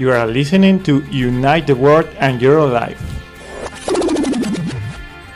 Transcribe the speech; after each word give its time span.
You 0.00 0.10
are 0.12 0.26
listening 0.26 0.82
to 0.84 1.04
Unite 1.12 1.66
the 1.66 1.76
World 1.76 2.08
and 2.16 2.40
Your 2.40 2.64
Life. 2.64 2.96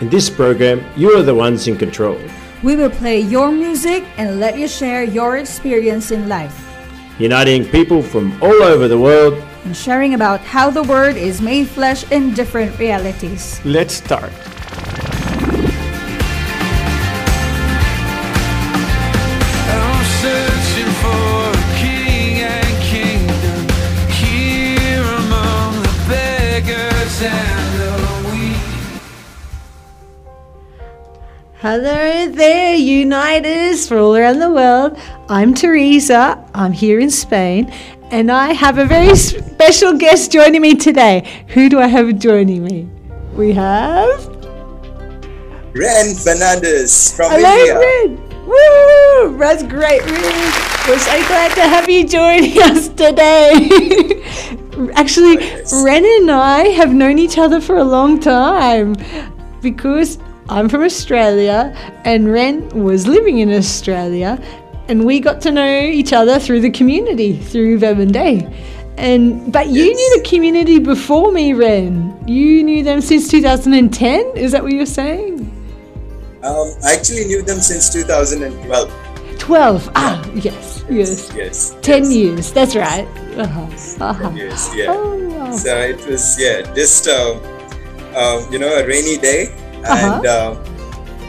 In 0.00 0.08
this 0.08 0.30
program, 0.30 0.80
you 0.96 1.10
are 1.12 1.22
the 1.22 1.34
ones 1.34 1.68
in 1.68 1.76
control. 1.76 2.16
We 2.62 2.74
will 2.74 2.88
play 2.88 3.20
your 3.20 3.52
music 3.52 4.08
and 4.16 4.40
let 4.40 4.56
you 4.56 4.66
share 4.66 5.04
your 5.04 5.36
experience 5.36 6.12
in 6.12 6.30
life. 6.30 6.56
Uniting 7.18 7.66
people 7.66 8.00
from 8.00 8.32
all 8.40 8.62
over 8.64 8.88
the 8.88 8.98
world 8.98 9.34
and 9.66 9.76
sharing 9.76 10.14
about 10.14 10.40
how 10.40 10.70
the 10.70 10.82
Word 10.84 11.18
is 11.18 11.42
made 11.42 11.68
flesh 11.68 12.10
in 12.10 12.32
different 12.32 12.78
realities. 12.78 13.60
Let's 13.66 13.92
start. 13.92 14.32
Hello 31.76 32.30
there, 32.30 32.76
Uniters 32.76 33.88
for 33.88 33.98
all 33.98 34.14
around 34.14 34.38
the 34.38 34.48
world. 34.48 34.96
I'm 35.28 35.54
Teresa. 35.54 36.38
I'm 36.54 36.70
here 36.70 37.00
in 37.00 37.10
Spain, 37.10 37.68
and 38.12 38.30
I 38.30 38.52
have 38.52 38.78
a 38.78 38.86
very 38.86 39.16
special 39.16 39.98
guest 39.98 40.30
joining 40.30 40.62
me 40.62 40.76
today. 40.76 41.44
Who 41.48 41.68
do 41.68 41.80
I 41.80 41.88
have 41.88 42.16
joining 42.20 42.62
me? 42.62 42.88
We 43.34 43.50
have 43.54 44.24
Ren 45.74 46.14
Fernandez 46.14 47.12
from 47.16 47.32
Hello, 47.32 47.56
India. 47.56 47.80
Ren. 47.80 48.46
Woo! 48.46 49.36
That's 49.36 49.64
great, 49.64 50.00
Ren. 50.02 50.52
We're 50.86 50.98
so 51.00 51.26
glad 51.26 51.56
to 51.56 51.62
have 51.62 51.90
you 51.90 52.06
joining 52.06 52.56
us 52.70 52.88
today. 52.90 54.22
Actually, 54.94 55.38
Ren 55.82 56.04
and 56.04 56.30
I 56.30 56.68
have 56.68 56.94
known 56.94 57.18
each 57.18 57.36
other 57.36 57.60
for 57.60 57.78
a 57.78 57.84
long 57.84 58.20
time 58.20 58.94
because 59.60 60.20
I'm 60.48 60.68
from 60.68 60.82
Australia 60.82 61.74
and 62.04 62.30
Ren 62.30 62.68
was 62.70 63.06
living 63.06 63.38
in 63.38 63.50
Australia 63.52 64.38
and 64.88 65.06
we 65.06 65.18
got 65.18 65.40
to 65.42 65.50
know 65.50 65.80
each 65.80 66.12
other 66.12 66.38
through 66.38 66.60
the 66.60 66.70
community, 66.70 67.38
through 67.38 67.78
Verbum 67.78 68.12
Dei. 68.12 68.46
And 68.98 69.52
but 69.52 69.68
you 69.68 69.84
Yes. 69.84 69.96
knew 69.96 70.22
the 70.22 70.28
community 70.28 70.78
before 70.78 71.32
me, 71.32 71.52
Ren. 71.54 72.14
You 72.26 72.62
knew 72.62 72.84
them 72.84 73.00
since 73.00 73.28
2010. 73.28 74.36
Is 74.36 74.52
that 74.52 74.62
what 74.62 74.72
you're 74.72 74.86
saying? 74.86 75.50
Um, 76.42 76.70
I 76.84 76.92
actually 76.92 77.24
knew 77.24 77.42
them 77.42 77.60
since 77.60 77.88
2012. 77.90 78.92
12. 79.38 79.90
Ah, 79.96 80.22
yes, 80.34 80.84
yes. 80.90 81.32
Yes. 81.34 81.74
10 81.82 82.02
yes, 82.04 82.12
years. 82.12 82.52
That's 82.52 82.76
right. 82.76 83.08
Uh-huh. 83.36 83.66
Uh-huh. 84.04 84.30
Yes, 84.34 84.70
yeah. 84.74 84.86
Oh, 84.90 85.16
wow. 85.30 85.50
So 85.56 85.74
it 85.76 86.06
was, 86.06 86.36
yeah, 86.38 86.60
just, 86.74 87.08
um, 87.08 87.40
um, 88.14 88.46
you 88.52 88.58
know, 88.58 88.68
a 88.76 88.86
rainy 88.86 89.16
day. 89.16 89.48
Uh-huh. 89.84 90.16
And, 90.16 90.26
um, 90.26 90.52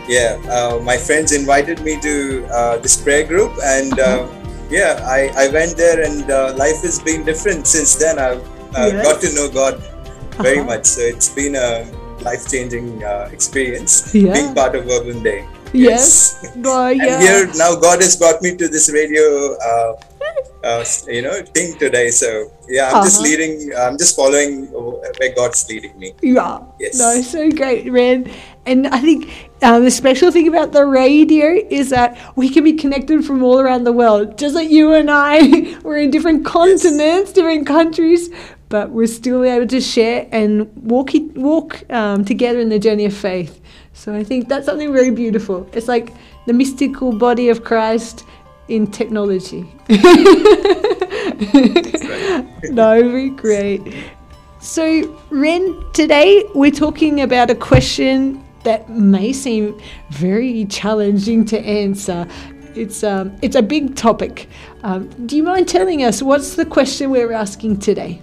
yeah, 0.07 0.37
uh, 0.49 0.79
my 0.79 0.97
friends 0.97 1.31
invited 1.31 1.81
me 1.81 1.99
to 2.01 2.45
uh, 2.51 2.77
this 2.77 2.95
prayer 3.01 3.25
group. 3.25 3.53
And, 3.63 3.99
uh, 3.99 4.27
yeah, 4.69 4.99
I, 5.03 5.29
I 5.35 5.47
went 5.49 5.77
there 5.77 6.03
and 6.03 6.29
uh, 6.29 6.53
life 6.57 6.81
has 6.83 6.99
been 6.99 7.23
different 7.25 7.67
since 7.67 7.95
then. 7.95 8.19
I've 8.19 8.41
uh, 8.75 8.91
Yes. 8.91 9.03
got 9.07 9.21
to 9.21 9.29
know 9.33 9.47
God 9.49 9.81
very 10.43 10.59
Uh-huh. 10.59 10.67
much. 10.77 10.85
So 10.85 11.01
it's 11.01 11.29
been 11.29 11.55
a 11.55 11.85
life 12.21 12.49
changing 12.49 13.03
uh, 13.03 13.29
experience 13.31 14.13
Yeah. 14.13 14.33
being 14.33 14.53
part 14.55 14.75
of 14.75 14.85
Verbum 14.85 15.23
Dei. 15.23 15.45
Yes. 15.73 16.39
And 16.55 16.97
yeah. 16.97 17.19
here 17.19 17.47
now 17.55 17.75
god 17.75 18.01
has 18.01 18.15
brought 18.15 18.41
me 18.41 18.55
to 18.55 18.67
this 18.67 18.89
radio 18.91 19.55
uh, 20.63 20.83
you 21.07 21.21
know 21.21 21.41
thing 21.53 21.77
today 21.77 22.09
so 22.09 22.51
yeah 22.67 22.91
i'm 22.91 23.03
just 23.03 23.19
Uh-huh. 23.19 23.29
leading 23.29 23.71
i'm 23.77 23.97
just 23.97 24.15
following 24.15 24.65
where 25.19 25.33
god's 25.35 25.67
leading 25.69 25.97
me 25.99 26.13
Yeah. 26.21 26.59
Yes. 26.79 26.97
No, 26.99 27.21
so 27.21 27.49
great, 27.51 27.89
Ren. 27.91 28.29
And 28.65 28.87
I 28.87 28.99
think 28.99 29.29
um, 29.61 29.83
the 29.83 29.91
special 29.91 30.31
thing 30.31 30.47
about 30.47 30.71
the 30.71 30.85
radio 30.85 31.45
is 31.69 31.89
that 31.91 32.17
we 32.35 32.49
can 32.49 32.63
be 32.63 32.73
connected 32.73 33.23
from 33.23 33.43
all 33.43 33.59
around 33.59 33.83
the 33.83 33.93
world. 33.93 34.37
Just 34.39 34.55
like 34.55 34.69
you 34.71 34.93
and 34.93 35.09
I, 35.11 35.77
we're 35.83 35.99
in 35.99 36.09
different 36.09 36.45
continents, 36.45 37.31
different 37.31 37.67
countries, 37.67 38.29
but 38.69 38.89
we're 38.89 39.07
still 39.21 39.43
able 39.45 39.67
to 39.67 39.79
share 39.79 40.27
and 40.31 40.51
walk 40.91 41.11
walk 41.35 41.69
um, 41.91 42.25
together 42.25 42.59
in 42.59 42.69
the 42.69 42.79
journey 42.79 43.05
of 43.05 43.13
faith. 43.15 43.61
So 43.93 44.13
I 44.15 44.23
think 44.23 44.49
that's 44.49 44.65
something 44.65 44.91
very 44.91 45.11
beautiful. 45.11 45.69
It's 45.73 45.87
like 45.87 46.07
the 46.47 46.53
mystical 46.53 47.09
body 47.17 47.49
of 47.49 47.63
Christ 47.63 48.25
in 48.67 48.87
technology. 48.87 49.61
no, 52.71 53.01
very 53.01 53.29
great. 53.29 53.81
So, 54.59 55.19
Ren, 55.29 55.83
today 55.93 56.43
we're 56.55 56.71
talking 56.71 57.21
about 57.21 57.49
a 57.49 57.55
question 57.55 58.43
that 58.63 58.89
may 58.89 59.31
seem 59.31 59.79
very 60.09 60.65
challenging 60.65 61.45
to 61.45 61.59
answer. 61.59 62.27
It's 62.75 63.03
um, 63.03 63.35
it's 63.41 63.55
a 63.55 63.61
big 63.61 63.95
topic. 63.95 64.49
Um, 64.83 65.07
do 65.27 65.37
you 65.37 65.43
mind 65.43 65.67
telling 65.67 66.03
us 66.03 66.21
what's 66.21 66.55
the 66.55 66.65
question 66.65 67.11
we're 67.11 67.31
asking 67.31 67.79
today? 67.79 68.21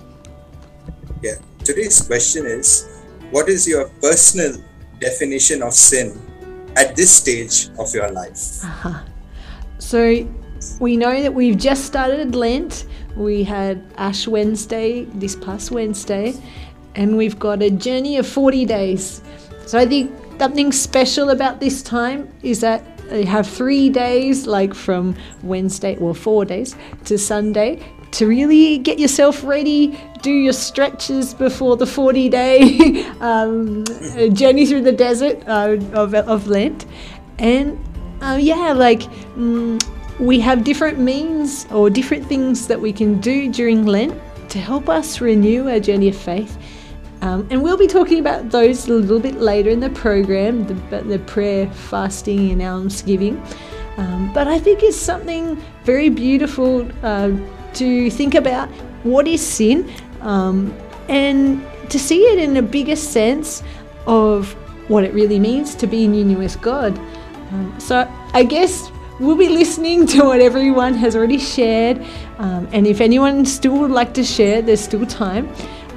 yeah 1.22 1.38
today's 1.64 2.02
question 2.02 2.44
is 2.44 2.88
what 3.30 3.48
is 3.48 3.66
your 3.66 3.88
personal 4.02 4.58
definition 4.98 5.62
of 5.62 5.72
sin 5.72 6.20
at 6.76 6.94
this 6.96 7.10
stage 7.10 7.68
of 7.78 7.94
your 7.94 8.10
life 8.10 8.60
So, 9.82 10.28
we 10.78 10.96
know 10.96 11.22
that 11.22 11.34
we've 11.34 11.58
just 11.58 11.84
started 11.84 12.36
Lent. 12.36 12.86
We 13.16 13.42
had 13.42 13.84
Ash 13.98 14.28
Wednesday 14.28 15.04
this 15.06 15.34
past 15.34 15.72
Wednesday, 15.72 16.34
and 16.94 17.16
we've 17.16 17.36
got 17.36 17.62
a 17.62 17.68
journey 17.68 18.16
of 18.16 18.26
40 18.26 18.64
days. 18.64 19.22
So, 19.66 19.78
I 19.78 19.86
think 19.86 20.14
something 20.38 20.70
special 20.70 21.30
about 21.30 21.58
this 21.58 21.82
time 21.82 22.32
is 22.42 22.60
that 22.60 22.84
you 23.12 23.26
have 23.26 23.46
three 23.46 23.90
days, 23.90 24.46
like 24.46 24.72
from 24.72 25.16
Wednesday, 25.42 25.98
well, 25.98 26.14
four 26.14 26.44
days 26.44 26.76
to 27.06 27.18
Sunday, 27.18 27.84
to 28.12 28.26
really 28.28 28.78
get 28.78 29.00
yourself 29.00 29.42
ready, 29.42 29.98
do 30.22 30.30
your 30.30 30.52
stretches 30.52 31.34
before 31.34 31.76
the 31.76 31.86
40 31.86 32.28
day 32.28 33.04
um, 33.20 33.84
journey 34.32 34.64
through 34.64 34.82
the 34.82 34.92
desert 34.92 35.42
uh, 35.48 35.76
of, 35.92 36.14
of 36.14 36.46
Lent. 36.46 36.86
And 37.38 37.78
uh, 38.22 38.36
yeah, 38.36 38.72
like 38.72 39.02
mm, 39.36 39.82
we 40.18 40.38
have 40.40 40.64
different 40.64 40.98
means 40.98 41.66
or 41.70 41.90
different 41.90 42.26
things 42.26 42.66
that 42.68 42.80
we 42.80 42.92
can 42.92 43.20
do 43.20 43.50
during 43.50 43.84
Lent 43.84 44.14
to 44.50 44.58
help 44.58 44.88
us 44.88 45.20
renew 45.20 45.68
our 45.68 45.80
journey 45.80 46.08
of 46.08 46.16
faith. 46.16 46.56
Um, 47.22 47.46
and 47.50 47.62
we'll 47.62 47.76
be 47.76 47.86
talking 47.86 48.18
about 48.18 48.50
those 48.50 48.88
a 48.88 48.92
little 48.92 49.20
bit 49.20 49.36
later 49.36 49.70
in 49.70 49.80
the 49.80 49.90
program, 49.90 50.66
the, 50.66 51.02
the 51.02 51.18
prayer, 51.20 51.70
fasting, 51.70 52.50
and 52.50 52.60
almsgiving. 52.60 53.40
Um, 53.96 54.32
but 54.32 54.48
I 54.48 54.58
think 54.58 54.82
it's 54.82 54.96
something 54.96 55.56
very 55.84 56.08
beautiful 56.08 56.88
uh, 57.04 57.30
to 57.74 58.10
think 58.10 58.34
about 58.34 58.68
what 59.04 59.28
is 59.28 59.44
sin 59.44 59.90
um, 60.20 60.76
and 61.08 61.64
to 61.90 61.98
see 61.98 62.22
it 62.22 62.38
in 62.38 62.56
a 62.56 62.62
bigger 62.62 62.96
sense 62.96 63.62
of 64.06 64.52
what 64.88 65.04
it 65.04 65.12
really 65.14 65.38
means 65.38 65.74
to 65.76 65.86
be 65.86 66.04
in 66.04 66.14
union 66.14 66.38
with 66.38 66.60
God. 66.60 66.98
Um, 67.52 67.78
so 67.78 68.10
I 68.32 68.44
guess 68.44 68.90
we'll 69.20 69.36
be 69.36 69.48
listening 69.48 70.06
to 70.08 70.24
what 70.24 70.40
everyone 70.40 70.94
has 70.94 71.14
already 71.14 71.38
shared. 71.38 72.04
Um, 72.38 72.68
and 72.72 72.86
if 72.86 73.00
anyone 73.00 73.44
still 73.44 73.78
would 73.78 73.90
like 73.90 74.14
to 74.14 74.24
share, 74.24 74.62
there's 74.62 74.80
still 74.80 75.06
time. 75.06 75.48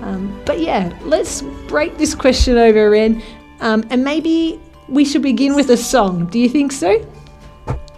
Um, 0.01 0.39
but 0.45 0.59
yeah, 0.59 0.95
let's 1.03 1.41
break 1.67 1.97
this 1.97 2.13
question 2.13 2.57
over, 2.57 2.89
Ren. 2.91 3.21
Um, 3.61 3.83
and 3.89 4.03
maybe 4.03 4.59
we 4.89 5.05
should 5.05 5.21
begin 5.23 5.55
with 5.55 5.69
a 5.71 5.77
song. 5.77 6.27
Do 6.27 6.39
you 6.39 6.49
think 6.49 6.71
so? 6.71 7.03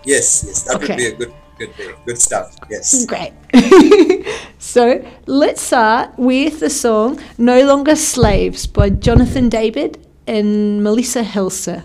yes 0.05 0.45
yes 0.47 0.63
that 0.63 0.75
Okay. 0.77 0.93
would 0.93 0.97
be 0.97 1.05
a 1.07 1.15
good 1.17 1.33
good 1.57 1.95
good 2.05 2.17
stuff 2.17 2.55
yes 2.69 3.05
Great. 3.05 3.33
so 4.57 5.03
let's 5.25 5.61
start 5.61 6.11
with 6.17 6.61
the 6.61 6.69
song 6.69 7.19
No 7.37 7.65
Longer 7.65 7.95
Slaves 7.97 8.65
by 8.67 8.89
Jonathan 8.89 9.49
David 9.49 9.97
and 10.27 10.81
Melissa 10.83 11.23
Helser. 11.23 11.83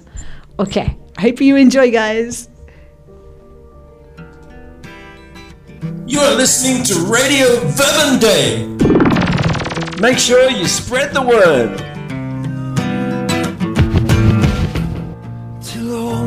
Okay, 0.60 0.96
hope 1.22 1.40
you 1.40 1.54
enjoy, 1.54 1.92
guys. 1.92 2.48
You 6.04 6.18
are 6.18 6.34
listening 6.34 6.82
to 6.82 6.94
Radio 7.06 7.46
Verbum 7.78 8.18
Dei. 8.18 8.66
Make 10.00 10.18
sure 10.18 10.50
you 10.50 10.66
spread 10.66 11.14
the 11.14 11.22
word. 11.22 11.78
till 15.62 15.94
all 15.94 16.26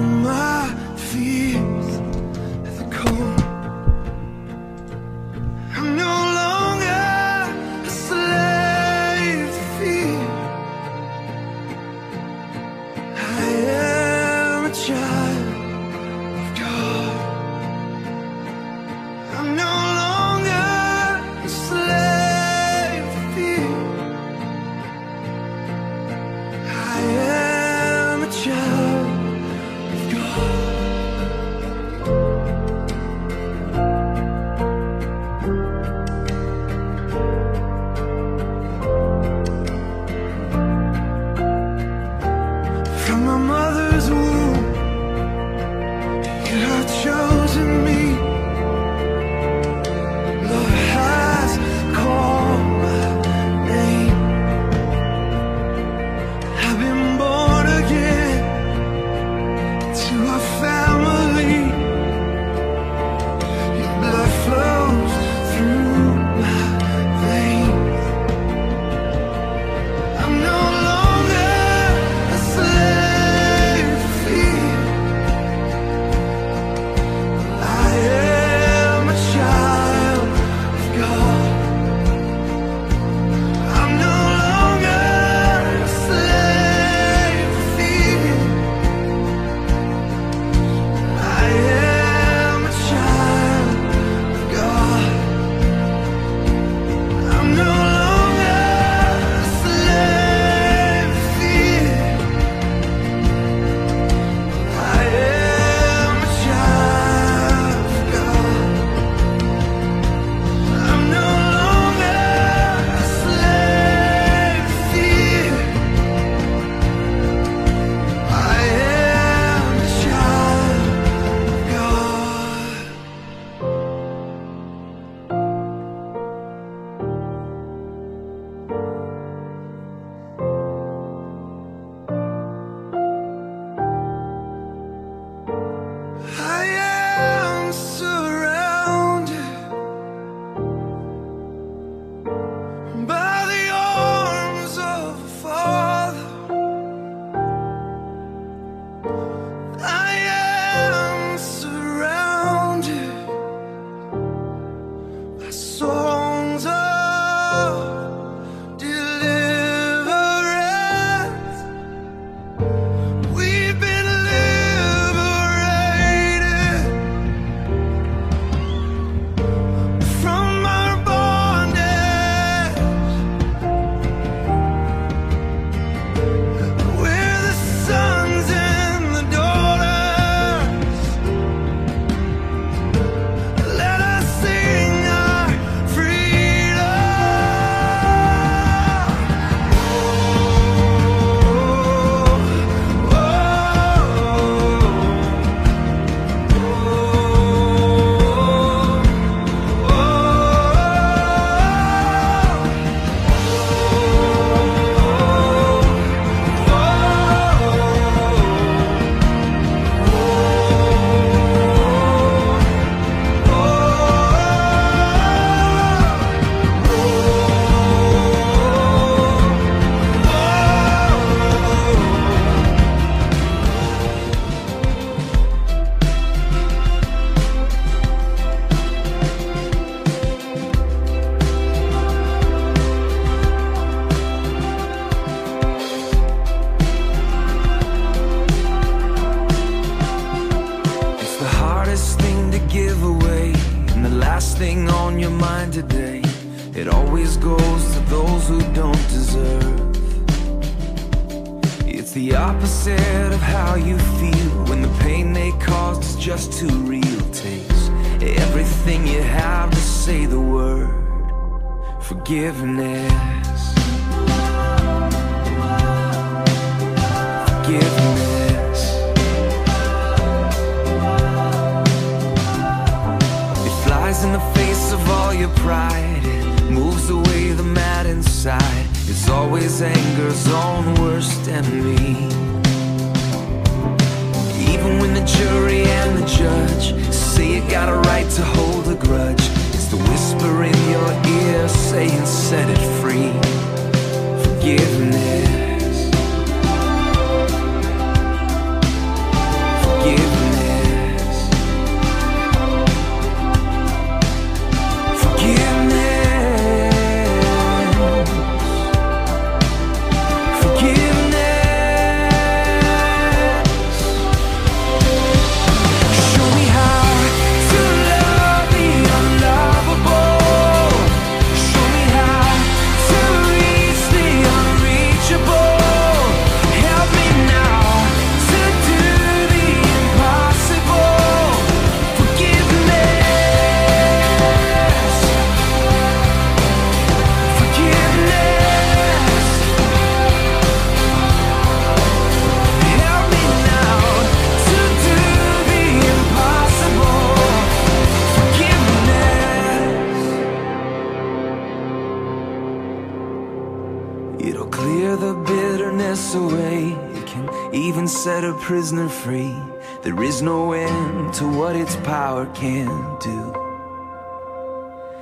prisoner 358.86 359.10
free. 359.10 359.56
There 360.04 360.22
is 360.22 360.44
no 360.44 360.74
end 360.74 361.34
to 361.39 361.48
what 361.48 361.75
its 361.75 361.96
power 361.96 362.46
can 362.54 362.86
do. 363.20 363.51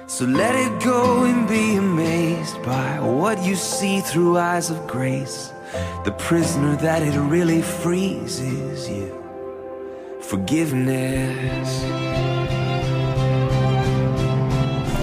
So 0.05 0.25
let 0.25 0.53
it 0.53 0.84
go 0.84 1.24
and 1.24 1.48
be 1.48 1.77
amazed 1.77 2.62
by 2.62 3.00
what 3.00 3.41
you 3.46 3.55
see 3.55 4.01
through 4.01 4.38
eyes 4.38 4.70
of 4.70 4.86
grace. 4.86 5.53
The 6.03 6.12
prisoner 6.12 6.75
that 6.88 7.03
it 7.03 7.17
really 7.17 7.62
frees 7.62 8.41
is 8.41 8.89
you. 8.89 9.15
Forgiveness. 10.20 11.70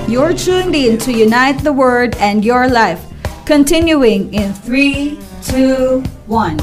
You're 0.07 0.35
tuned 0.35 0.75
in 0.75 0.99
to 0.99 1.13
Unite 1.13 1.65
the 1.65 1.73
Word 1.73 2.15
and 2.17 2.45
Your 2.45 2.69
Life. 2.69 3.03
Continuing 3.47 4.35
in 4.35 4.53
three, 4.53 5.19
two, 5.43 6.03
one. 6.27 6.59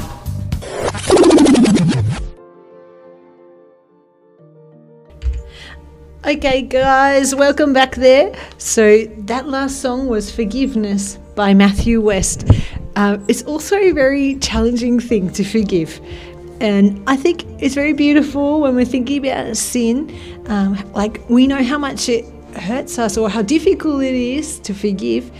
Okay, 6.28 6.60
guys, 6.60 7.34
welcome 7.34 7.72
back 7.72 7.94
there. 7.94 8.34
So, 8.58 9.06
that 9.20 9.48
last 9.48 9.80
song 9.80 10.08
was 10.08 10.30
Forgiveness 10.30 11.16
by 11.34 11.54
Matthew 11.54 12.02
West. 12.02 12.46
Uh, 12.96 13.16
it's 13.28 13.42
also 13.44 13.76
a 13.76 13.92
very 13.92 14.34
challenging 14.34 15.00
thing 15.00 15.30
to 15.32 15.42
forgive. 15.42 15.98
And 16.60 17.02
I 17.06 17.16
think 17.16 17.46
it's 17.62 17.74
very 17.74 17.94
beautiful 17.94 18.60
when 18.60 18.76
we're 18.76 18.84
thinking 18.84 19.26
about 19.26 19.56
sin. 19.56 20.14
Um, 20.48 20.76
like, 20.92 21.26
we 21.30 21.46
know 21.46 21.62
how 21.62 21.78
much 21.78 22.10
it 22.10 22.26
hurts 22.56 22.98
us 22.98 23.16
or 23.16 23.30
how 23.30 23.40
difficult 23.40 24.02
it 24.02 24.14
is 24.14 24.58
to 24.60 24.74
forgive. 24.74 25.30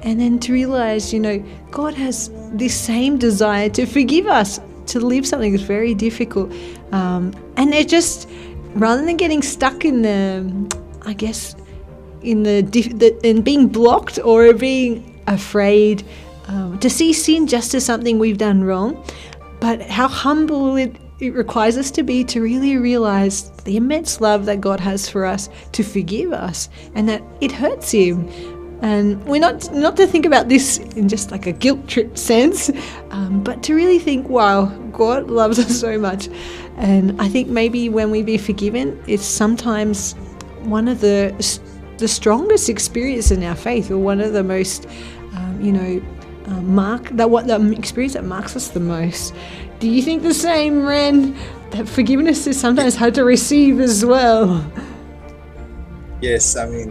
And 0.00 0.18
then 0.18 0.38
to 0.38 0.54
realize, 0.54 1.12
you 1.12 1.20
know, 1.20 1.44
God 1.70 1.92
has 1.92 2.30
this 2.54 2.74
same 2.74 3.18
desire 3.18 3.68
to 3.68 3.84
forgive 3.84 4.26
us, 4.26 4.60
to 4.86 4.98
leave 4.98 5.26
something 5.26 5.52
that's 5.52 5.64
very 5.64 5.92
difficult. 5.92 6.50
Um, 6.90 7.34
and 7.58 7.74
it 7.74 7.86
just, 7.86 8.30
rather 8.74 9.04
than 9.04 9.16
getting 9.16 9.42
stuck 9.42 9.84
in 9.84 10.02
the, 10.02 10.78
I 11.02 11.12
guess, 11.12 11.54
in 12.22 12.42
the, 12.42 12.62
the 12.62 13.18
in 13.22 13.42
being 13.42 13.68
blocked 13.68 14.18
or 14.24 14.52
being 14.52 15.20
afraid 15.26 16.04
um, 16.48 16.78
to 16.78 16.90
see 16.90 17.12
sin 17.12 17.46
just 17.46 17.74
as 17.74 17.84
something 17.84 18.18
we've 18.18 18.38
done 18.38 18.64
wrong, 18.64 19.04
but 19.60 19.82
how 19.82 20.08
humble 20.08 20.76
it, 20.76 20.96
it 21.20 21.34
requires 21.34 21.76
us 21.76 21.90
to 21.92 22.02
be 22.02 22.24
to 22.24 22.40
really 22.40 22.76
realize 22.76 23.50
the 23.64 23.76
immense 23.76 24.20
love 24.20 24.46
that 24.46 24.60
God 24.60 24.80
has 24.80 25.08
for 25.08 25.24
us 25.24 25.48
to 25.72 25.82
forgive 25.82 26.32
us 26.32 26.68
and 26.94 27.08
that 27.08 27.22
it 27.40 27.52
hurts 27.52 27.90
Him. 27.90 28.28
And 28.80 29.22
we're 29.24 29.40
not 29.40 29.72
not 29.72 29.96
to 29.96 30.06
think 30.06 30.24
about 30.24 30.48
this 30.48 30.78
in 30.78 31.08
just 31.08 31.30
like 31.32 31.46
a 31.46 31.52
guilt 31.52 31.88
trip 31.88 32.16
sense, 32.16 32.70
um, 33.10 33.42
but 33.42 33.62
to 33.64 33.74
really 33.74 33.98
think, 33.98 34.28
wow, 34.28 34.66
God 34.98 35.30
loves 35.30 35.58
us 35.58 35.80
so 35.80 35.98
much. 35.98 36.28
And 36.76 37.20
I 37.20 37.28
think 37.28 37.48
maybe 37.48 37.88
when 37.88 38.10
we 38.10 38.22
be 38.22 38.36
forgiven, 38.36 39.02
it's 39.06 39.24
sometimes 39.24 40.12
one 40.64 40.88
of 40.88 41.00
the 41.00 41.32
the 41.98 42.08
strongest 42.08 42.68
experience 42.68 43.30
in 43.30 43.42
our 43.42 43.56
faith, 43.56 43.90
or 43.90 43.98
one 43.98 44.20
of 44.20 44.32
the 44.32 44.44
most, 44.44 44.86
um, 45.34 45.58
you 45.60 45.72
know, 45.72 46.00
uh, 46.46 46.60
mark 46.62 47.08
that 47.10 47.28
what 47.30 47.46
the 47.46 47.58
experience 47.72 48.14
that 48.14 48.24
marks 48.24 48.54
us 48.54 48.68
the 48.68 48.80
most. 48.80 49.34
Do 49.80 49.88
you 49.88 50.02
think 50.02 50.22
the 50.22 50.34
same, 50.34 50.86
Ren? 50.86 51.34
That 51.70 51.88
forgiveness 51.88 52.46
is 52.46 52.58
sometimes 52.58 52.96
hard 52.96 53.14
to 53.14 53.24
receive 53.24 53.80
as 53.80 54.04
well. 54.04 54.64
Yes, 56.20 56.56
I 56.56 56.66
mean, 56.66 56.90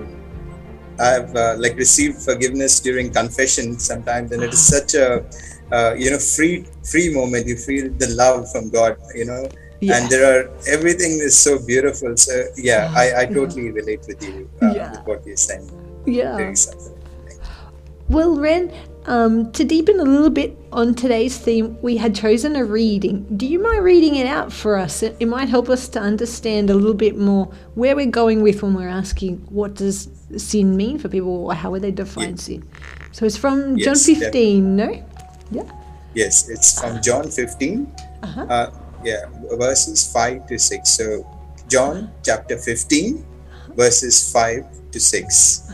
I've 0.99 1.35
uh, 1.35 1.55
like 1.57 1.75
received 1.75 2.21
forgiveness 2.21 2.79
during 2.79 3.11
confession 3.11 3.79
sometimes, 3.79 4.31
and 4.31 4.43
it 4.43 4.53
is 4.53 4.65
such 4.65 4.93
a 4.93 5.25
uh, 5.71 5.93
you 5.97 6.11
know 6.11 6.19
free 6.19 6.65
free 6.83 7.13
moment. 7.13 7.47
You 7.47 7.55
feel 7.57 7.89
the 7.91 8.07
love 8.15 8.51
from 8.51 8.69
God, 8.69 8.97
you 9.15 9.25
know, 9.25 9.47
Yeah. 9.81 9.97
and 9.97 10.09
there 10.09 10.25
are 10.31 10.49
everything 10.67 11.11
is 11.21 11.37
so 11.37 11.59
beautiful. 11.59 12.15
So 12.17 12.33
yeah, 12.57 12.91
I, 12.95 13.21
I 13.21 13.25
totally 13.25 13.71
relate 13.71 14.01
with 14.07 14.21
you 14.23 14.49
uh, 14.61 14.73
Yeah. 14.75 14.91
with 14.91 15.01
what 15.07 15.25
you're 15.25 15.37
saying. 15.37 15.69
Yeah. 16.05 16.53
Well, 18.09 18.37
Ren, 18.37 18.71
um, 19.05 19.51
to 19.51 19.65
deepen 19.65 19.99
a 19.99 20.03
little 20.03 20.29
bit 20.29 20.57
on 20.71 20.95
today's 20.95 21.37
theme, 21.37 21.77
we 21.81 21.97
had 21.97 22.15
chosen 22.15 22.55
a 22.55 22.63
reading. 22.63 23.25
Do 23.35 23.45
you 23.45 23.59
mind 23.61 23.83
reading 23.83 24.15
it 24.15 24.25
out 24.27 24.53
for 24.53 24.77
us? 24.77 25.03
It, 25.03 25.17
it 25.19 25.27
might 25.27 25.49
help 25.49 25.67
us 25.69 25.89
to 25.89 25.99
understand 25.99 26.69
a 26.69 26.73
little 26.73 26.93
bit 26.93 27.17
more 27.17 27.47
where 27.75 27.95
we're 27.97 28.05
going 28.11 28.41
with 28.41 28.63
when 28.63 28.73
we're 28.73 28.87
asking 28.87 29.37
what 29.49 29.73
does 29.75 30.07
sin 30.37 30.77
mean 30.77 30.99
for 30.99 31.09
people 31.09 31.45
or 31.47 31.53
how 31.53 31.71
would 31.71 31.81
they 31.81 31.91
define 31.91 32.37
sin. 32.37 32.63
So 33.11 33.25
it's 33.25 33.37
from 33.37 33.77
John 33.77 33.95
Yes, 33.95 34.05
15, 34.05 34.75
no? 34.75 35.03
Yeah. 35.51 35.69
Yes, 36.13 36.49
it's 36.49 36.79
from 36.79 37.01
John 37.01 37.29
15. 37.29 37.91
Uh-huh. 38.23 38.45
Uh, 38.49 38.71
yeah, 39.03 39.25
verses 39.53 40.11
5 40.11 40.47
to 40.47 40.57
6. 40.57 40.89
So, 40.89 41.25
John 41.67 42.11
chapter 42.23 42.57
15, 42.57 43.25
verses 43.75 44.31
5 44.31 44.91
to 44.91 44.99
6. 44.99 45.71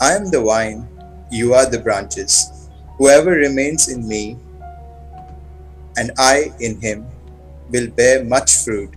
I 0.00 0.12
am 0.12 0.30
the 0.30 0.42
vine, 0.42 0.86
you 1.30 1.54
are 1.54 1.66
the 1.68 1.78
branches. 1.78 2.68
Whoever 2.98 3.30
remains 3.30 3.88
in 3.88 4.06
me 4.06 4.36
and 5.96 6.12
I 6.18 6.52
in 6.60 6.80
him 6.80 7.06
will 7.70 7.88
bear 7.90 8.24
much 8.24 8.64
fruit. 8.64 8.90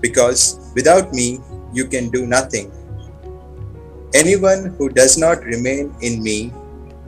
Because 0.00 0.60
without 0.74 1.12
me, 1.12 1.40
you 1.72 1.86
can 1.86 2.10
do 2.10 2.26
nothing. 2.26 2.70
Anyone 4.14 4.74
who 4.78 4.88
does 4.88 5.18
not 5.18 5.42
remain 5.42 5.94
in 6.00 6.22
me 6.22 6.52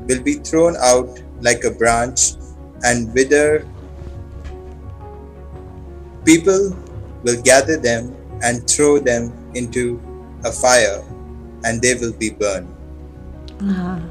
will 0.08 0.22
be 0.22 0.34
thrown 0.34 0.74
out 0.78 1.20
like 1.40 1.64
a 1.64 1.70
branch 1.70 2.34
and 2.84 3.12
wither. 3.14 3.66
People 6.24 6.76
will 7.22 7.40
gather 7.42 7.76
them 7.76 8.14
and 8.42 8.68
throw 8.68 8.98
them 8.98 9.32
into 9.54 10.00
a 10.44 10.52
fire, 10.52 11.02
and 11.64 11.80
they 11.80 11.94
will 11.94 12.12
be 12.12 12.30
burned. 12.30 12.68
Ah. 13.62 14.02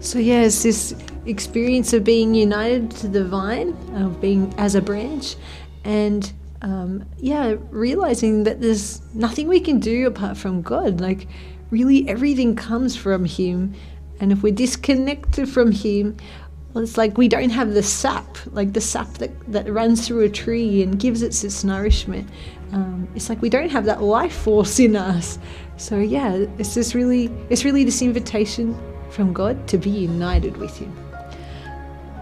So 0.00 0.18
yes, 0.18 0.62
this 0.62 0.94
experience 1.26 1.92
of 1.92 2.04
being 2.04 2.34
united 2.34 2.90
to 3.02 3.08
the 3.08 3.24
vine, 3.24 3.76
of 3.94 4.20
being 4.20 4.52
as 4.58 4.74
a 4.74 4.82
branch, 4.82 5.36
and 5.84 6.30
um, 6.62 7.04
yeah, 7.18 7.56
realizing 7.70 8.44
that 8.44 8.60
there's 8.60 9.02
nothing 9.14 9.48
we 9.48 9.60
can 9.60 9.80
do 9.80 10.06
apart 10.06 10.36
from 10.36 10.62
God. 10.62 11.00
Like, 11.00 11.26
really, 11.70 12.08
everything 12.08 12.56
comes 12.56 12.96
from 12.96 13.24
Him, 13.24 13.74
and 14.24 14.32
if 14.32 14.42
we're 14.42 14.54
disconnected 14.54 15.46
from 15.50 15.70
Him, 15.70 16.16
well, 16.72 16.82
it's 16.82 16.96
like 16.96 17.18
we 17.18 17.28
don't 17.28 17.50
have 17.50 17.74
the 17.74 17.82
sap, 17.82 18.38
like 18.52 18.72
the 18.72 18.80
sap 18.80 19.12
that, 19.18 19.30
that 19.52 19.70
runs 19.70 20.08
through 20.08 20.22
a 20.22 20.30
tree 20.30 20.82
and 20.82 20.98
gives 20.98 21.20
it 21.20 21.44
its 21.44 21.62
nourishment. 21.62 22.26
Um, 22.72 23.06
it's 23.14 23.28
like 23.28 23.42
we 23.42 23.50
don't 23.50 23.68
have 23.68 23.84
that 23.84 24.02
life 24.02 24.34
force 24.34 24.80
in 24.80 24.96
us. 24.96 25.38
So 25.76 25.98
yeah, 25.98 26.46
it's 26.56 26.72
just 26.72 26.94
really, 26.94 27.30
it's 27.50 27.66
really 27.66 27.84
this 27.84 28.00
invitation 28.00 28.74
from 29.10 29.34
God 29.34 29.68
to 29.68 29.76
be 29.76 29.90
united 29.90 30.56
with 30.56 30.74
Him. 30.78 30.96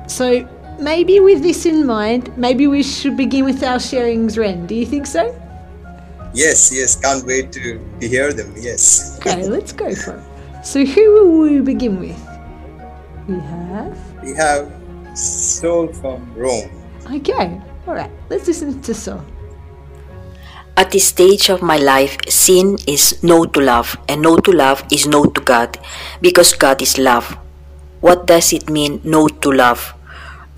So 0.08 0.46
maybe 0.80 1.20
with 1.20 1.44
this 1.44 1.66
in 1.66 1.86
mind, 1.86 2.36
maybe 2.36 2.66
we 2.66 2.82
should 2.82 3.16
begin 3.16 3.44
with 3.44 3.62
our 3.62 3.78
sharings, 3.78 4.36
Ren. 4.36 4.66
Do 4.66 4.74
you 4.74 4.86
think 4.86 5.06
so? 5.06 5.38
Yes, 6.34 6.72
yes, 6.74 6.96
can't 6.96 7.24
wait 7.24 7.52
to, 7.52 7.78
to 8.00 8.08
hear 8.08 8.32
them. 8.32 8.52
Yes. 8.58 9.20
Okay, 9.20 9.46
let's 9.46 9.72
go 9.72 9.94
for 9.94 10.16
it. 10.16 10.31
So 10.62 10.84
who 10.86 11.02
will 11.10 11.42
we 11.42 11.60
begin 11.60 11.98
with? 11.98 12.18
We 13.26 13.34
have. 13.34 13.98
We 14.22 14.30
have 14.38 14.70
Soul 15.18 15.88
from 15.92 16.22
Rome. 16.34 16.70
Okay, 17.10 17.60
all 17.86 17.94
right. 17.94 18.10
Let's 18.30 18.46
listen 18.46 18.80
to 18.80 18.94
Saul. 18.94 19.26
At 20.76 20.92
this 20.92 21.08
stage 21.08 21.50
of 21.50 21.60
my 21.62 21.76
life, 21.76 22.16
sin 22.30 22.78
is 22.86 23.22
no 23.22 23.44
to 23.44 23.60
love, 23.60 23.98
and 24.08 24.22
no 24.22 24.38
to 24.38 24.52
love 24.52 24.86
is 24.90 25.04
no 25.04 25.26
to 25.26 25.40
God, 25.42 25.76
because 26.22 26.54
God 26.54 26.80
is 26.80 26.96
love. 26.96 27.36
What 28.00 28.26
does 28.26 28.52
it 28.52 28.70
mean, 28.70 29.02
no 29.04 29.28
to 29.28 29.50
love? 29.50 29.92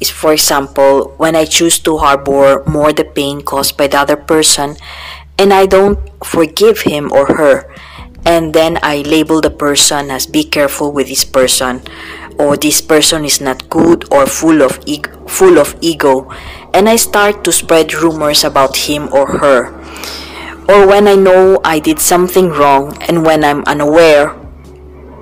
Is 0.01 0.11
for 0.11 0.33
example, 0.33 1.15
when 1.17 1.35
I 1.35 1.47
choose 1.47 1.79
to 1.81 1.97
harbor 1.99 2.63
more 2.67 2.93
the 2.93 3.05
pain 3.05 3.41
caused 3.41 3.77
by 3.77 3.89
the 3.89 3.99
other 3.99 4.17
person, 4.17 4.77
and 5.39 5.53
I 5.53 5.67
don't 5.67 5.99
forgive 6.23 6.83
him 6.83 7.11
or 7.11 7.27
her, 7.27 7.75
and 8.27 8.55
then 8.55 8.79
I 8.83 9.03
label 9.03 9.41
the 9.41 9.51
person 9.51 10.11
as 10.11 10.27
be 10.27 10.45
careful 10.45 10.93
with 10.93 11.09
this 11.09 11.25
person, 11.25 11.83
or 12.39 12.57
this 12.57 12.81
person 12.81 13.25
is 13.25 13.41
not 13.41 13.71
good 13.71 14.05
or 14.13 14.27
full 14.27 14.63
of 14.63 14.81
ego, 14.87 15.27
full 15.27 15.59
of 15.59 15.77
ego, 15.81 16.31
and 16.73 16.89
I 16.89 16.97
start 16.97 17.45
to 17.45 17.53
spread 17.53 17.95
rumors 17.95 18.45
about 18.45 18.77
him 18.89 19.09
or 19.13 19.39
her 19.39 19.73
or 20.69 20.87
when 20.87 21.07
I 21.07 21.15
know 21.15 21.61
I 21.65 21.79
did 21.79 22.01
something 22.01 22.49
wrong 22.49 22.97
and 23.03 23.25
when 23.25 23.45
I'm 23.45 23.65
unaware 23.65 24.35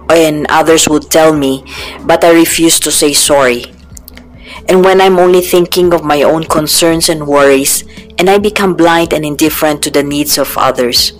and 0.08 0.46
others 0.48 0.88
would 0.88 1.10
tell 1.10 1.34
me, 1.34 1.64
but 2.04 2.22
I 2.22 2.32
refuse 2.32 2.78
to 2.80 2.92
say 2.92 3.12
sorry. 3.12 3.64
And 4.68 4.84
when 4.84 5.00
I'm 5.00 5.18
only 5.18 5.40
thinking 5.40 5.92
of 5.92 6.04
my 6.04 6.22
own 6.22 6.44
concerns 6.44 7.08
and 7.08 7.26
worries 7.26 7.84
and 8.18 8.30
I 8.30 8.38
become 8.38 8.74
blind 8.74 9.12
and 9.12 9.24
indifferent 9.24 9.82
to 9.82 9.90
the 9.90 10.02
needs 10.02 10.38
of 10.38 10.56
others. 10.56 11.12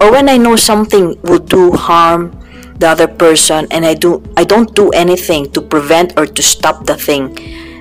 Or 0.00 0.12
when 0.12 0.28
I 0.28 0.36
know 0.36 0.56
something 0.56 1.20
will 1.22 1.42
do 1.42 1.72
harm 1.72 2.30
the 2.78 2.88
other 2.88 3.08
person 3.08 3.66
and 3.70 3.84
I 3.84 3.94
do 3.94 4.22
I 4.36 4.44
don't 4.44 4.74
do 4.74 4.90
anything 4.90 5.50
to 5.52 5.60
prevent 5.60 6.14
or 6.16 6.26
to 6.26 6.42
stop 6.42 6.86
the 6.86 6.94
thing, 6.94 7.34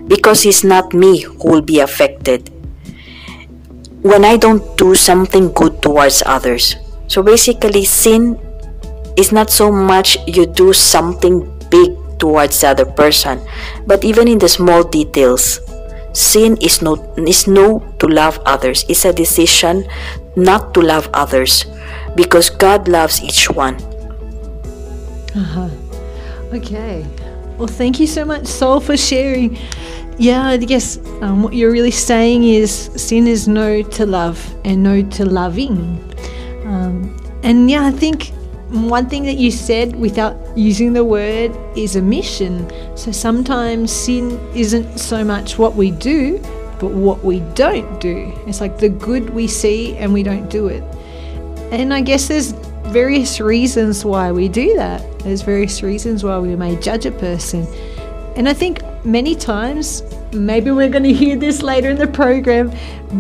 because 0.08 0.46
it's 0.46 0.64
not 0.64 0.94
me 0.94 1.22
who 1.22 1.46
will 1.46 1.62
be 1.62 1.80
affected 1.80 2.50
when 4.02 4.26
I 4.26 4.38
don't 4.38 4.66
do 4.78 4.96
something 4.96 5.54
good 5.54 5.82
towards 5.82 6.24
others. 6.26 6.76
So 7.08 7.22
basically, 7.22 7.86
sin 7.86 8.40
is 9.16 9.32
not 9.32 9.50
so 9.50 9.72
much 9.72 10.18
you 10.26 10.46
do 10.46 10.74
something 10.74 11.46
big 11.70 11.94
towards 12.18 12.62
the 12.62 12.70
other 12.70 12.86
person, 12.86 13.40
but 13.86 14.04
even 14.04 14.28
in 14.28 14.40
the 14.40 14.50
small 14.50 14.84
details. 14.84 15.62
Sin 16.18 16.58
is 16.66 16.82
no 16.82 16.98
is 17.30 17.46
no 17.46 17.86
to 18.00 18.08
love 18.08 18.42
others. 18.44 18.86
It's 18.90 19.06
a 19.06 19.14
decision 19.14 19.86
not 20.36 20.74
to 20.74 20.82
love 20.82 21.10
others 21.14 21.66
because 22.18 22.50
God 22.50 22.90
loves 22.90 23.24
each 23.24 23.50
one. 23.50 23.76
Uh-huh. 25.38 25.70
Okay. 26.52 27.06
Well, 27.58 27.68
thank 27.68 28.00
you 28.00 28.08
so 28.08 28.26
much, 28.26 28.48
Soul, 28.48 28.80
for 28.82 28.98
sharing. 28.98 29.58
Yeah, 30.18 30.48
I 30.48 30.58
guess 30.58 30.98
um, 31.22 31.44
what 31.44 31.54
you're 31.54 31.72
really 31.72 31.92
saying 31.92 32.44
is 32.44 32.72
sin 32.96 33.28
is 33.28 33.48
no 33.48 33.84
to 33.84 34.06
love 34.06 34.38
and 34.66 34.82
no 34.82 35.04
to 35.04 35.26
loving. 35.26 36.04
Um, 36.66 37.16
and 37.44 37.70
yeah, 37.70 37.86
I 37.86 37.92
think 37.92 38.34
one 38.70 39.08
thing 39.08 39.24
that 39.24 39.38
you 39.38 39.52
said 39.52 39.96
without 39.96 40.36
using 40.58 40.94
the 40.94 41.06
word 41.06 41.56
is 41.78 41.96
a 41.96 42.02
mission. 42.02 42.68
So 42.98 43.12
sometimes 43.12 43.92
sin 43.92 44.40
isn't 44.56 44.98
so 44.98 45.24
much 45.24 45.60
what 45.60 45.76
we 45.76 45.92
do, 45.92 46.40
but 46.80 46.92
what 46.92 47.24
we 47.24 47.40
don't 47.54 48.02
do. 48.02 48.34
It's 48.48 48.60
like 48.60 48.80
the 48.80 48.90
good 48.90 49.30
we 49.30 49.48
see 49.48 49.96
and 49.98 50.14
we 50.14 50.24
don't 50.24 50.50
do 50.50 50.68
it. 50.68 50.84
And 51.72 51.94
I 51.94 52.02
guess 52.02 52.28
there's 52.28 52.52
various 52.88 53.40
reasons 53.40 54.06
why 54.06 54.32
we 54.32 54.48
do 54.48 54.76
that. 54.76 55.20
There's 55.20 55.42
various 55.42 55.84
reasons 55.84 56.24
why 56.24 56.40
we 56.40 56.56
may 56.56 56.80
judge 56.80 57.06
a 57.06 57.12
person. 57.12 57.68
And 58.38 58.48
I 58.48 58.54
think 58.54 58.82
many 59.04 59.36
times, 59.36 60.04
maybe 60.32 60.72
we're 60.72 60.90
going 60.90 61.04
to 61.12 61.14
hear 61.14 61.36
this 61.36 61.62
later 61.62 61.90
in 61.90 61.98
the 61.98 62.08
program, 62.08 62.72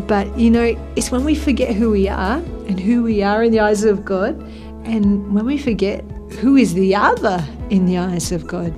but 0.07 0.37
you 0.37 0.49
know, 0.49 0.75
it's 0.95 1.11
when 1.11 1.23
we 1.23 1.35
forget 1.35 1.75
who 1.75 1.91
we 1.91 2.07
are 2.07 2.37
and 2.37 2.79
who 2.79 3.03
we 3.03 3.23
are 3.23 3.43
in 3.43 3.51
the 3.51 3.59
eyes 3.59 3.83
of 3.83 4.05
God, 4.05 4.39
and 4.85 5.33
when 5.33 5.45
we 5.45 5.57
forget 5.57 6.03
who 6.39 6.55
is 6.55 6.73
the 6.73 6.95
other 6.95 7.43
in 7.69 7.85
the 7.85 7.97
eyes 7.97 8.31
of 8.31 8.47
God. 8.47 8.73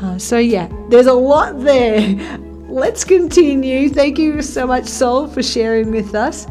Uh, 0.00 0.18
so, 0.18 0.38
yeah, 0.38 0.68
there's 0.88 1.06
a 1.06 1.12
lot 1.12 1.60
there. 1.60 2.38
Let's 2.68 3.04
continue. 3.04 3.88
Thank 3.88 4.18
you 4.18 4.42
so 4.42 4.66
much, 4.66 4.86
Soul, 4.86 5.26
for 5.28 5.42
sharing 5.42 5.90
with 5.90 6.14
us. 6.14 6.46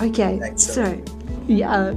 Okay, 0.00 0.38
Thanks, 0.40 0.62
so 0.62 1.02
yeah. 1.50 1.94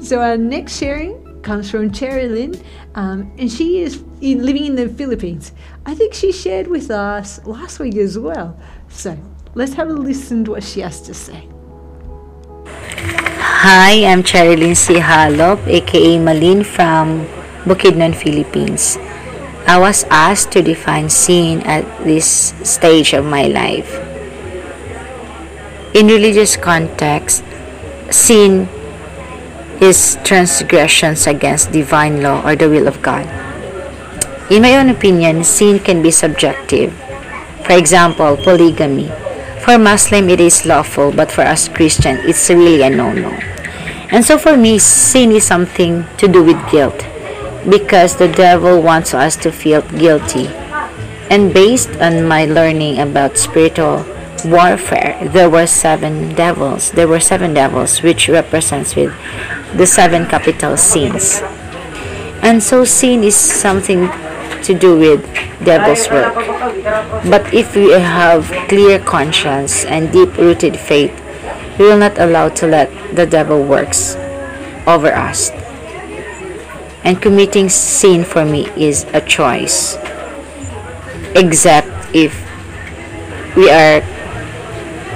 so 0.00 0.20
our 0.20 0.36
next 0.36 0.78
sharing 0.78 1.20
comes 1.42 1.70
from 1.70 1.92
Cherry 1.92 2.28
Lynn, 2.28 2.60
um, 2.94 3.30
and 3.38 3.50
she 3.50 3.82
is 3.82 4.02
in, 4.20 4.44
living 4.44 4.64
in 4.64 4.74
the 4.74 4.88
Philippines. 4.88 5.52
I 5.84 5.94
think 5.94 6.14
she 6.14 6.32
shared 6.32 6.66
with 6.66 6.90
us 6.90 7.44
last 7.44 7.78
week 7.78 7.96
as 7.96 8.18
well. 8.18 8.58
So 8.88 9.16
let's 9.54 9.74
have 9.74 9.88
a 9.88 9.92
listen 9.92 10.44
to 10.46 10.52
what 10.52 10.64
she 10.64 10.80
has 10.80 11.00
to 11.02 11.14
say. 11.14 11.48
Hi, 13.60 14.04
I'm 14.04 14.22
Cherry 14.22 14.56
Lindsay 14.56 15.00
Halop, 15.00 15.66
aka 15.66 16.18
Malin 16.18 16.64
from 16.64 17.26
Bukidnon, 17.64 18.14
Philippines. 18.14 18.96
I 19.66 19.76
was 19.78 20.04
asked 20.08 20.52
to 20.52 20.62
define 20.62 21.10
sin 21.10 21.60
at 21.62 21.84
this 22.04 22.54
stage 22.64 23.12
of 23.12 23.26
my 23.26 23.44
life. 23.44 23.92
In 25.94 26.06
religious 26.06 26.56
context, 26.56 27.44
sin 28.10 28.68
is 29.80 30.18
transgressions 30.24 31.26
against 31.26 31.72
divine 31.72 32.22
law 32.22 32.42
or 32.46 32.56
the 32.56 32.68
will 32.68 32.88
of 32.88 33.00
God. 33.02 33.26
In 34.50 34.62
my 34.62 34.76
own 34.76 34.88
opinion, 34.88 35.44
sin 35.44 35.78
can 35.78 36.02
be 36.02 36.10
subjective. 36.10 36.92
For 37.64 37.72
example, 37.72 38.36
polygamy. 38.36 39.12
For 39.60 39.78
Muslim, 39.78 40.30
it 40.30 40.40
is 40.40 40.64
lawful, 40.64 41.12
but 41.12 41.30
for 41.30 41.42
us 41.42 41.68
Christian, 41.68 42.16
it's 42.24 42.48
really 42.48 42.82
a 42.82 42.90
no-no. 42.90 43.28
And 44.10 44.24
so 44.24 44.38
for 44.38 44.56
me, 44.56 44.78
sin 44.78 45.32
is 45.32 45.44
something 45.44 46.04
to 46.16 46.26
do 46.26 46.42
with 46.42 46.70
guilt 46.70 47.06
because 47.68 48.16
the 48.16 48.28
devil 48.28 48.80
wants 48.80 49.12
us 49.12 49.36
to 49.36 49.52
feel 49.52 49.82
guilty. 49.82 50.48
And 51.28 51.52
based 51.52 51.90
on 52.00 52.26
my 52.26 52.46
learning 52.46 53.00
about 53.00 53.36
spiritual 53.36 54.06
warfare, 54.44 55.28
there 55.32 55.50
were 55.50 55.66
seven 55.66 56.34
devils. 56.34 56.90
There 56.92 57.08
were 57.08 57.20
seven 57.20 57.54
devils, 57.54 58.02
which 58.02 58.28
represents 58.28 58.94
with 58.96 59.12
the 59.76 59.86
seven 59.86 60.26
capital 60.26 60.76
sins. 60.76 61.40
And 62.42 62.62
so 62.62 62.84
sin 62.84 63.24
is 63.24 63.36
something 63.36 64.08
to 64.62 64.74
do 64.74 64.98
with 64.98 65.22
devil's 65.64 66.08
work. 66.10 66.34
But 67.30 67.52
if 67.52 67.74
we 67.74 67.90
have 67.92 68.46
clear 68.68 68.98
conscience 68.98 69.84
and 69.84 70.12
deep-rooted 70.12 70.78
faith, 70.78 71.12
we 71.78 71.86
will 71.86 71.98
not 71.98 72.18
allow 72.18 72.48
to 72.48 72.66
let 72.66 72.90
the 73.14 73.26
devil 73.26 73.62
works 73.62 74.16
over 74.86 75.12
us. 75.12 75.50
And 77.04 77.20
committing 77.22 77.68
sin 77.68 78.24
for 78.24 78.44
me 78.44 78.68
is 78.76 79.04
a 79.12 79.20
choice. 79.20 79.96
Except 81.34 81.88
if 82.14 82.34
we 83.56 83.70
are 83.70 84.02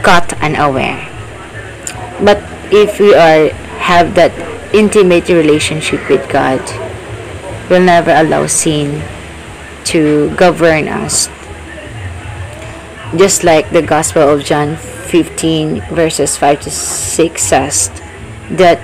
caught 0.02 0.32
unaware. 0.42 1.08
But 2.22 2.42
if 2.72 2.98
we 3.00 3.14
are 3.14 3.50
have 3.82 4.14
that 4.14 4.32
intimate 4.74 5.28
relationship 5.28 6.08
with 6.08 6.28
God, 6.28 6.60
we'll 7.68 7.82
never 7.82 8.10
allow 8.10 8.46
sin 8.46 9.02
to 9.84 10.34
govern 10.36 10.88
us. 10.88 11.28
Just 13.16 13.44
like 13.44 13.70
the 13.70 13.82
Gospel 13.82 14.22
of 14.22 14.44
John 14.44 14.76
15 14.76 15.82
verses 15.92 16.36
5 16.36 16.62
to 16.62 16.70
6 16.70 17.42
says 17.42 17.90
that 18.50 18.80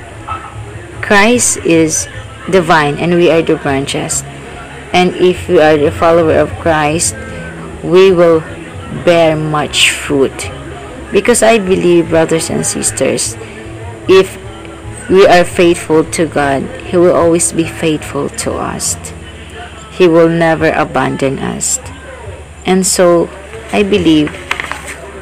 Christ 1.00 1.58
is 1.64 2.06
the 2.50 2.60
vine 2.60 2.98
and 2.98 3.14
we 3.14 3.30
are 3.30 3.40
the 3.40 3.56
branches. 3.56 4.22
And 4.92 5.14
if 5.16 5.48
we 5.48 5.60
are 5.60 5.76
the 5.76 5.90
follower 5.90 6.36
of 6.36 6.50
Christ, 6.60 7.14
we 7.82 8.12
will 8.12 8.40
bear 9.04 9.36
much 9.36 9.90
fruit. 9.90 10.50
Because 11.12 11.42
I 11.42 11.58
believe, 11.58 12.10
brothers 12.10 12.50
and 12.50 12.66
sisters, 12.66 13.36
if 14.08 14.36
we 15.08 15.26
are 15.26 15.44
faithful 15.44 16.04
to 16.12 16.26
God, 16.26 16.62
He 16.84 16.96
will 16.96 17.16
always 17.16 17.52
be 17.52 17.64
faithful 17.64 18.28
to 18.44 18.52
us. 18.52 18.96
He 19.92 20.06
will 20.06 20.28
never 20.28 20.70
abandon 20.70 21.38
us. 21.38 21.80
And 22.66 22.86
so, 22.86 23.28
I 23.72 23.82
believe 23.82 24.30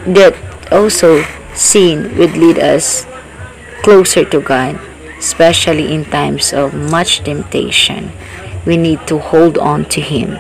that 0.06 0.34
also 0.72 1.22
sin 1.54 2.18
would 2.18 2.36
lead 2.36 2.58
us 2.58 3.06
closer 3.82 4.24
to 4.24 4.40
God, 4.40 4.80
especially 5.18 5.94
in 5.94 6.04
times 6.04 6.52
of 6.52 6.74
much 6.74 7.22
temptation. 7.22 8.10
We 8.66 8.76
need 8.76 9.06
to 9.06 9.18
hold 9.18 9.56
on 9.56 9.84
to 9.94 10.00
Him 10.00 10.38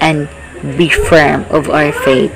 and 0.00 0.28
be 0.76 0.88
firm 0.88 1.46
of 1.50 1.70
our 1.70 1.92
faith 1.92 2.34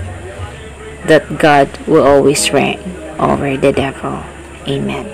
that 1.06 1.38
God 1.38 1.68
will 1.86 2.06
always 2.06 2.52
reign 2.52 2.80
over 3.18 3.56
the 3.56 3.72
devil. 3.72 4.22
Amen. 4.68 5.06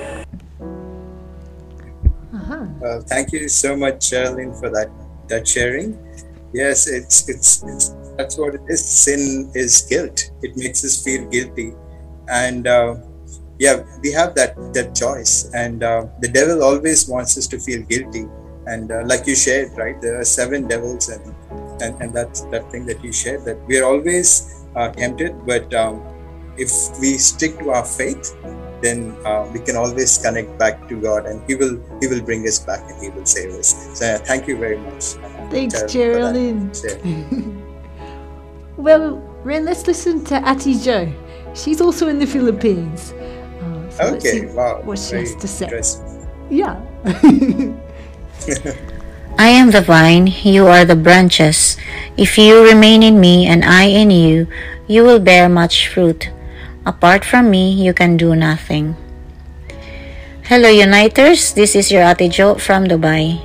Uh 2.32 2.38
huh. 2.38 3.00
thank 3.06 3.32
you 3.32 3.48
so 3.48 3.76
much, 3.76 4.10
Charlene, 4.10 4.58
for 4.58 4.70
that 4.70 4.90
that 5.28 5.46
sharing. 5.46 5.98
Yes, 6.52 6.86
it's, 6.86 7.28
it's 7.28 7.62
it's 7.64 7.94
that's 8.16 8.38
what 8.38 8.54
it 8.54 8.62
is. 8.68 8.84
Sin 8.84 9.50
is 9.54 9.82
guilt. 9.82 10.30
It 10.42 10.56
makes 10.56 10.84
us 10.84 11.02
feel 11.02 11.28
guilty, 11.28 11.74
and 12.28 12.66
uh, 12.66 12.96
yeah, 13.58 13.84
we 14.02 14.12
have 14.12 14.34
that 14.34 14.56
that 14.74 14.94
choice. 14.94 15.50
And 15.54 15.82
uh, 15.82 16.06
the 16.20 16.28
devil 16.28 16.62
always 16.62 17.08
wants 17.08 17.36
us 17.36 17.46
to 17.48 17.58
feel 17.58 17.82
guilty. 17.82 18.26
And 18.66 18.90
uh, 18.90 19.04
like 19.06 19.26
you 19.26 19.36
shared, 19.36 19.76
right? 19.76 20.00
There 20.00 20.18
are 20.18 20.24
seven 20.24 20.66
devils, 20.66 21.08
and 21.08 21.22
and 21.82 21.94
and 22.02 22.12
that's 22.12 22.42
that 22.52 22.70
thing 22.70 22.86
that 22.86 23.02
you 23.04 23.12
shared. 23.12 23.44
That 23.44 23.60
we 23.66 23.78
are 23.78 23.84
always 23.84 24.55
uh, 24.76 24.92
tempted, 24.92 25.34
but 25.46 25.72
um, 25.74 26.02
if 26.56 26.70
we 27.00 27.18
stick 27.18 27.58
to 27.58 27.70
our 27.70 27.84
faith, 27.84 28.36
then 28.82 29.16
uh, 29.24 29.48
we 29.52 29.58
can 29.60 29.76
always 29.76 30.18
connect 30.18 30.58
back 30.58 30.86
to 30.88 31.00
God, 31.00 31.26
and 31.26 31.42
He 31.48 31.54
will 31.56 31.80
He 32.00 32.06
will 32.06 32.22
bring 32.22 32.46
us 32.46 32.58
back, 32.58 32.84
and 32.88 33.02
He 33.02 33.08
will 33.10 33.26
save 33.26 33.52
us. 33.54 33.72
So 33.98 34.18
thank 34.18 34.46
you 34.46 34.56
very 34.56 34.78
much. 34.78 35.16
Thanks, 35.50 35.82
Geraldine, 35.90 36.70
Geraldine. 36.72 36.74
for 36.74 36.80
that 36.88 37.00
share. 37.02 37.62
Well, 38.76 39.16
Ren, 39.42 39.64
let's 39.64 39.86
listen 39.86 40.22
to 40.24 40.36
Ate 40.44 40.78
Jo. 40.82 41.10
She's 41.54 41.80
also 41.80 42.08
in 42.08 42.18
the 42.18 42.26
Philippines. 42.26 43.12
Uh, 43.12 43.88
so 43.88 44.14
Okay, 44.16 44.52
wow, 44.52 44.82
What 44.84 44.98
she 44.98 45.16
has 45.16 45.34
to 45.36 45.48
say. 45.48 45.80
Yeah. 46.50 46.76
I 49.38 49.48
am 49.52 49.70
the 49.70 49.82
vine, 49.82 50.32
you 50.48 50.66
are 50.66 50.86
the 50.86 50.96
branches. 50.96 51.76
If 52.16 52.38
you 52.38 52.64
remain 52.64 53.02
in 53.02 53.20
me 53.20 53.44
and 53.46 53.62
I 53.62 53.84
in 53.84 54.10
you, 54.10 54.48
you 54.88 55.04
will 55.04 55.20
bear 55.20 55.46
much 55.46 55.88
fruit. 55.88 56.30
Apart 56.86 57.22
from 57.22 57.50
me, 57.50 57.70
you 57.70 57.92
can 57.92 58.16
do 58.16 58.34
nothing. 58.34 58.96
Hello, 60.48 60.70
Uniters. 60.70 61.52
This 61.52 61.76
is 61.76 61.92
your 61.92 62.00
Ate 62.00 62.32
Jo 62.32 62.54
from 62.54 62.88
Dubai. 62.88 63.44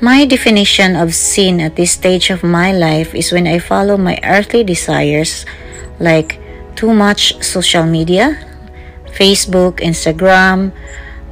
My 0.00 0.24
definition 0.24 0.94
of 0.94 1.18
sin 1.18 1.58
at 1.58 1.74
this 1.74 1.90
stage 1.90 2.30
of 2.30 2.44
my 2.44 2.70
life 2.70 3.12
is 3.12 3.32
when 3.32 3.48
I 3.48 3.58
follow 3.58 3.96
my 3.96 4.20
earthly 4.22 4.62
desires, 4.62 5.44
like 5.98 6.38
too 6.76 6.94
much 6.94 7.42
social 7.42 7.86
media, 7.86 8.38
Facebook, 9.18 9.82
Instagram, 9.82 10.70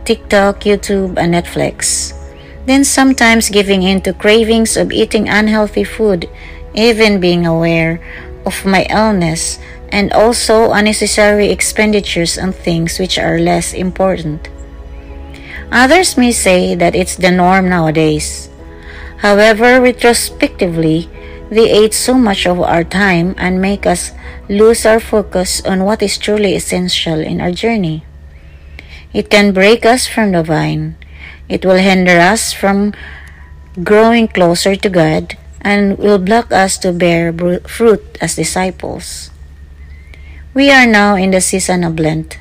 TikTok, 0.04 0.66
YouTube, 0.66 1.14
and 1.22 1.32
Netflix. 1.38 2.18
Then 2.66 2.84
sometimes 2.84 3.50
giving 3.50 3.82
in 3.82 4.00
to 4.02 4.12
cravings 4.12 4.76
of 4.76 4.92
eating 4.92 5.28
unhealthy 5.28 5.84
food, 5.84 6.28
even 6.74 7.20
being 7.20 7.46
aware 7.46 8.00
of 8.46 8.64
my 8.64 8.86
illness, 8.88 9.58
and 9.92 10.12
also 10.12 10.72
unnecessary 10.72 11.50
expenditures 11.50 12.38
on 12.38 12.52
things 12.52 12.98
which 12.98 13.18
are 13.18 13.38
less 13.38 13.72
important. 13.72 14.48
Others 15.70 16.16
may 16.16 16.32
say 16.32 16.74
that 16.74 16.94
it's 16.94 17.16
the 17.16 17.30
norm 17.30 17.68
nowadays. 17.68 18.48
However, 19.18 19.80
retrospectively, 19.80 21.08
they 21.50 21.70
ate 21.70 21.94
so 21.94 22.14
much 22.14 22.46
of 22.46 22.60
our 22.60 22.84
time 22.84 23.34
and 23.38 23.60
make 23.60 23.86
us 23.86 24.12
lose 24.48 24.84
our 24.84 25.00
focus 25.00 25.64
on 25.64 25.84
what 25.84 26.02
is 26.02 26.18
truly 26.18 26.54
essential 26.54 27.20
in 27.20 27.40
our 27.40 27.52
journey. 27.52 28.04
It 29.12 29.30
can 29.30 29.52
break 29.52 29.86
us 29.86 30.06
from 30.06 30.32
the 30.32 30.42
vine. 30.42 30.96
It 31.48 31.64
will 31.64 31.76
hinder 31.76 32.18
us 32.18 32.52
from 32.52 32.94
growing 33.82 34.28
closer 34.28 34.76
to 34.76 34.88
God 34.88 35.36
and 35.60 35.98
will 35.98 36.18
block 36.18 36.52
us 36.52 36.78
to 36.78 36.92
bear 36.92 37.32
fruit 37.66 38.18
as 38.20 38.36
disciples. 38.36 39.30
We 40.54 40.70
are 40.70 40.86
now 40.86 41.16
in 41.16 41.32
the 41.32 41.40
season 41.40 41.82
of 41.82 41.98
Lent. 41.98 42.38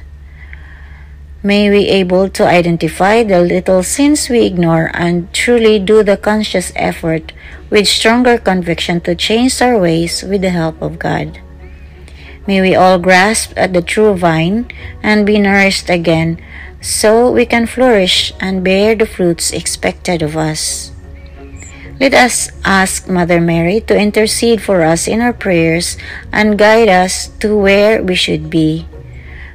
May 1.41 1.69
we 1.69 1.89
able 1.89 2.29
to 2.29 2.47
identify 2.47 3.23
the 3.23 3.41
little 3.41 3.83
sins 3.83 4.29
we 4.29 4.45
ignore 4.45 4.91
and 4.93 5.27
truly 5.33 5.79
do 5.79 6.03
the 6.03 6.15
conscious 6.15 6.71
effort 6.75 7.33
with 7.69 7.87
stronger 7.87 8.37
conviction 8.37 9.01
to 9.01 9.15
change 9.15 9.61
our 9.61 9.77
ways 9.77 10.23
with 10.23 10.41
the 10.41 10.51
help 10.51 10.81
of 10.81 10.99
God. 10.99 11.41
May 12.47 12.61
we 12.61 12.75
all 12.75 12.99
grasp 12.99 13.51
at 13.57 13.73
the 13.73 13.81
true 13.81 14.15
vine 14.15 14.71
and 15.01 15.25
be 15.25 15.39
nourished 15.39 15.89
again 15.89 16.39
so 16.83 17.31
we 17.31 17.47
can 17.47 17.65
flourish 17.65 18.35
and 18.43 18.59
bear 18.59 18.93
the 18.93 19.07
fruits 19.07 19.55
expected 19.55 20.21
of 20.21 20.35
us. 20.35 20.91
Let 21.97 22.13
us 22.13 22.51
ask 22.67 23.07
Mother 23.07 23.39
Mary 23.39 23.79
to 23.87 23.95
intercede 23.95 24.61
for 24.61 24.83
us 24.83 25.07
in 25.07 25.21
our 25.21 25.31
prayers 25.31 25.95
and 26.33 26.59
guide 26.59 26.89
us 26.89 27.31
to 27.39 27.55
where 27.55 28.03
we 28.03 28.15
should 28.15 28.49
be. 28.49 28.85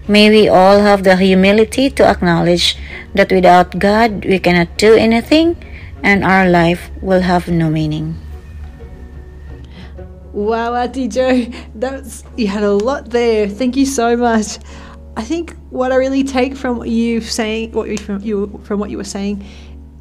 May 0.09 0.31
we 0.31 0.49
all 0.49 0.81
have 0.81 1.05
the 1.05 1.21
humility 1.21 1.91
to 2.01 2.09
acknowledge 2.09 2.81
that 3.13 3.31
without 3.31 3.79
God 3.79 4.25
we 4.25 4.39
cannot 4.39 4.79
do 4.81 4.97
anything 4.97 5.61
and 6.03 6.25
our 6.25 6.49
life 6.49 6.89
will 7.03 7.21
have 7.29 7.53
no 7.53 7.69
meaning. 7.69 8.17
Wow, 10.33 10.73
Auntie 10.73 11.09
that's 11.75 12.25
you 12.37 12.49
had 12.49 12.63
a 12.63 12.73
lot 12.73 13.11
there. 13.11 13.49
Thank 13.49 13.77
you 13.77 13.85
so 13.85 14.17
much. 14.17 14.57
I 15.19 15.25
think 15.25 15.57
what 15.71 15.91
I 15.91 15.97
really 15.97 16.23
take 16.23 16.57
from 16.57 16.79
what 16.79 16.89
you 16.89 17.21
saying, 17.21 17.73
what 17.73 17.99
from 17.99 18.23
you 18.23 18.61
from 18.63 18.79
what 18.79 18.89
you 18.89 18.97
were 18.97 19.05
saying, 19.19 19.45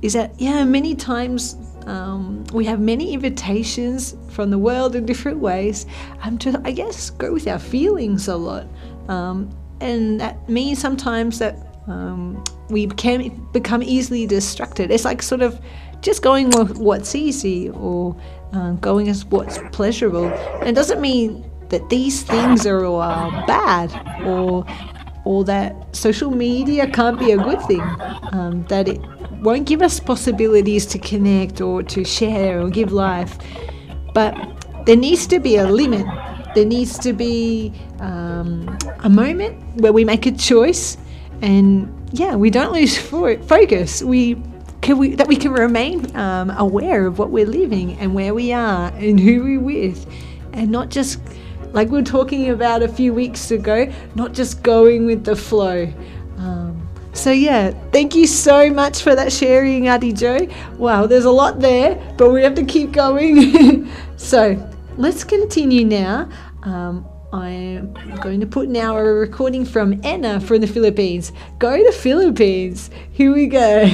is 0.04 0.14
that 0.14 0.40
yeah, 0.40 0.64
many 0.64 0.94
times 0.94 1.56
um, 1.88 2.44
we 2.54 2.66
have 2.66 2.80
many 2.80 3.14
invitations 3.14 4.16
from 4.30 4.52
the 4.52 4.60
world 4.60 4.96
in 4.96 5.08
different 5.08 5.40
ways, 5.40 5.88
um, 6.22 6.38
to 6.38 6.62
I 6.64 6.72
guess 6.72 7.10
go 7.10 7.34
with 7.34 7.48
our 7.48 7.58
feelings 7.58 8.28
a 8.28 8.38
lot, 8.38 8.68
um, 9.10 9.50
and 9.82 10.22
that 10.22 10.48
means 10.48 10.78
sometimes 10.78 11.40
that 11.40 11.56
um, 11.88 12.44
we 12.70 12.86
can 12.86 13.44
become 13.54 13.82
easily 13.82 14.28
distracted. 14.28 14.92
It's 14.92 15.04
like 15.04 15.24
sort 15.24 15.42
of 15.42 15.60
just 16.02 16.22
going 16.22 16.52
with 16.52 16.78
what's 16.78 17.16
easy 17.16 17.70
or 17.72 18.16
uh, 18.54 18.74
going 18.74 19.10
as 19.10 19.26
what's 19.26 19.58
pleasurable. 19.72 20.28
And 20.28 20.70
it 20.70 20.76
doesn't 20.76 21.02
mean 21.02 21.50
that 21.70 21.90
these 21.90 22.22
things 22.22 22.68
are 22.68 22.86
uh, 22.86 23.46
bad 23.48 23.92
or 24.26 24.64
or 25.28 25.44
that 25.44 25.96
social 25.96 26.32
media 26.32 26.88
can't 26.88 27.20
be 27.20 27.32
a 27.32 27.38
good 27.38 27.62
thing, 27.64 27.86
um, 28.32 28.66
that 28.70 28.88
it 28.88 29.00
won't 29.42 29.68
give 29.68 29.82
us 29.82 30.00
possibilities 30.00 30.86
to 30.88 30.98
connect 31.00 31.62
or 31.62 31.84
to 31.84 32.04
share 32.04 32.62
or 32.62 32.70
give 32.70 32.92
life. 32.92 33.38
But 34.14 34.34
there 34.86 34.96
needs 34.96 35.28
to 35.28 35.40
be 35.40 35.58
a 35.58 35.68
limit. 35.68 36.06
There 36.56 36.66
needs 36.66 36.98
to 37.00 37.14
be 37.14 37.74
um, 38.00 38.78
a 39.00 39.10
moment 39.10 39.82
where 39.82 39.94
we 39.94 40.06
make 40.06 40.26
a 40.26 40.32
choice 40.32 40.98
and 41.42 41.94
yeah, 42.12 42.36
we 42.36 42.50
don't 42.50 42.72
lose 42.72 42.98
fo- 42.98 43.42
focus. 43.44 44.02
We 44.02 44.42
can 44.82 44.98
we 44.98 45.16
that 45.16 45.28
we 45.28 45.36
can 45.36 45.52
remain 45.52 46.16
um, 46.16 46.50
aware 46.52 47.06
of 47.06 47.20
what 47.20 47.30
we're 47.30 47.46
living 47.46 47.98
and 48.00 48.14
where 48.14 48.34
we 48.34 48.54
are 48.54 48.88
and 48.96 49.20
who 49.20 49.44
we're 49.44 49.60
with, 49.60 50.06
and 50.54 50.72
not 50.72 50.90
just 50.90 51.20
like 51.78 51.90
we 51.90 52.00
were 52.00 52.04
talking 52.04 52.50
about 52.50 52.82
a 52.82 52.88
few 52.88 53.14
weeks 53.14 53.52
ago, 53.52 53.88
not 54.16 54.34
just 54.34 54.64
going 54.64 55.06
with 55.06 55.24
the 55.24 55.36
flow. 55.36 55.86
Um, 56.40 56.90
so 57.14 57.30
yeah, 57.30 57.70
thank 57.92 58.16
you 58.16 58.26
so 58.26 58.72
much 58.72 59.04
for 59.04 59.14
that 59.14 59.32
sharing, 59.32 59.86
Ate 59.86 60.16
Jo. 60.16 60.48
Wow, 60.80 61.06
there's 61.06 61.26
a 61.26 61.30
lot 61.30 61.60
there, 61.60 61.94
but 62.18 62.32
we 62.32 62.42
have 62.42 62.56
to 62.56 62.66
keep 62.66 62.94
going. 62.94 63.88
so 64.18 64.58
let's 64.98 65.24
continue 65.24 65.86
now. 65.86 66.28
Um, 66.64 67.06
I'm 67.32 67.94
going 68.22 68.40
to 68.40 68.48
put 68.48 68.70
now 68.70 68.98
a 68.98 69.04
recording 69.04 69.64
from 69.64 70.02
Anna 70.04 70.42
from 70.42 70.62
the 70.62 70.68
Philippines. 70.68 71.32
Go 71.60 71.78
to 71.78 71.92
Philippines. 71.92 72.90
Here 73.12 73.32
we 73.32 73.46
go. 73.46 73.84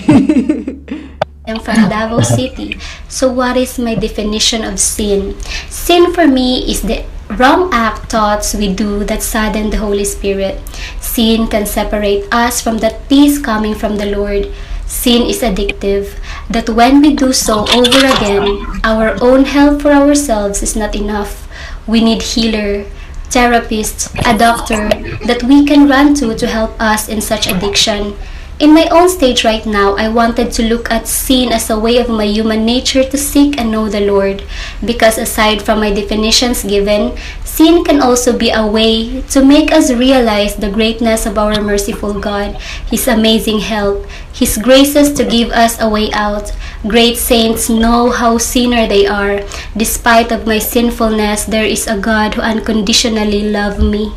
I'm 1.46 1.60
from 1.60 1.89
Davao 1.89 2.22
City. 2.22 2.80
So, 3.10 3.30
what 3.30 3.58
is 3.58 3.78
my 3.78 3.96
definition 3.96 4.63
of 4.63 4.80
sin? 4.80 5.38
Sin 5.67 6.13
for 6.13 6.26
me 6.26 6.72
is 6.72 6.82
the 6.82 7.04
wrong 7.38 7.69
act 7.74 8.12
thoughts 8.12 8.54
we 8.54 8.74
do 8.74 9.04
that 9.06 9.22
sadden 9.22 9.69
the 9.69 9.78
Holy 9.78 10.06
Spirit. 10.06 10.62
Sin 11.00 11.48
can 11.48 11.65
separate 11.65 12.26
us 12.32 12.62
from 12.62 12.80
that 12.80 13.08
peace 13.10 13.39
coming 13.39 13.76
from 13.76 13.98
the 13.98 14.06
Lord. 14.06 14.52
Sin 14.86 15.24
is 15.24 15.41
addictive, 15.41 16.19
that 16.50 16.69
when 16.69 17.02
we 17.02 17.15
do 17.15 17.34
so 17.34 17.65
over 17.69 18.06
again, 18.06 18.65
our 18.84 19.17
own 19.22 19.46
help 19.46 19.82
for 19.82 19.91
ourselves 19.91 20.62
is 20.62 20.76
not 20.76 20.96
enough. 20.96 21.48
We 21.88 22.04
need 22.04 22.22
healer, 22.22 22.86
therapist, 23.30 24.13
a 24.26 24.38
doctor 24.38 24.89
that 25.26 25.43
we 25.43 25.65
can 25.65 25.89
run 25.89 26.13
to 26.15 26.36
to 26.36 26.48
help 26.48 26.80
us 26.80 27.10
in 27.10 27.22
such 27.22 27.48
addiction. 27.48 28.15
In 28.60 28.72
my 28.72 28.88
own 28.89 29.10
stage 29.10 29.44
right 29.44 29.66
now, 29.66 29.96
I 29.96 30.08
wanted 30.10 30.52
to 30.54 30.63
look 30.63 30.92
at 30.92 31.08
sin 31.08 31.52
as 31.52 31.70
a 31.70 31.80
way 31.80 31.98
of 31.98 32.08
my 32.08 32.26
human 32.26 32.66
nature 32.66 33.04
to 33.04 33.18
seek 33.18 33.58
and 33.58 33.72
know 33.72 33.89
the 33.89 34.00
Lord. 34.00 34.44
Because 34.86 35.18
aside 35.18 35.63
from 35.63 35.80
my 35.80 35.92
definitions 35.92 36.63
given, 36.63 37.18
sin 37.44 37.84
can 37.84 38.00
also 38.00 38.38
be 38.38 38.52
a 38.52 38.66
way 38.66 39.22
to 39.34 39.44
make 39.44 39.72
us 39.72 39.92
realize 39.92 40.56
the 40.56 40.70
greatness 40.70 41.26
of 41.26 41.38
our 41.38 41.60
merciful 41.62 42.20
God, 42.20 42.54
His 42.86 43.08
amazing 43.08 43.60
help, 43.60 44.06
His 44.32 44.58
graces 44.58 45.13
to 45.13 45.26
give 45.26 45.50
us 45.50 45.82
a 45.82 45.89
way 45.89 46.12
out. 46.13 46.54
Great 46.88 47.18
saints 47.18 47.70
know 47.70 48.12
how 48.12 48.38
sinner 48.38 48.86
they 48.88 49.08
are. 49.08 49.42
Despite 49.76 50.32
of 50.32 50.46
my 50.46 50.60
sinfulness, 50.60 51.46
there 51.46 51.66
is 51.66 51.88
a 51.88 51.98
God 51.98 52.36
who 52.36 52.42
unconditionally 52.42 53.50
loves 53.50 53.82
me. 53.82 54.13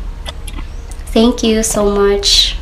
Thank 1.09 1.41
you 1.41 1.63
so 1.63 1.89
much. 1.89 2.55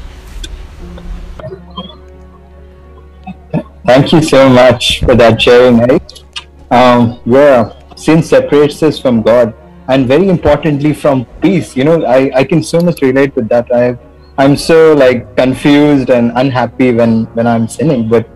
Thank 3.86 4.12
you 4.14 4.22
so 4.24 4.50
much 4.50 5.02
for 5.02 5.14
that 5.14 5.40
sharing, 5.40 5.80
Eric. 5.80 6.02
Um, 6.72 7.22
yeah, 7.24 7.72
sin 7.96 8.24
separates 8.24 8.82
us 8.82 8.98
from 8.98 9.22
God 9.22 9.54
and 9.88 10.08
very 10.08 10.28
importantly 10.28 10.92
from 10.92 11.26
peace. 11.40 11.78
You 11.78 11.84
know, 11.84 12.04
I, 12.04 12.32
I 12.36 12.44
can 12.46 12.64
so 12.64 12.80
much 12.80 13.04
relate 13.04 13.36
with 13.36 13.48
that. 13.50 13.72
I 13.72 13.98
I'm 14.38 14.58
so 14.58 14.94
like 14.94 15.38
confused 15.38 16.10
and 16.10 16.32
unhappy 16.36 16.94
when 16.94 17.26
when 17.36 17.46
I'm 17.46 17.68
sinning. 17.68 18.10
But 18.10 18.28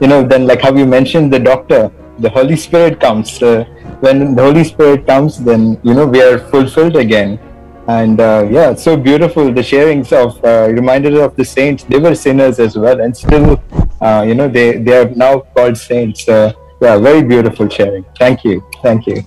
you 0.00 0.08
know, 0.08 0.24
then 0.24 0.46
like 0.46 0.60
how 0.60 0.74
you 0.74 0.84
mentioned 0.84 1.32
the 1.32 1.38
doctor, 1.38 1.90
the 2.18 2.28
Holy 2.28 2.56
Spirit 2.56 3.00
comes. 3.00 3.40
Uh, 3.40 3.64
when 4.00 4.34
the 4.34 4.42
Holy 4.42 4.64
Spirit 4.64 5.06
comes, 5.06 5.38
then 5.38 5.80
you 5.84 5.94
know 5.94 6.06
we 6.06 6.20
are 6.20 6.38
fulfilled 6.50 6.96
again. 6.96 7.38
And 7.86 8.20
uh, 8.20 8.48
yeah, 8.50 8.74
so 8.74 8.96
beautiful. 8.96 9.52
The 9.52 9.62
sharings 9.62 10.12
of 10.12 10.44
uh, 10.44 10.72
reminded 10.72 11.14
of 11.14 11.36
the 11.36 11.44
saints. 11.44 11.84
They 11.84 11.98
were 11.98 12.16
sinners 12.16 12.58
as 12.58 12.76
well, 12.76 13.00
and 13.00 13.16
still 13.16 13.62
uh, 14.00 14.24
you 14.26 14.34
know 14.34 14.48
they 14.48 14.78
they 14.78 14.96
are 14.98 15.10
now 15.10 15.40
called 15.40 15.76
saints. 15.76 16.28
Uh, 16.28 16.52
yeah 16.80 16.98
very 16.98 17.22
beautiful 17.22 17.68
sharing. 17.68 18.04
Thank 18.18 18.44
you. 18.44 18.64
Thank 18.82 19.06
you. 19.06 19.22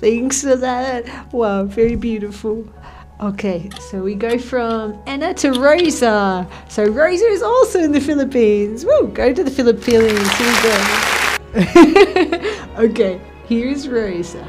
Thanks 0.00 0.42
for 0.42 0.56
that. 0.56 1.32
Wow 1.32 1.64
very 1.64 1.96
beautiful. 1.96 2.66
Okay 3.20 3.70
so 3.80 4.02
we 4.02 4.14
go 4.14 4.38
from 4.38 4.98
anna 5.06 5.32
to 5.34 5.52
rosa. 5.52 6.46
So 6.68 6.84
rosa 6.84 7.26
is 7.26 7.42
also 7.42 7.80
in 7.80 7.92
the 7.92 8.00
philippines. 8.00 8.84
Woo, 8.84 9.08
go 9.08 9.32
to 9.32 9.42
the 9.42 9.50
philippines. 9.50 10.28
Here 10.36 10.52
we 10.52 10.62
go. 10.68 10.76
Okay 12.76 13.20
here's 13.48 13.88
rosa. 13.88 14.46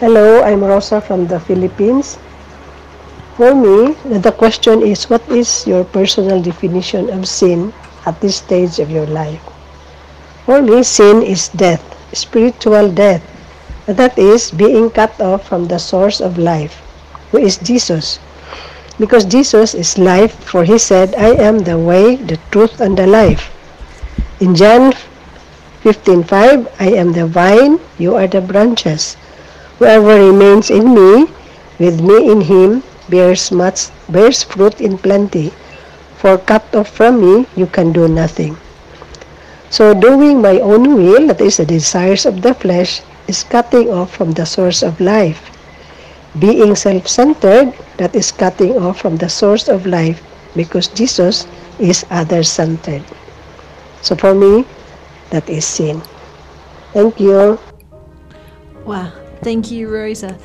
Hello 0.00 0.42
i'm 0.42 0.64
rosa 0.64 1.00
from 1.00 1.26
the 1.26 1.38
philippines 1.38 2.18
for 3.36 3.54
me, 3.54 3.94
the 4.06 4.30
question 4.30 4.82
is 4.82 5.10
what 5.10 5.22
is 5.28 5.66
your 5.66 5.84
personal 5.84 6.40
definition 6.40 7.10
of 7.10 7.26
sin 7.26 7.72
at 8.06 8.20
this 8.20 8.36
stage 8.36 8.78
of 8.78 8.90
your 8.90 9.06
life? 9.06 9.42
For 10.46 10.62
me, 10.62 10.82
sin 10.82 11.22
is 11.22 11.48
death, 11.48 11.82
spiritual 12.12 12.90
death. 12.90 13.22
That 13.86 14.18
is 14.18 14.50
being 14.50 14.90
cut 14.90 15.20
off 15.20 15.48
from 15.48 15.66
the 15.66 15.78
source 15.78 16.20
of 16.20 16.38
life, 16.38 16.80
who 17.32 17.38
is 17.38 17.58
Jesus. 17.58 18.18
Because 18.98 19.24
Jesus 19.24 19.74
is 19.74 19.98
life, 19.98 20.32
for 20.44 20.62
he 20.62 20.78
said, 20.78 21.14
I 21.16 21.34
am 21.34 21.58
the 21.58 21.78
way, 21.78 22.16
the 22.16 22.38
truth, 22.52 22.80
and 22.80 22.96
the 22.96 23.06
life. 23.06 23.50
In 24.38 24.54
John 24.54 24.94
15:5, 25.82 26.70
I 26.78 26.94
am 26.94 27.12
the 27.12 27.26
vine, 27.26 27.80
you 27.98 28.14
are 28.14 28.30
the 28.30 28.40
branches. 28.40 29.16
Whoever 29.78 30.14
remains 30.22 30.70
in 30.70 30.94
me, 30.94 31.26
with 31.82 32.00
me 32.00 32.30
in 32.30 32.40
him, 32.40 32.84
bears 33.08 33.52
much 33.52 33.90
bears 34.08 34.42
fruit 34.42 34.80
in 34.80 34.98
plenty. 34.98 35.52
For 36.16 36.38
cut 36.38 36.64
off 36.74 36.88
from 36.88 37.20
me, 37.20 37.46
you 37.54 37.66
can 37.66 37.92
do 37.92 38.08
nothing. 38.08 38.56
So 39.68 39.92
doing 39.92 40.40
my 40.40 40.60
own 40.60 40.96
will, 40.96 41.26
that 41.28 41.40
is 41.40 41.58
the 41.58 41.66
desires 41.66 42.24
of 42.24 42.40
the 42.40 42.54
flesh, 42.54 43.02
is 43.28 43.42
cutting 43.42 43.90
off 43.90 44.14
from 44.14 44.32
the 44.32 44.46
source 44.46 44.82
of 44.82 45.00
life. 45.00 45.50
Being 46.38 46.74
self-centered, 46.74 47.74
that 47.98 48.14
is 48.14 48.32
cutting 48.32 48.78
off 48.78 49.00
from 49.00 49.16
the 49.16 49.28
source 49.28 49.68
of 49.68 49.86
life 49.86 50.22
because 50.56 50.88
Jesus 50.88 51.46
is 51.78 52.06
other-centered. 52.10 53.02
So 54.00 54.16
for 54.16 54.34
me, 54.34 54.64
that 55.30 55.48
is 55.50 55.66
sin. 55.66 56.00
Thank 56.92 57.18
you. 57.20 57.58
Wow. 58.84 59.12
Thank 59.42 59.70
you, 59.70 59.92
Rosa. 59.92 60.38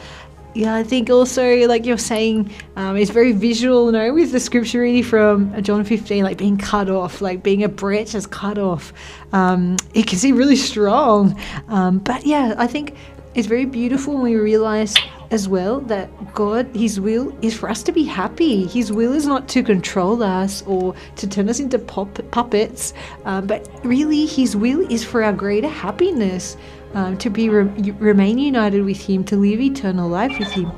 Yeah, 0.55 0.73
I 0.73 0.83
think 0.83 1.11
also, 1.11 1.67
like 1.67 1.85
you're 1.85 1.99
saying, 1.99 2.51
um, 2.75 2.97
it's 2.97 3.11
very 3.11 3.33
visual, 3.33 3.85
you 3.85 3.91
know, 3.91 4.13
with 4.13 4.31
the 4.31 4.39
scripture 4.39 4.81
reading 4.81 5.03
from 5.03 5.53
uh, 5.53 5.61
John 5.61 5.83
15, 5.83 6.23
like 6.23 6.37
being 6.37 6.57
cut 6.57 6.89
off, 6.89 7.21
like 7.21 7.43
being 7.43 7.63
a 7.63 7.69
branch 7.69 8.15
is 8.15 8.25
cut 8.25 8.57
off. 8.57 8.91
Um, 9.31 9.77
it 9.93 10.07
can 10.07 10.17
seem 10.17 10.35
really 10.35 10.55
strong. 10.55 11.39
Um, 11.67 11.99
but 11.99 12.25
yeah, 12.25 12.55
I 12.57 12.65
think 12.65 12.95
it's 13.35 13.47
very 13.47 13.65
beautiful 13.65 14.15
when 14.15 14.23
we 14.23 14.35
realize 14.37 14.95
as 15.29 15.47
well 15.47 15.81
that 15.81 16.09
God, 16.33 16.67
His 16.75 16.99
will 16.99 17.31
is 17.43 17.55
for 17.55 17.69
us 17.69 17.83
to 17.83 17.91
be 17.91 18.03
happy. 18.03 18.65
His 18.65 18.91
will 18.91 19.13
is 19.13 19.27
not 19.27 19.47
to 19.49 19.61
control 19.61 20.23
us 20.23 20.63
or 20.65 20.95
to 21.17 21.27
turn 21.27 21.47
us 21.49 21.59
into 21.59 21.77
pop- 21.77 22.19
puppets, 22.31 22.93
um, 23.25 23.45
but 23.45 23.69
really, 23.83 24.25
His 24.25 24.55
will 24.55 24.81
is 24.91 25.03
for 25.03 25.23
our 25.23 25.33
greater 25.33 25.69
happiness 25.69 26.57
um, 26.93 27.17
to 27.17 27.29
be 27.29 27.49
re- 27.49 27.91
remain 27.91 28.37
united 28.37 28.83
with 28.83 29.01
Him, 29.01 29.23
to 29.25 29.35
live 29.35 29.59
eternal 29.59 30.09
life 30.09 30.37
with 30.39 30.51
Him. 30.51 30.71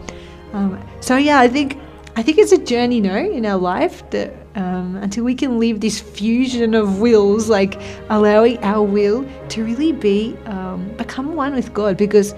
Um, 0.53 0.79
so 0.99 1.17
yeah, 1.17 1.39
I 1.39 1.47
think 1.47 1.77
I 2.15 2.23
think 2.23 2.37
it's 2.37 2.51
a 2.51 2.57
journey, 2.57 2.99
no, 2.99 3.15
in 3.15 3.45
our 3.45 3.57
life 3.57 4.09
that 4.09 4.35
um, 4.55 4.97
until 4.97 5.23
we 5.23 5.33
can 5.33 5.59
live 5.59 5.79
this 5.79 6.01
fusion 6.01 6.73
of 6.73 6.99
wills, 6.99 7.47
like 7.47 7.79
allowing 8.09 8.57
our 8.63 8.83
will 8.83 9.25
to 9.49 9.63
really 9.63 9.93
be 9.93 10.35
um, 10.45 10.89
become 10.97 11.35
one 11.35 11.55
with 11.55 11.73
God, 11.73 11.95
because 11.95 12.35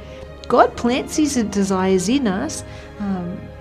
God 0.47 0.75
plants 0.77 1.15
His 1.15 1.35
desires 1.35 2.09
in 2.09 2.27
us. 2.27 2.63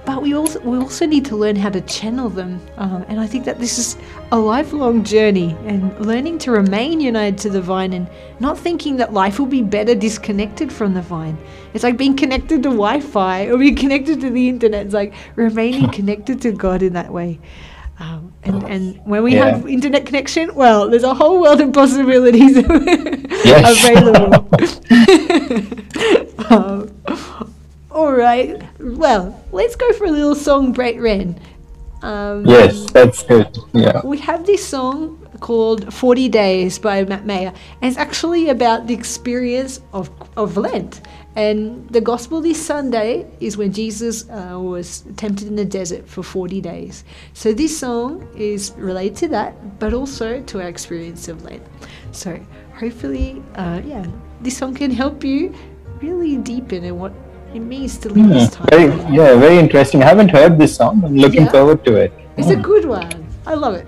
But 0.05 0.21
we 0.21 0.35
also 0.35 0.59
we 0.61 0.79
also 0.79 1.07
need 1.07 1.25
to 1.27 1.37
learn 1.37 1.55
how 1.55 1.71
to 1.71 1.81
channel 1.83 2.29
them, 2.29 2.61
um, 2.77 3.05
and 3.09 3.21
I 3.21 3.27
think 3.29 3.45
that 3.45 3.61
this 3.61 3.79
is 3.79 3.97
a 4.33 4.39
lifelong 4.39 5.05
journey, 5.05 5.57
and 5.65 5.97
learning 6.05 6.39
to 6.39 6.51
remain 6.51 7.01
united 7.01 7.39
to 7.39 7.51
the 7.51 7.61
vine, 7.63 7.93
and 7.93 8.09
not 8.41 8.59
thinking 8.59 8.97
that 8.97 9.13
life 9.13 9.39
will 9.39 9.47
be 9.47 9.63
better 9.63 9.95
disconnected 9.95 10.73
from 10.73 10.93
the 10.95 11.03
vine. 11.03 11.39
It's 11.73 11.85
like 11.85 11.97
being 11.97 12.17
connected 12.17 12.65
to 12.65 12.71
Wi-Fi 12.71 13.47
or 13.47 13.59
being 13.59 13.77
connected 13.77 14.21
to 14.23 14.31
the 14.31 14.49
internet. 14.49 14.87
It's 14.87 14.95
like 14.95 15.15
remaining 15.37 15.89
connected 15.99 16.41
to 16.43 16.51
God 16.53 16.83
in 16.83 16.95
that 16.95 17.13
way. 17.13 17.39
Um, 18.01 18.33
and, 18.43 18.65
and 18.65 19.01
when 19.05 19.23
we 19.23 19.35
Yeah. 19.37 19.51
have 19.51 19.69
internet 19.69 20.05
connection, 20.07 20.53
well, 20.57 20.91
there's 20.91 21.05
a 21.05 21.15
whole 21.15 21.41
world 21.41 21.61
of 21.61 21.73
possibilities 21.73 22.57
available. 23.57 24.49
um, 26.51 26.91
all 27.95 28.13
right. 28.13 28.63
Well, 28.81 29.39
let's 29.53 29.77
go 29.77 29.93
for 29.93 30.07
a 30.07 30.11
little 30.11 30.35
song 30.35 30.73
break, 30.73 31.01
Ren. 31.01 31.39
Um, 32.03 32.45
Yes, 32.47 32.91
that's 32.91 33.23
good. 33.23 33.57
Yeah. 33.73 34.01
We 34.05 34.19
have 34.19 34.45
this 34.45 34.67
song 34.67 35.19
called 35.41 35.93
40 35.93 36.29
Days 36.29 36.79
by 36.79 37.05
Matt 37.05 37.27
Maher, 37.27 37.53
and 37.81 37.89
it's 37.91 37.97
actually 37.97 38.49
about 38.49 38.87
the 38.87 38.95
experience 38.95 39.81
of, 39.93 40.11
of 40.37 40.57
Lent. 40.57 41.01
And 41.35 41.89
the 41.89 42.01
gospel 42.01 42.41
this 42.41 42.65
Sunday 42.65 43.27
is 43.41 43.57
when 43.57 43.73
Jesus 43.73 44.29
uh, 44.29 44.59
was 44.61 45.05
tempted 45.17 45.49
in 45.49 45.57
the 45.57 45.65
desert 45.65 46.09
for 46.09 46.23
40 46.23 46.61
days. 46.61 47.05
So 47.33 47.53
this 47.55 47.79
song 47.79 48.29
is 48.37 48.73
related 48.77 49.17
to 49.19 49.29
that, 49.29 49.79
but 49.79 49.95
also 49.95 50.43
to 50.43 50.61
our 50.61 50.69
experience 50.69 51.29
of 51.29 51.43
Lent. 51.45 51.63
So 52.11 52.39
hopefully, 52.79 53.43
uh, 53.55 53.81
yeah, 53.85 54.07
this 54.41 54.59
song 54.59 54.75
can 54.75 54.91
help 54.91 55.25
you 55.25 55.55
really 56.01 56.37
deepen 56.37 56.85
in 56.85 56.99
what 56.99 57.13
it 57.55 57.61
means 57.61 57.99
to 57.99 58.09
live 58.09 58.25
Hmm, 58.27 58.33
this 58.33 58.51
time. 58.51 58.67
Very, 58.71 58.87
yeah, 59.15 59.35
very 59.37 59.59
interesting. 59.59 60.03
I 60.03 60.07
haven't 60.07 60.31
heard 60.31 60.59
this 60.59 60.75
song. 60.77 61.03
I'm 61.05 61.17
looking 61.17 61.45
Yeah. 61.45 61.51
forward 61.53 61.85
to 61.85 61.97
it. 61.97 62.13
It's 62.37 62.49
a 62.49 62.57
good 62.57 62.85
one. 62.87 63.09
I 63.47 63.55
love 63.55 63.75
it. 63.75 63.87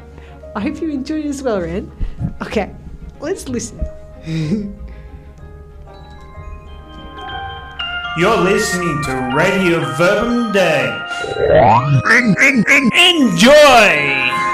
I 0.56 0.60
hope 0.60 0.80
you 0.80 0.90
enjoy 0.90 1.20
it 1.20 1.26
as 1.26 1.42
well, 1.42 1.60
Ren. 1.60 1.90
Okay, 2.42 2.70
let's 3.20 3.48
listen. 3.48 3.80
You're 8.16 8.36
listening 8.38 9.02
to 9.06 9.12
Radio 9.34 9.80
Verbum 9.98 10.52
Dei. 10.52 10.86
Enjoy! 12.94 14.53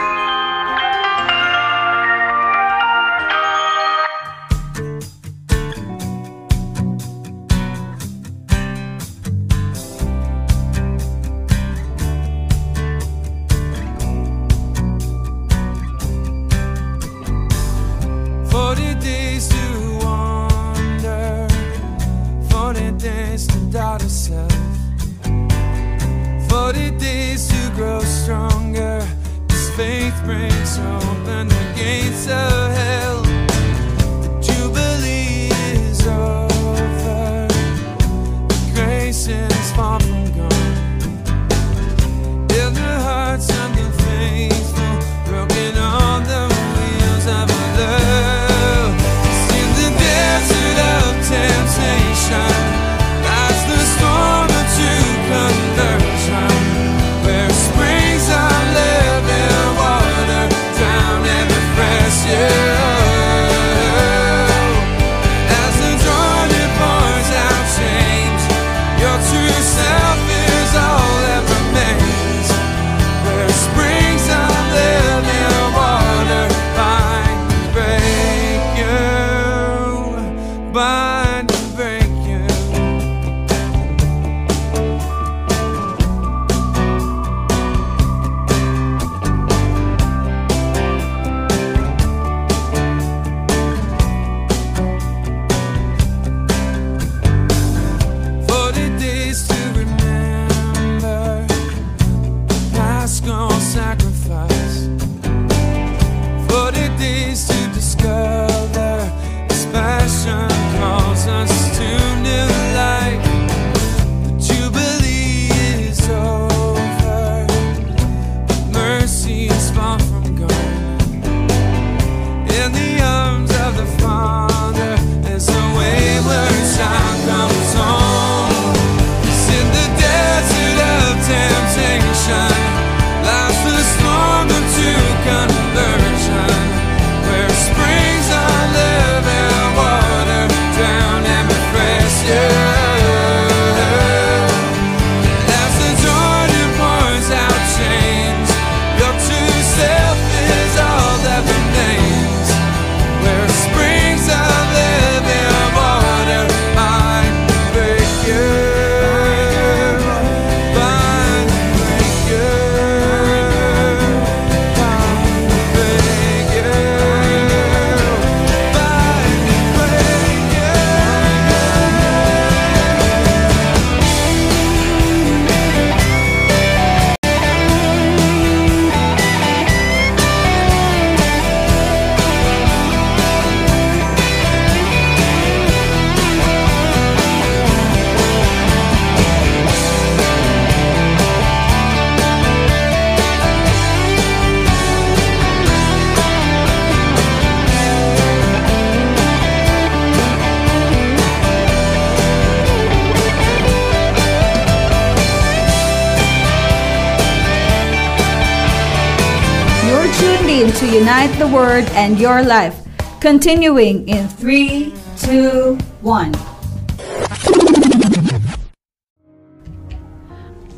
Unite 211.10 211.38
the 211.40 211.48
Word 211.48 211.86
and 211.98 212.20
your 212.20 212.40
life. 212.44 212.86
Continuing 213.18 214.08
in 214.08 214.28
three, 214.28 214.94
two, 215.18 215.74
one. 216.02 216.32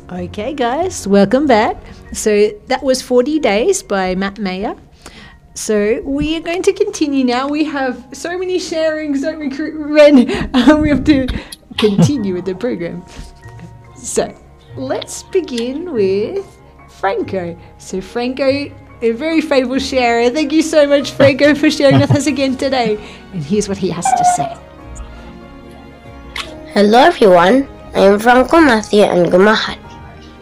Okay, 0.09 0.55
guys, 0.55 1.07
welcome 1.07 1.45
back. 1.45 1.77
So 2.13 2.49
that 2.65 2.81
was 2.81 2.99
40 2.99 3.37
Days 3.41 3.83
by 3.83 4.15
Matt 4.15 4.39
Maher. 4.39 4.75
So 5.53 6.01
we 6.01 6.35
are 6.35 6.41
going 6.41 6.63
to 6.63 6.73
continue 6.73 7.23
now. 7.23 7.47
We 7.47 7.63
have 7.65 8.03
so 8.11 8.35
many 8.35 8.57
sharings, 8.57 9.21
don't 9.21 9.37
we, 9.37 9.49
Ren? 9.53 10.49
Um, 10.55 10.81
we 10.81 10.89
have 10.89 11.03
to 11.03 11.27
continue 11.77 12.33
with 12.33 12.45
the 12.45 12.55
program. 12.55 13.05
So 13.95 14.33
let's 14.75 15.21
begin 15.29 15.93
with 15.93 16.43
Franco. 16.89 17.55
So 17.77 18.01
Franco, 18.01 18.71
a 19.03 19.11
very 19.11 19.41
faithful 19.41 19.79
sharer. 19.79 20.29
Thank 20.29 20.53
you 20.55 20.63
so 20.63 20.87
much, 20.87 21.11
Franco, 21.11 21.53
for 21.55 21.69
sharing 21.69 21.99
with 21.99 22.11
us 22.15 22.25
again 22.25 22.55
today. 22.55 22.95
And 23.33 23.43
here's 23.43 23.67
what 23.67 23.77
he 23.77 23.91
has 23.91 24.07
to 24.07 24.25
say. 24.39 24.47
Hello 26.71 27.11
everyone, 27.11 27.67
I 27.93 28.07
am 28.07 28.17
Franco 28.17 28.63
Matthew 28.63 29.03
and 29.03 29.27
Gumahat. 29.27 29.77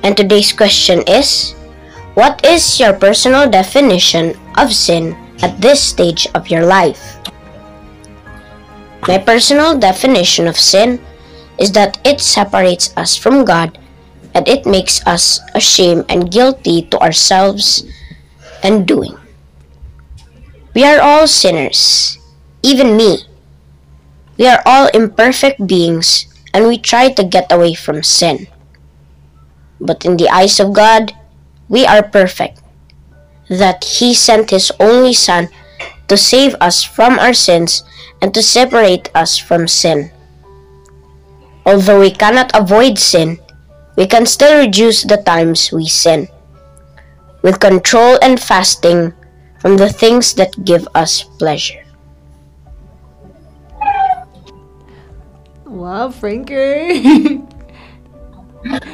And 0.03 0.15
today's 0.15 0.53
question 0.53 1.01
is 1.09 1.57
What 2.13 2.45
is 2.45 2.79
your 2.79 2.93
personal 2.93 3.49
definition 3.49 4.37
of 4.57 4.71
sin 4.71 5.17
at 5.41 5.59
this 5.59 5.81
stage 5.81 6.29
of 6.35 6.47
your 6.47 6.63
life? 6.63 7.17
My 9.09 9.17
personal 9.17 9.73
definition 9.73 10.45
of 10.45 10.55
sin 10.55 11.01
is 11.57 11.73
that 11.73 11.97
it 12.05 12.21
separates 12.21 12.93
us 12.95 13.17
from 13.17 13.43
God 13.43 13.79
and 14.35 14.47
it 14.47 14.69
makes 14.69 15.01
us 15.07 15.41
ashamed 15.55 16.05
and 16.07 16.29
guilty 16.29 16.85
to 16.93 17.01
ourselves 17.01 17.83
and 18.63 18.87
doing. 18.87 19.17
We 20.73 20.85
are 20.85 21.01
all 21.01 21.27
sinners, 21.27 22.17
even 22.63 22.95
me. 22.95 23.25
We 24.37 24.47
are 24.47 24.63
all 24.65 24.87
imperfect 24.93 25.67
beings 25.67 26.25
and 26.53 26.67
we 26.67 26.77
try 26.77 27.11
to 27.11 27.23
get 27.23 27.51
away 27.51 27.73
from 27.73 28.03
sin. 28.03 28.47
But 29.79 30.05
in 30.05 30.17
the 30.17 30.29
eyes 30.29 30.59
of 30.59 30.73
God, 30.73 31.13
we 31.67 31.85
are 31.85 32.03
perfect. 32.03 32.61
That 33.49 33.83
He 33.83 34.13
sent 34.13 34.51
His 34.51 34.71
only 34.79 35.13
Son 35.13 35.49
to 36.07 36.15
save 36.15 36.55
us 36.61 36.83
from 36.83 37.19
our 37.19 37.33
sins 37.33 37.83
and 38.21 38.33
to 38.33 38.41
separate 38.41 39.09
us 39.13 39.37
from 39.37 39.67
sin. 39.67 40.11
Although 41.65 41.99
we 41.99 42.11
cannot 42.11 42.55
avoid 42.55 42.97
sin, 42.97 43.39
we 43.95 44.07
can 44.07 44.25
still 44.25 44.57
reduce 44.57 45.03
the 45.03 45.17
times 45.17 45.71
we 45.71 45.87
sin 45.87 46.27
with 47.41 47.59
control 47.59 48.17
and 48.21 48.39
fasting 48.39 49.13
from 49.59 49.77
the 49.77 49.89
things 49.89 50.33
that 50.35 50.65
give 50.65 50.87
us 50.95 51.23
pleasure. 51.23 51.83
Wow, 55.65 56.09
Franco. 56.09 57.47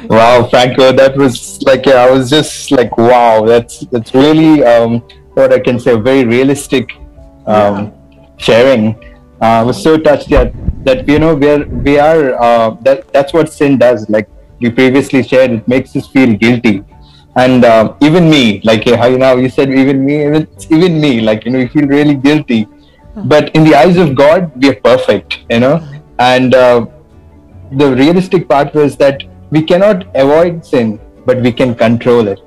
wow 0.08 0.46
franco 0.48 0.92
that 0.92 1.16
was 1.16 1.62
like 1.62 1.84
yeah, 1.84 2.04
i 2.04 2.10
was 2.10 2.30
just 2.30 2.70
like 2.70 2.96
wow 2.96 3.44
that's 3.44 3.80
that's 3.92 4.14
really 4.14 4.64
um 4.64 5.00
what 5.34 5.52
i 5.52 5.58
can 5.58 5.78
say 5.78 5.94
very 5.96 6.24
realistic 6.24 6.92
um 7.46 7.92
sharing 8.38 8.94
uh, 9.42 9.60
i 9.60 9.62
was 9.62 9.80
so 9.82 9.98
touched 9.98 10.30
that 10.30 10.52
that 10.84 11.06
you 11.06 11.18
know 11.18 11.34
we're 11.34 11.66
we 11.66 11.98
are 11.98 12.40
uh, 12.40 12.70
that 12.80 13.06
that's 13.12 13.32
what 13.32 13.52
sin 13.52 13.76
does 13.76 14.08
like 14.08 14.28
we 14.60 14.70
previously 14.70 15.22
shared 15.22 15.50
it 15.50 15.68
makes 15.68 15.94
us 15.96 16.06
feel 16.06 16.32
guilty 16.34 16.82
and 17.42 17.64
uh, 17.64 17.94
even 18.00 18.28
me 18.30 18.60
like 18.64 18.86
uh, 18.86 18.96
how 18.96 19.06
you 19.06 19.18
know 19.22 19.36
you 19.36 19.48
said 19.48 19.70
even 19.70 20.04
me 20.04 20.14
even, 20.26 20.48
even 20.76 21.00
me 21.00 21.20
like 21.20 21.44
you 21.44 21.50
know 21.52 21.60
you 21.64 21.68
feel 21.68 21.86
really 21.86 22.14
guilty. 22.14 22.66
But 23.32 23.54
in 23.56 23.64
the 23.64 23.74
eyes 23.74 23.96
of 23.96 24.14
god 24.14 24.50
we 24.60 24.68
are 24.70 24.80
perfect 24.88 25.40
you 25.50 25.60
know? 25.60 25.76
And 26.18 26.54
uh, 26.54 26.86
the 27.72 27.94
realistic 27.94 28.48
part 28.48 28.74
was 28.74 28.96
that 28.96 29.24
we 29.50 29.62
cannot 29.62 30.06
avoid 30.16 30.64
sin 30.64 31.00
but 31.26 31.40
we 31.42 31.52
can 31.52 31.74
control 31.74 32.28
it. 32.28 32.40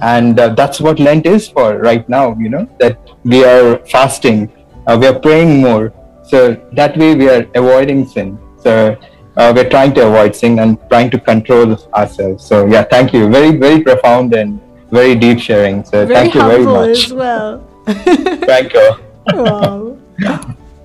And 0.00 0.38
uh, 0.40 0.48
that's 0.60 0.80
what 0.80 0.98
lent 0.98 1.26
is 1.26 1.48
for 1.48 1.78
right 1.78 2.08
now 2.08 2.36
you 2.38 2.48
know? 2.48 2.64
That 2.80 2.98
we 3.24 3.44
are 3.44 3.78
fasting 3.86 4.50
uh, 4.86 4.98
we 5.00 5.06
are 5.06 5.18
praying 5.18 5.60
more. 5.60 5.92
So 6.24 6.56
that 6.72 6.96
way 6.96 7.14
we 7.14 7.28
are 7.28 7.46
avoiding 7.54 8.06
sin. 8.06 8.38
So 8.58 8.96
uh, 9.36 9.52
we're 9.54 9.68
trying 9.68 9.92
to 9.94 10.06
avoid 10.06 10.34
sin 10.34 10.58
and 10.58 10.78
trying 10.88 11.10
to 11.10 11.18
control 11.18 11.76
ourselves 11.94 12.44
so 12.44 12.66
yeah 12.66 12.82
thank 12.82 13.12
you 13.12 13.28
very 13.28 13.56
very 13.56 13.82
profound 13.82 14.34
and 14.34 14.60
very 14.90 15.14
deep 15.14 15.38
sharing 15.38 15.84
so 15.84 16.06
very 16.06 16.14
thank 16.14 16.34
you 16.34 16.42
very 16.42 16.64
much 16.64 17.06
as 17.06 17.12
well. 17.12 17.66
franco 18.44 18.98
wow. 19.34 19.96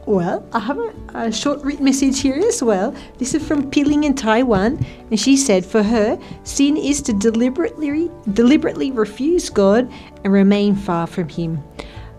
Well, 0.08 0.48
I 0.54 0.60
have 0.60 0.78
a, 0.80 0.94
a 1.16 1.32
short 1.34 1.62
written 1.64 1.84
message 1.84 2.22
here 2.22 2.36
as 2.36 2.64
well. 2.64 2.96
This 3.18 3.34
is 3.34 3.46
from 3.46 3.70
Peeling 3.70 4.06
in 4.06 4.16
Taiwan, 4.16 4.86
and 5.12 5.20
she 5.20 5.36
said, 5.36 5.66
for 5.66 5.84
her, 5.84 6.18
sin 6.46 6.78
is 6.78 7.02
to 7.02 7.14
deliberately 7.14 8.10
deliberately 8.32 8.92
refuse 8.92 9.50
God 9.50 9.92
and 10.24 10.32
remain 10.32 10.76
far 10.76 11.08
from 11.08 11.28
Him. 11.28 11.62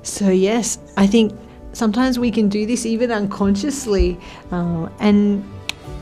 So 0.03 0.29
yes, 0.29 0.79
I 0.99 1.07
think 1.07 1.33
sometimes 1.73 2.19
we 2.19 2.31
can 2.31 2.51
do 2.51 2.67
this 2.67 2.85
even 2.85 3.11
unconsciously, 3.11 4.21
uh, 4.53 4.91
and 5.01 5.43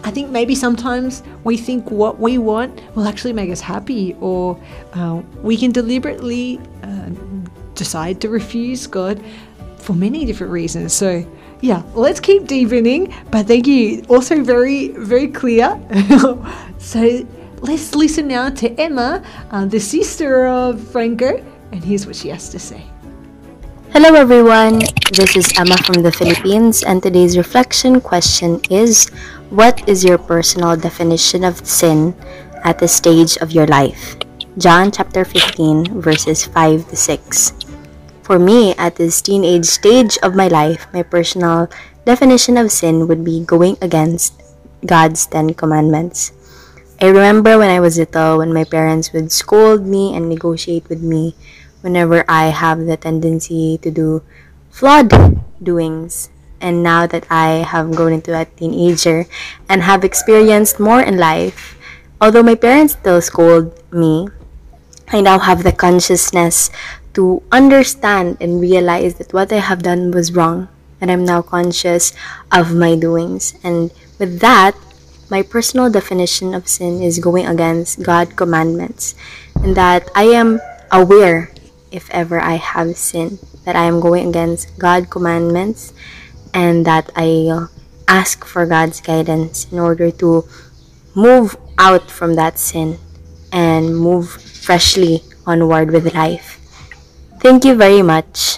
I 0.06 0.12
think 0.12 0.30
maybe 0.30 0.54
sometimes 0.54 1.24
we 1.42 1.56
think 1.56 1.90
what 1.90 2.20
we 2.20 2.38
want 2.38 2.80
will 2.94 3.08
actually 3.08 3.32
make 3.32 3.50
us 3.50 3.60
happy, 3.60 4.14
or 4.20 4.56
uh, 4.92 5.20
we 5.42 5.56
can 5.56 5.72
deliberately 5.72 6.60
uh, 6.84 7.10
decide 7.74 8.20
to 8.20 8.28
refuse 8.28 8.86
God 8.86 9.20
for 9.78 9.94
many 9.94 10.24
different 10.24 10.52
reasons. 10.52 10.92
So, 10.92 11.26
yeah, 11.60 11.82
let's 11.94 12.20
keep 12.20 12.46
deepening. 12.46 13.12
But 13.32 13.48
thank 13.48 13.66
you. 13.66 14.04
Also, 14.08 14.44
very, 14.44 14.90
very 14.90 15.26
clear. 15.26 15.74
so, 16.78 17.26
let's 17.62 17.96
listen 17.96 18.28
now 18.28 18.50
to 18.50 18.80
Emma, 18.80 19.24
uh, 19.50 19.64
the 19.64 19.80
sister 19.80 20.46
of 20.46 20.80
Franco, 20.80 21.44
and 21.72 21.82
here's 21.82 22.06
what 22.06 22.14
she 22.14 22.28
has 22.28 22.48
to 22.50 22.60
say. 22.60 22.84
Hello 23.92 24.14
everyone, 24.14 24.80
this 25.12 25.36
is 25.36 25.50
Emma 25.58 25.74
from 25.78 26.02
the 26.02 26.12
Philippines, 26.12 26.82
and 26.82 27.02
today's 27.02 27.38
reflection 27.38 27.98
question 27.98 28.60
is 28.68 29.10
What 29.50 29.88
is 29.88 30.02
your 30.02 30.18
personal 30.18 30.74
definition 30.74 31.46
of 31.46 31.62
sin 31.62 32.18
at 32.66 32.82
this 32.82 32.98
stage 32.98 33.38
of 33.38 33.54
your 33.54 33.70
life? 33.70 34.18
John 34.58 34.90
chapter 34.90 35.24
15, 35.24 36.02
verses 36.02 36.42
5 36.42 36.90
to 36.90 36.96
6. 36.96 37.54
For 38.26 38.40
me, 38.40 38.74
at 38.74 38.96
this 38.96 39.22
teenage 39.22 39.66
stage 39.66 40.18
of 40.18 40.34
my 40.34 40.48
life, 40.48 40.90
my 40.92 41.04
personal 41.06 41.70
definition 42.04 42.58
of 42.58 42.74
sin 42.74 43.06
would 43.06 43.22
be 43.22 43.46
going 43.46 43.78
against 43.80 44.34
God's 44.84 45.24
Ten 45.26 45.54
Commandments. 45.54 46.34
I 47.00 47.06
remember 47.06 47.56
when 47.56 47.70
I 47.70 47.78
was 47.78 47.98
little, 48.02 48.38
when 48.38 48.52
my 48.52 48.64
parents 48.64 49.12
would 49.12 49.30
scold 49.30 49.86
me 49.86 50.10
and 50.10 50.28
negotiate 50.28 50.88
with 50.88 51.06
me 51.06 51.36
whenever 51.82 52.24
I 52.26 52.50
have 52.50 52.82
the 52.82 52.96
tendency 52.96 53.78
to 53.78 53.92
do 53.92 54.26
flawed 54.70 55.14
doings. 55.62 56.30
And 56.60 56.82
now 56.82 57.06
that 57.06 57.26
I 57.30 57.64
have 57.64 57.92
grown 57.92 58.12
into 58.12 58.38
a 58.38 58.44
teenager 58.44 59.26
and 59.68 59.82
have 59.82 60.04
experienced 60.04 60.80
more 60.80 61.00
in 61.00 61.18
life, 61.18 61.76
although 62.20 62.42
my 62.42 62.54
parents 62.54 62.94
still 62.94 63.20
scold 63.20 63.72
me, 63.92 64.28
I 65.08 65.20
now 65.20 65.38
have 65.38 65.62
the 65.62 65.72
consciousness 65.72 66.70
to 67.14 67.42
understand 67.52 68.38
and 68.40 68.60
realize 68.60 69.16
that 69.16 69.32
what 69.32 69.52
I 69.52 69.60
have 69.60 69.82
done 69.82 70.10
was 70.10 70.32
wrong. 70.32 70.68
And 71.00 71.10
I'm 71.10 71.24
now 71.24 71.42
conscious 71.42 72.12
of 72.50 72.74
my 72.74 72.96
doings. 72.96 73.54
And 73.62 73.92
with 74.18 74.40
that, 74.40 74.74
my 75.30 75.42
personal 75.42 75.90
definition 75.90 76.54
of 76.54 76.68
sin 76.68 77.02
is 77.02 77.18
going 77.18 77.46
against 77.46 78.02
God's 78.02 78.32
commandments. 78.32 79.14
And 79.56 79.76
that 79.76 80.08
I 80.14 80.24
am 80.32 80.60
aware 80.90 81.52
if 81.90 82.10
ever 82.10 82.40
I 82.40 82.56
have 82.56 82.96
sinned, 82.96 83.38
that 83.64 83.76
I 83.76 83.84
am 83.84 84.00
going 84.00 84.28
against 84.28 84.78
God's 84.78 85.08
commandments 85.08 85.92
and 86.56 86.86
that 86.86 87.10
I 87.14 87.68
ask 88.08 88.44
for 88.44 88.64
God's 88.64 89.00
guidance 89.02 89.70
in 89.70 89.78
order 89.78 90.10
to 90.22 90.44
move 91.14 91.54
out 91.76 92.10
from 92.10 92.34
that 92.36 92.58
sin 92.58 92.98
and 93.52 93.96
move 93.96 94.30
freshly 94.30 95.22
onward 95.46 95.90
with 95.90 96.14
life. 96.14 96.58
Thank 97.40 97.64
you 97.66 97.74
very 97.74 98.00
much. 98.00 98.56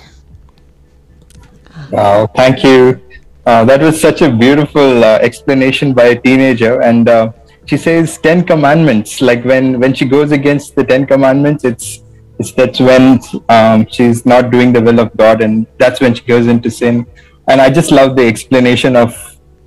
Wow, 1.90 2.28
thank 2.36 2.62
you. 2.62 3.00
Uh, 3.44 3.64
that 3.64 3.80
was 3.80 4.00
such 4.00 4.22
a 4.22 4.30
beautiful 4.30 5.04
uh, 5.04 5.18
explanation 5.18 5.92
by 5.92 6.04
a 6.14 6.20
teenager. 6.20 6.80
And 6.80 7.08
uh, 7.08 7.32
she 7.66 7.76
says 7.76 8.18
Ten 8.18 8.44
Commandments. 8.44 9.20
Like 9.20 9.44
when 9.44 9.80
when 9.80 9.92
she 9.94 10.04
goes 10.04 10.30
against 10.32 10.76
the 10.76 10.84
Ten 10.84 11.06
Commandments, 11.06 11.64
it's 11.64 12.02
it's 12.38 12.52
that's 12.52 12.78
when 12.78 13.18
um, 13.48 13.86
she's 13.90 14.24
not 14.24 14.50
doing 14.50 14.72
the 14.72 14.80
will 14.80 15.00
of 15.00 15.16
God, 15.16 15.42
and 15.42 15.66
that's 15.78 16.00
when 16.00 16.14
she 16.14 16.24
goes 16.24 16.46
into 16.46 16.70
sin. 16.70 17.06
And 17.48 17.60
I 17.60 17.70
just 17.70 17.90
love 17.90 18.16
the 18.16 18.26
explanation 18.26 18.94
of 18.94 19.16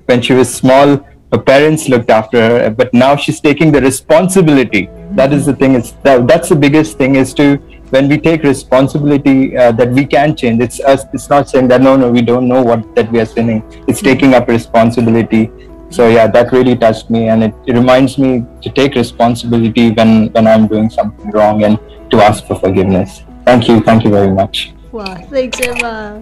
when 0.05 0.21
she 0.21 0.33
was 0.33 0.53
small, 0.53 0.97
her 1.31 1.39
parents 1.39 1.87
looked 1.89 2.09
after 2.09 2.37
her, 2.37 2.69
but 2.69 2.93
now 2.93 3.15
she's 3.15 3.39
taking 3.39 3.71
the 3.71 3.81
responsibility. 3.81 4.89
That 5.11 5.33
is 5.33 5.45
the 5.45 5.53
thing. 5.55 5.73
That, 6.03 6.27
that's 6.27 6.49
the 6.49 6.55
biggest 6.55 6.97
thing 6.97 7.15
is 7.15 7.33
to 7.35 7.57
when 7.89 8.07
we 8.07 8.17
take 8.17 8.43
responsibility 8.43 9.57
uh, 9.57 9.71
that 9.73 9.89
we 9.91 10.05
can 10.05 10.33
change 10.33 10.61
it's 10.61 10.79
us 10.79 11.03
it's 11.13 11.29
not 11.29 11.49
saying 11.49 11.67
that 11.67 11.81
no 11.81 11.97
no 11.97 12.09
we 12.09 12.21
don't 12.21 12.47
know 12.47 12.63
what 12.63 12.95
that 12.95 13.11
we 13.11 13.19
are 13.19 13.25
sinning 13.25 13.61
it's 13.85 14.01
taking 14.01 14.33
up 14.33 14.47
responsibility 14.47 15.51
so 15.89 16.07
yeah 16.07 16.25
that 16.25 16.53
really 16.53 16.73
touched 16.73 17.09
me 17.09 17.27
and 17.27 17.43
it, 17.43 17.53
it 17.67 17.73
reminds 17.73 18.17
me 18.17 18.45
to 18.61 18.69
take 18.69 18.95
responsibility 18.95 19.91
when 19.91 20.31
when 20.31 20.47
i'm 20.47 20.67
doing 20.69 20.89
something 20.89 21.31
wrong 21.31 21.65
and 21.65 21.77
to 22.09 22.23
ask 22.23 22.45
for 22.47 22.55
forgiveness 22.55 23.23
thank 23.43 23.67
you 23.67 23.81
thank 23.81 24.05
you 24.05 24.09
very 24.09 24.31
much 24.31 24.71
Wow, 24.91 25.15
thanks, 25.29 25.57
Emma. 25.61 26.21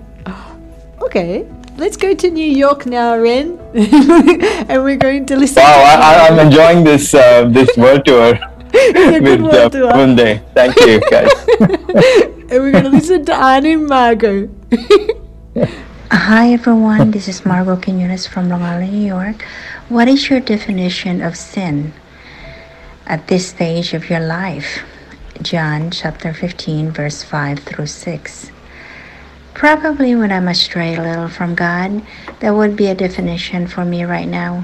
Okay, 1.01 1.47
let's 1.77 1.95
go 1.95 2.13
to 2.13 2.29
New 2.29 2.45
York 2.45 2.85
now, 2.85 3.17
Ren, 3.17 3.57
and 3.73 4.83
we're 4.83 4.97
going 4.97 5.25
to 5.27 5.37
listen. 5.37 5.63
wow 5.63 5.79
to 5.79 5.87
I, 5.87 5.95
I, 5.95 6.27
i'm 6.27 6.39
enjoying 6.39 6.83
this 6.83 7.13
uh, 7.13 7.47
this 7.47 7.75
world 7.77 8.05
tour 8.05 8.37
good 8.71 9.23
with 9.23 9.41
world 9.41 9.55
uh, 9.55 9.69
tour. 9.69 9.89
Monday. 9.95 10.43
thank 10.53 10.75
you 10.81 10.99
guys 11.09 11.31
and 12.51 12.59
we're 12.59 12.71
going 12.71 12.83
to 12.83 12.89
listen 12.89 13.23
to 13.25 13.33
Annie 13.33 13.73
and 13.73 13.87
Margot. 13.87 14.49
Hi 16.11 16.53
everyone, 16.53 17.11
this 17.11 17.27
is 17.27 17.45
Margot 17.45 17.77
Quinones 17.77 18.27
from 18.27 18.49
Long 18.49 18.61
Island, 18.61 18.91
New 18.91 19.07
York. 19.07 19.45
What 19.87 20.07
is 20.07 20.29
your 20.29 20.41
definition 20.41 21.21
of 21.21 21.37
sin 21.37 21.93
at 23.07 23.27
this 23.27 23.47
stage 23.47 23.93
of 23.93 24.09
your 24.09 24.19
life? 24.19 24.83
John 25.41 25.91
chapter 25.91 26.33
15, 26.33 26.91
verse 26.91 27.23
5 27.23 27.59
through 27.59 27.87
6. 27.87 28.51
Probably 29.59 30.15
when 30.15 30.31
I'm 30.31 30.47
astray 30.47 30.95
a 30.95 31.01
little 31.01 31.27
from 31.27 31.53
God, 31.53 32.01
that 32.39 32.51
would 32.51 32.77
be 32.77 32.87
a 32.87 32.95
definition 32.95 33.67
for 33.67 33.83
me 33.83 34.05
right 34.05 34.25
now. 34.25 34.63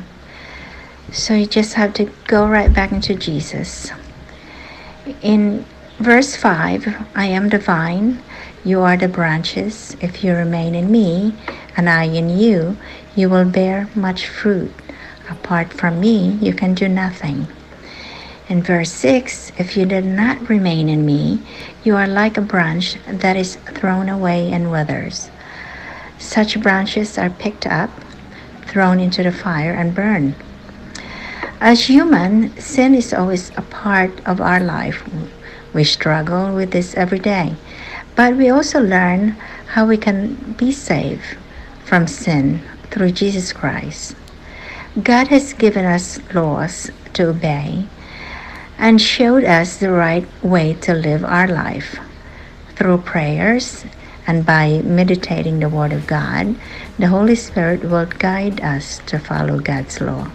So 1.11 1.33
you 1.33 1.47
just 1.47 1.73
have 1.73 1.93
to 1.95 2.09
go 2.27 2.47
right 2.47 2.73
back 2.73 2.93
into 2.93 3.13
Jesus. 3.13 3.91
In 5.21 5.65
verse 5.99 6.37
5, 6.37 7.09
I 7.13 7.25
am 7.25 7.49
the 7.49 7.59
vine, 7.59 8.23
you 8.63 8.79
are 8.79 8.95
the 8.95 9.09
branches. 9.09 9.97
If 9.99 10.23
you 10.23 10.31
remain 10.31 10.73
in 10.75 10.89
me, 10.89 11.35
and 11.75 11.89
I 11.89 12.05
in 12.05 12.29
you, 12.29 12.77
you 13.17 13.29
will 13.29 13.43
bear 13.43 13.89
much 13.95 14.25
fruit. 14.27 14.71
Apart 15.29 15.73
from 15.73 15.99
me, 15.99 16.37
you 16.41 16.53
can 16.53 16.73
do 16.73 16.87
nothing. 16.87 17.47
In 18.47 18.61
verse 18.61 18.91
6, 18.91 19.53
if 19.57 19.75
you 19.75 19.87
did 19.87 20.05
not 20.05 20.49
remain 20.49 20.87
in 20.87 21.03
me, 21.03 21.41
you 21.83 21.95
are 21.95 22.05
like 22.05 22.37
a 22.37 22.41
branch 22.41 22.95
that 23.07 23.35
is 23.35 23.55
thrown 23.73 24.07
away 24.07 24.51
and 24.51 24.69
withers. 24.69 25.31
Such 26.19 26.61
branches 26.61 27.17
are 27.17 27.31
picked 27.31 27.65
up, 27.65 27.89
thrown 28.67 28.99
into 28.99 29.23
the 29.23 29.31
fire, 29.31 29.73
and 29.73 29.95
burned. 29.95 30.35
As 31.59 31.89
human, 31.89 32.55
sin 32.59 32.93
is 32.93 33.15
always 33.15 33.49
a 33.57 33.63
part 33.63 34.11
of 34.27 34.39
our 34.39 34.59
life. 34.59 35.01
We 35.73 35.83
struggle 35.83 36.53
with 36.53 36.69
this 36.69 36.93
every 36.93 37.19
day, 37.19 37.55
but 38.15 38.37
we 38.37 38.49
also 38.49 38.79
learn 38.79 39.29
how 39.73 39.87
we 39.87 39.97
can 39.97 40.35
be 40.53 40.71
saved 40.71 41.35
from 41.83 42.05
sin 42.05 42.61
through 42.91 43.11
Jesus 43.11 43.51
Christ. 43.51 44.15
God 45.01 45.29
has 45.29 45.53
given 45.53 45.83
us 45.83 46.19
laws 46.31 46.91
to 47.13 47.29
obey 47.29 47.87
and 48.78 49.01
showed 49.01 49.43
us 49.43 49.78
the 49.78 49.91
right 49.91 50.28
way 50.43 50.73
to 50.82 50.93
live 50.93 51.23
our 51.23 51.47
life. 51.47 51.97
Through 52.76 52.99
prayers 52.99 53.86
and 54.28 54.45
by 54.45 54.82
meditating 54.84 55.59
the 55.59 55.69
Word 55.69 55.93
of 55.93 56.07
God, 56.07 56.55
the 56.99 57.07
Holy 57.07 57.36
Spirit 57.36 57.84
will 57.84 58.05
guide 58.05 58.61
us 58.61 58.99
to 59.05 59.19
follow 59.19 59.59
God's 59.59 60.01
law. 60.01 60.28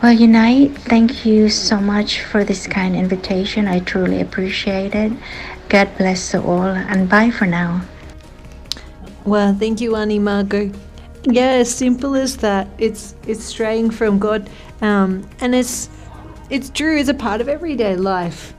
Well, 0.00 0.12
Unite, 0.12 0.78
thank 0.78 1.26
you 1.26 1.48
so 1.48 1.80
much 1.80 2.22
for 2.22 2.44
this 2.44 2.68
kind 2.68 2.94
invitation. 2.94 3.66
I 3.66 3.80
truly 3.80 4.20
appreciate 4.20 4.94
it. 4.94 5.12
God 5.68 5.90
bless 5.98 6.32
you 6.32 6.40
all, 6.40 6.62
and 6.62 7.08
bye 7.08 7.30
for 7.30 7.46
now. 7.46 7.82
Well, 9.24 9.52
thank 9.54 9.80
you, 9.80 9.96
Annie 9.96 10.20
Margot. 10.20 10.70
Yeah, 11.24 11.50
as 11.60 11.74
simple 11.74 12.14
as 12.14 12.36
that. 12.38 12.68
It's 12.78 13.14
it's 13.26 13.44
straying 13.44 13.90
from 13.90 14.18
God, 14.18 14.48
um, 14.80 15.28
and 15.40 15.54
it's 15.54 15.88
it's 16.50 16.70
true. 16.70 16.96
It's 16.98 17.08
a 17.08 17.14
part 17.14 17.40
of 17.40 17.48
everyday 17.48 17.96
life. 17.96 18.54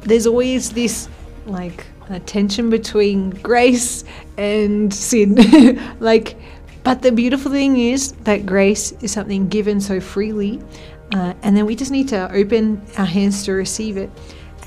There's 0.00 0.26
always 0.26 0.70
this 0.70 1.08
like 1.46 1.86
a 2.08 2.20
tension 2.20 2.70
between 2.70 3.30
grace 3.30 4.04
and 4.36 4.92
sin. 4.92 5.80
like, 6.00 6.36
but 6.82 7.02
the 7.02 7.12
beautiful 7.12 7.50
thing 7.50 7.78
is 7.78 8.12
that 8.24 8.46
grace 8.46 8.92
is 9.00 9.12
something 9.12 9.48
given 9.48 9.80
so 9.80 10.00
freely, 10.00 10.62
uh, 11.12 11.34
and 11.42 11.56
then 11.56 11.66
we 11.66 11.74
just 11.74 11.90
need 11.90 12.08
to 12.08 12.30
open 12.32 12.82
our 12.98 13.06
hands 13.06 13.44
to 13.44 13.52
receive 13.52 13.96
it 13.96 14.10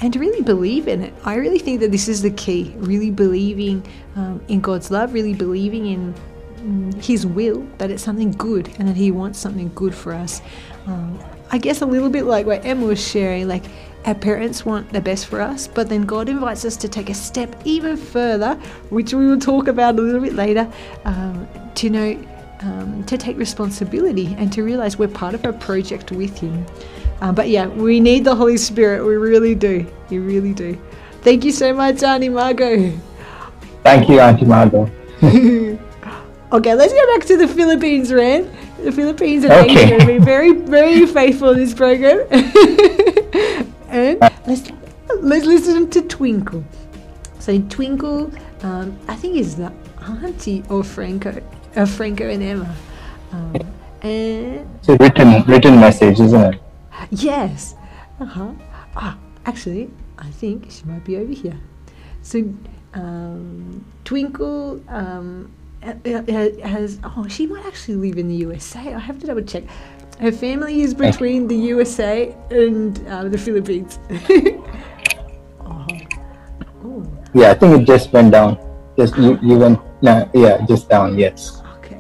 and 0.02 0.14
to 0.14 0.20
really 0.20 0.42
believe 0.42 0.88
in 0.88 1.02
it. 1.02 1.14
I 1.24 1.36
really 1.36 1.60
think 1.60 1.80
that 1.82 1.92
this 1.92 2.08
is 2.08 2.22
the 2.22 2.32
key. 2.32 2.74
Really 2.78 3.12
believing 3.12 3.86
um, 4.16 4.42
in 4.48 4.62
God's 4.62 4.92
love, 4.92 5.14
really 5.14 5.34
believing 5.34 5.88
in 5.88 6.14
mm, 6.58 7.04
His 7.04 7.26
will, 7.26 7.68
that 7.80 7.90
it's 7.90 8.04
something 8.04 8.32
good 8.32 8.70
and 8.78 8.88
that 8.88 8.96
He 8.96 9.12
wants 9.12 9.40
something 9.40 9.72
good 9.74 9.96
for 9.96 10.14
us. 10.14 10.42
Um, 10.88 11.20
I 11.52 11.58
guess 11.58 11.82
a 11.82 11.86
little 11.86 12.10
bit 12.10 12.24
like 12.26 12.46
what 12.46 12.66
Emma 12.66 12.86
was 12.86 13.06
sharing, 13.06 13.48
like 13.48 13.64
our 14.06 14.16
parents 14.16 14.66
want 14.66 14.92
the 14.94 15.02
best 15.02 15.28
for 15.28 15.42
us, 15.42 15.68
but 15.68 15.90
then 15.90 16.04
God 16.04 16.30
invites 16.30 16.64
us 16.66 16.78
to 16.78 16.88
take 16.88 17.10
a 17.10 17.14
step 17.14 17.56
even 17.66 17.98
further, 17.98 18.56
which 18.90 19.14
we 19.14 19.28
will 19.28 19.40
talk 19.40 19.68
about 19.68 20.00
a 20.00 20.02
little 20.02 20.22
bit 20.22 20.34
later, 20.34 20.72
um, 21.06 21.48
to 21.76 21.90
know. 21.90 22.28
Um, 22.60 23.04
to 23.04 23.20
take 23.20 23.38
responsibility 23.38 24.34
and 24.40 24.52
to 24.54 24.64
realize 24.64 24.98
we're 24.98 25.08
part 25.10 25.36
of 25.36 25.46
a 25.46 25.54
project 25.54 26.12
with 26.12 26.36
Him. 26.40 26.66
Uh, 27.22 27.32
but 27.32 27.50
yeah, 27.50 27.68
we 27.68 28.00
need 28.00 28.24
the 28.24 28.34
Holy 28.34 28.58
Spirit. 28.58 29.06
We 29.06 29.16
really 29.16 29.54
do. 29.54 29.86
We 30.10 30.18
really 30.18 30.54
do. 30.56 30.76
Thank 31.22 31.46
you 31.46 31.52
so 31.52 31.72
much, 31.72 32.02
Auntie 32.02 32.30
Margot. 32.30 32.98
thank 33.84 34.10
you 34.10 34.20
auntie 34.20 34.46
margot 34.46 34.90
Okay, 35.22 36.74
let's 36.74 36.94
go 36.94 37.16
back 37.16 37.28
to 37.28 37.38
the 37.38 37.48
Philippines, 37.48 38.12
Ren. 38.12 38.50
The 38.84 38.92
Philippines 38.92 39.46
are 39.46 39.52
Okay. 39.64 39.90
going 39.90 40.00
to 40.00 40.06
be 40.06 40.18
very, 40.20 40.54
very 40.54 41.06
faithful 41.06 41.50
in 41.52 41.58
this 41.58 41.74
program. 41.74 42.20
and 43.90 44.20
let's 44.46 44.70
let's 45.22 45.46
listen 45.46 45.90
to 45.90 46.02
Twinkle. 46.04 46.64
So 47.40 47.60
Twinkle, 47.70 48.32
um, 48.62 48.98
I 49.08 49.16
think 49.16 49.38
is 49.38 49.56
the 49.56 49.72
auntie 50.02 50.64
of 50.70 50.88
Franco, 50.88 51.42
of 51.76 51.90
Franco 51.90 52.30
and 52.30 52.44
Emma. 52.44 52.76
Um, 53.32 53.56
and 54.02 54.70
it's 54.80 54.90
a 54.90 54.96
written 54.98 55.44
written 55.46 55.80
message 55.80 56.20
isn't 56.20 56.54
it 56.54 56.62
Yes. 57.10 57.76
Uh 58.20 58.26
huh. 58.26 58.52
Ah, 58.96 59.18
actually, 59.46 59.90
I 60.18 60.30
think 60.30 60.70
she 60.72 60.86
might 60.86 61.04
be 61.04 61.18
over 61.18 61.34
here. 61.34 61.58
So, 62.22 62.44
um, 62.94 63.86
Twinkle 64.06 64.82
um, 64.90 65.52
has. 65.82 67.00
Oh, 67.04 67.28
she 67.28 67.48
might 67.48 67.66
actually 67.66 67.96
live 67.96 68.18
in 68.18 68.28
the 68.28 68.36
USA. 68.36 68.94
I 68.94 69.00
have 69.00 69.20
to 69.20 69.28
double 69.28 69.44
check. 69.44 69.64
Her 70.20 70.32
family 70.32 70.82
is 70.82 70.94
between 70.94 71.48
the 71.48 71.56
USA 71.56 72.36
and 72.50 72.98
uh, 73.08 73.30
the 73.30 73.38
Philippines. 73.38 74.00
yeah 77.34 77.52
i 77.52 77.54
think 77.54 77.82
it 77.82 77.86
just 77.86 78.12
went 78.14 78.32
down 78.32 78.58
just 78.98 79.18
you 79.18 79.38
you 79.44 79.58
went 79.58 79.80
no 80.02 80.28
yeah 80.34 80.66
just 80.66 80.90
down 80.90 81.18
yes 81.20 81.62
Okay. 81.78 82.00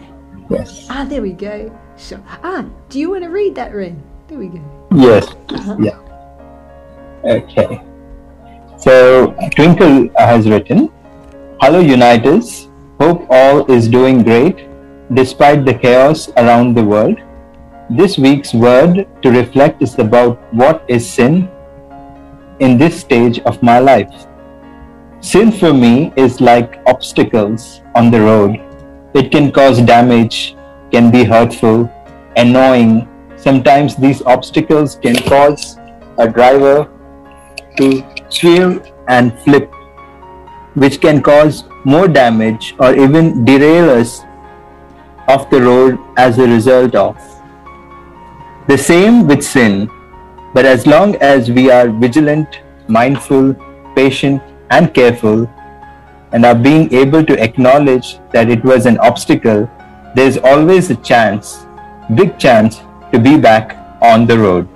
yes 0.49 0.87
ah, 0.89 1.05
there 1.05 1.21
we 1.21 1.33
go. 1.33 1.69
Sure. 1.97 2.21
Ah, 2.43 2.65
do 2.89 2.99
you 2.99 3.09
want 3.09 3.23
to 3.23 3.29
read 3.29 3.55
that, 3.55 3.73
Ren? 3.73 4.01
There 4.27 4.37
we 4.37 4.47
go. 4.47 4.61
Yes. 4.93 5.25
Uh-huh. 5.49 5.77
Yeah. 5.81 5.97
Okay. 7.25 7.81
So 8.77 9.33
Twinkle 9.55 10.09
has 10.17 10.47
written, 10.47 10.91
Hello 11.59 11.79
Uniters. 11.79 12.66
Hope 12.99 13.27
all 13.29 13.71
is 13.71 13.87
doing 13.87 14.23
great 14.23 14.67
despite 15.13 15.65
the 15.65 15.73
chaos 15.73 16.29
around 16.37 16.73
the 16.73 16.83
world. 16.83 17.19
This 17.91 18.17
week's 18.17 18.55
word 18.55 19.07
to 19.21 19.31
reflect 19.31 19.83
is 19.83 19.99
about 19.99 20.41
what 20.51 20.83
is 20.87 21.07
sin 21.07 21.47
in 22.59 22.77
this 22.79 22.99
stage 22.99 23.39
of 23.41 23.61
my 23.61 23.77
life. 23.77 24.25
Sin 25.19 25.51
for 25.51 25.73
me 25.73 26.11
is 26.15 26.41
like 26.41 26.79
obstacles 26.87 27.81
on 27.93 28.09
the 28.09 28.19
road. 28.19 28.59
It 29.13 29.31
can 29.31 29.51
cause 29.51 29.79
damage, 29.79 30.55
can 30.91 31.11
be 31.11 31.23
hurtful, 31.23 31.91
annoying. 32.35 33.07
Sometimes 33.35 33.95
these 33.95 34.23
obstacles 34.23 34.95
can 34.95 35.15
cause 35.15 35.77
a 36.17 36.27
driver 36.27 36.89
to 37.77 38.03
swerve 38.29 38.91
and 39.07 39.37
flip, 39.41 39.71
which 40.73 40.99
can 40.99 41.21
cause 41.21 41.63
more 41.93 42.07
damage 42.07 42.75
or 42.79 42.93
even 42.93 43.45
derail 43.45 43.89
us 43.89 44.23
off 45.29 45.49
the 45.49 45.61
road 45.61 45.97
as 46.17 46.37
a 46.37 46.47
result 46.47 46.95
of. 46.95 47.15
The 48.67 48.77
same 48.77 49.25
with 49.25 49.41
sin, 49.41 49.89
but 50.53 50.65
as 50.65 50.85
long 50.85 51.15
as 51.17 51.49
we 51.49 51.71
are 51.71 51.87
vigilant, 51.89 52.59
mindful, 52.89 53.53
patient, 53.95 54.41
and 54.69 54.93
careful, 54.93 55.49
and 56.33 56.45
are 56.45 56.55
being 56.55 56.93
able 56.93 57.23
to 57.23 57.41
acknowledge 57.41 58.19
that 58.33 58.49
it 58.49 58.65
was 58.65 58.85
an 58.85 58.97
obstacle, 58.99 59.69
there 60.13 60.27
is 60.27 60.37
always 60.43 60.89
a 60.89 60.95
chance, 60.95 61.65
big 62.15 62.37
chance, 62.37 62.81
to 63.13 63.19
be 63.19 63.37
back 63.37 63.77
on 64.01 64.27
the 64.27 64.37
road. 64.37 64.67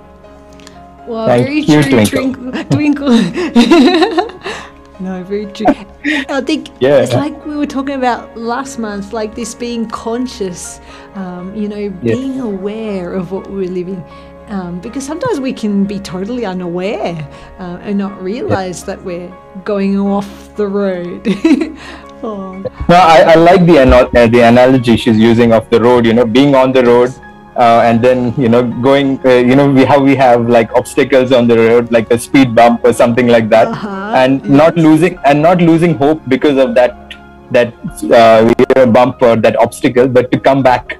Well, 1.06 1.26
Thank 1.26 1.46
very 1.46 1.60
you, 1.60 1.82
true, 1.82 2.06
Twinkle. 2.06 2.52
Twinkle. 2.70 3.12
Twinkle. 3.44 4.68
No, 5.02 5.22
very 5.24 5.46
true. 5.46 5.66
I 6.28 6.40
think 6.40 6.68
Yeah. 6.80 6.98
it's 7.02 7.12
like 7.12 7.34
we 7.44 7.56
were 7.56 7.66
talking 7.66 7.96
about 7.96 8.36
last 8.36 8.78
month, 8.78 9.12
like 9.12 9.34
this 9.34 9.54
being 9.54 9.88
conscious, 9.90 10.80
um, 11.14 11.54
you 11.56 11.68
know, 11.68 11.76
Yes. 12.02 12.16
being 12.18 12.40
aware 12.40 13.12
of 13.14 13.32
what 13.32 13.50
we're 13.50 13.68
living. 13.70 14.02
Um, 14.48 14.80
because 14.80 15.04
sometimes 15.04 15.40
we 15.40 15.52
can 15.52 15.84
be 15.84 15.98
totally 15.98 16.44
unaware 16.44 17.16
uh, 17.58 17.78
and 17.82 17.96
not 17.98 18.20
realize 18.22 18.84
that 18.84 19.02
we're 19.02 19.32
going 19.64 19.98
off 19.98 20.28
the 20.56 20.66
road. 20.68 21.26
oh. 22.22 22.62
No, 22.88 22.96
I, 22.96 23.32
I 23.32 23.34
like 23.34 23.64
the 23.66 23.78
ano- 23.80 24.10
uh, 24.14 24.26
the 24.26 24.40
analogy 24.42 24.96
she's 24.96 25.18
using 25.18 25.52
of 25.52 25.68
the 25.70 25.80
road. 25.80 26.04
You 26.06 26.12
know, 26.12 26.26
being 26.26 26.54
on 26.54 26.72
the 26.72 26.84
road, 26.84 27.14
uh, 27.56 27.82
and 27.84 28.02
then 28.02 28.34
you 28.36 28.48
know 28.48 28.62
going. 28.82 29.20
Uh, 29.26 29.34
you 29.34 29.56
know, 29.56 29.70
we 29.70 29.84
how 29.84 30.00
we 30.00 30.14
have 30.16 30.48
like 30.48 30.72
obstacles 30.74 31.32
on 31.32 31.46
the 31.46 31.56
road, 31.56 31.90
like 31.92 32.10
a 32.10 32.18
speed 32.18 32.54
bump 32.54 32.84
or 32.84 32.92
something 32.92 33.28
like 33.28 33.48
that, 33.50 33.68
Uh-huh, 33.68 34.12
and 34.16 34.48
not 34.48 34.76
losing 34.76 35.18
and 35.24 35.42
not 35.42 35.60
losing 35.60 35.94
hope 35.94 36.20
because 36.28 36.56
of 36.56 36.74
that 36.74 37.14
that 37.50 37.74
uh, 38.10 38.86
bump 38.86 39.20
or 39.22 39.36
that 39.36 39.56
obstacle, 39.56 40.08
but 40.08 40.30
to 40.32 40.40
come 40.40 40.62
back. 40.62 40.98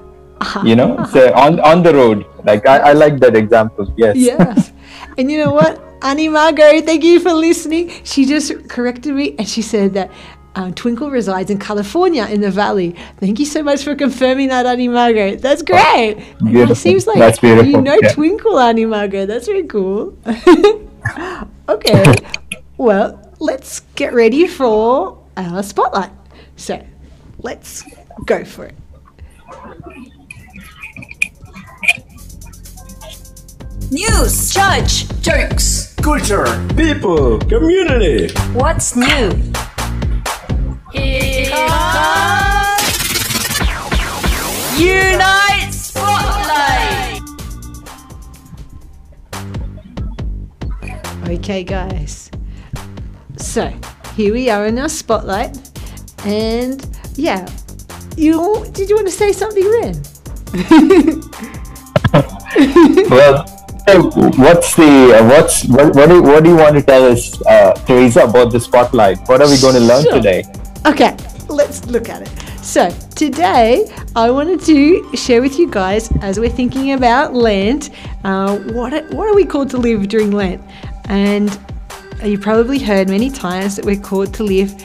You 0.65 0.75
know, 0.75 1.05
so 1.11 1.33
on 1.35 1.59
on 1.61 1.83
the 1.83 1.93
road. 1.93 2.25
Like 2.43 2.67
I, 2.67 2.89
I 2.89 2.93
like 2.93 3.19
that 3.21 3.35
example. 3.35 3.87
Yes. 3.95 4.17
Yes. 4.17 4.73
and 5.17 5.31
you 5.31 5.37
know 5.39 5.51
what? 5.53 5.79
Annie 6.01 6.27
Margot, 6.27 6.81
thank 6.81 7.01
you 7.01 7.21
for 7.21 7.31
listening. 7.31 7.89
She 8.03 8.25
just 8.25 8.67
corrected 8.67 9.15
me 9.15 9.35
and 9.39 9.47
she 9.47 9.61
said 9.61 9.93
that 9.93 10.11
uh, 10.55 10.71
Twinkle 10.71 11.09
resides 11.09 11.49
in 11.49 11.57
California 11.59 12.25
in 12.25 12.41
the 12.41 12.51
valley. 12.51 12.95
Thank 13.17 13.39
you 13.39 13.45
so 13.45 13.63
much 13.63 13.83
for 13.83 13.95
confirming 13.95 14.49
that, 14.49 14.65
Annie 14.65 14.87
Margot. 14.87 15.35
That's 15.37 15.61
great. 15.61 16.15
Beautiful. 16.43 16.71
It 16.73 16.75
seems 16.75 17.07
like 17.07 17.17
That's 17.17 17.39
beautiful. 17.39 17.71
you 17.71 17.81
know 17.81 17.97
Yeah. 18.01 18.09
Twinkle, 18.13 18.59
Annie 18.59 18.85
Margot. 18.85 19.25
That's 19.25 19.47
very 19.47 19.63
cool. 19.63 20.17
okay. 21.69 22.13
Well, 22.77 23.19
let's 23.39 23.81
get 23.95 24.13
ready 24.13 24.47
for 24.47 25.17
our 25.37 25.63
spotlight. 25.63 26.11
So 26.55 26.85
let's 27.39 27.83
go 28.25 28.43
for 28.45 28.65
it. 28.65 28.75
News, 33.91 34.51
judge, 34.53 35.07
jokes. 35.21 35.93
Culture, 36.01 36.45
people, 36.75 37.37
community. 37.39 38.33
What's 38.53 38.95
new? 38.95 39.31
Here 40.93 41.49
comes 41.49 41.73
Unite 44.79 45.71
Spotlight. 45.73 47.21
Okay, 51.29 51.63
guys. 51.63 52.29
So 53.37 53.71
here 54.15 54.33
we 54.33 54.49
are 54.49 54.67
in 54.67 54.77
our 54.77 54.89
spotlight, 54.89 55.57
and 56.25 56.85
yeah, 57.15 57.47
you 58.15 58.65
did 58.73 58.89
you 58.89 58.95
want 58.95 59.07
to 59.07 59.13
say 59.13 59.31
something, 59.31 59.63
Ren? 59.65 59.95
well, 63.09 63.45
what's 64.37 64.75
the 64.75 65.17
uh, 65.17 65.27
what's 65.27 65.65
what 65.65 65.95
what 65.95 66.09
do, 66.09 66.21
what 66.21 66.43
do 66.43 66.49
you 66.51 66.55
want 66.57 66.75
to 66.75 66.81
tell 66.83 67.05
us, 67.11 67.41
uh, 67.47 67.73
Teresa, 67.85 68.23
about 68.25 68.51
the 68.51 68.59
spotlight? 68.59 69.17
What 69.27 69.41
are 69.41 69.49
we 69.49 69.59
going 69.59 69.75
to 69.75 69.81
learn 69.81 70.03
Sure. 70.03 70.13
today? 70.13 70.43
Okay, 70.85 71.15
let's 71.47 71.85
look 71.85 72.09
at 72.09 72.23
it. 72.23 72.29
So 72.61 72.89
today, 73.15 73.85
I 74.17 74.29
wanted 74.29 74.61
to 74.63 75.15
share 75.15 75.41
with 75.41 75.57
you 75.57 75.69
guys 75.71 76.09
as 76.21 76.39
we're 76.39 76.49
thinking 76.49 76.91
about 76.91 77.33
Lent, 77.33 77.89
uh, 78.25 78.57
what 78.57 78.91
it- 78.93 79.09
what 79.13 79.29
are 79.29 79.33
we 79.33 79.45
called 79.45 79.69
to 79.69 79.77
live 79.77 80.09
during 80.09 80.31
Lent? 80.31 80.61
And 81.05 81.57
you 82.23 82.37
probably 82.37 82.79
heard 82.79 83.07
many 83.07 83.29
times 83.29 83.77
that 83.77 83.85
we're 83.85 83.95
called 83.95 84.33
to 84.33 84.43
live 84.43 84.75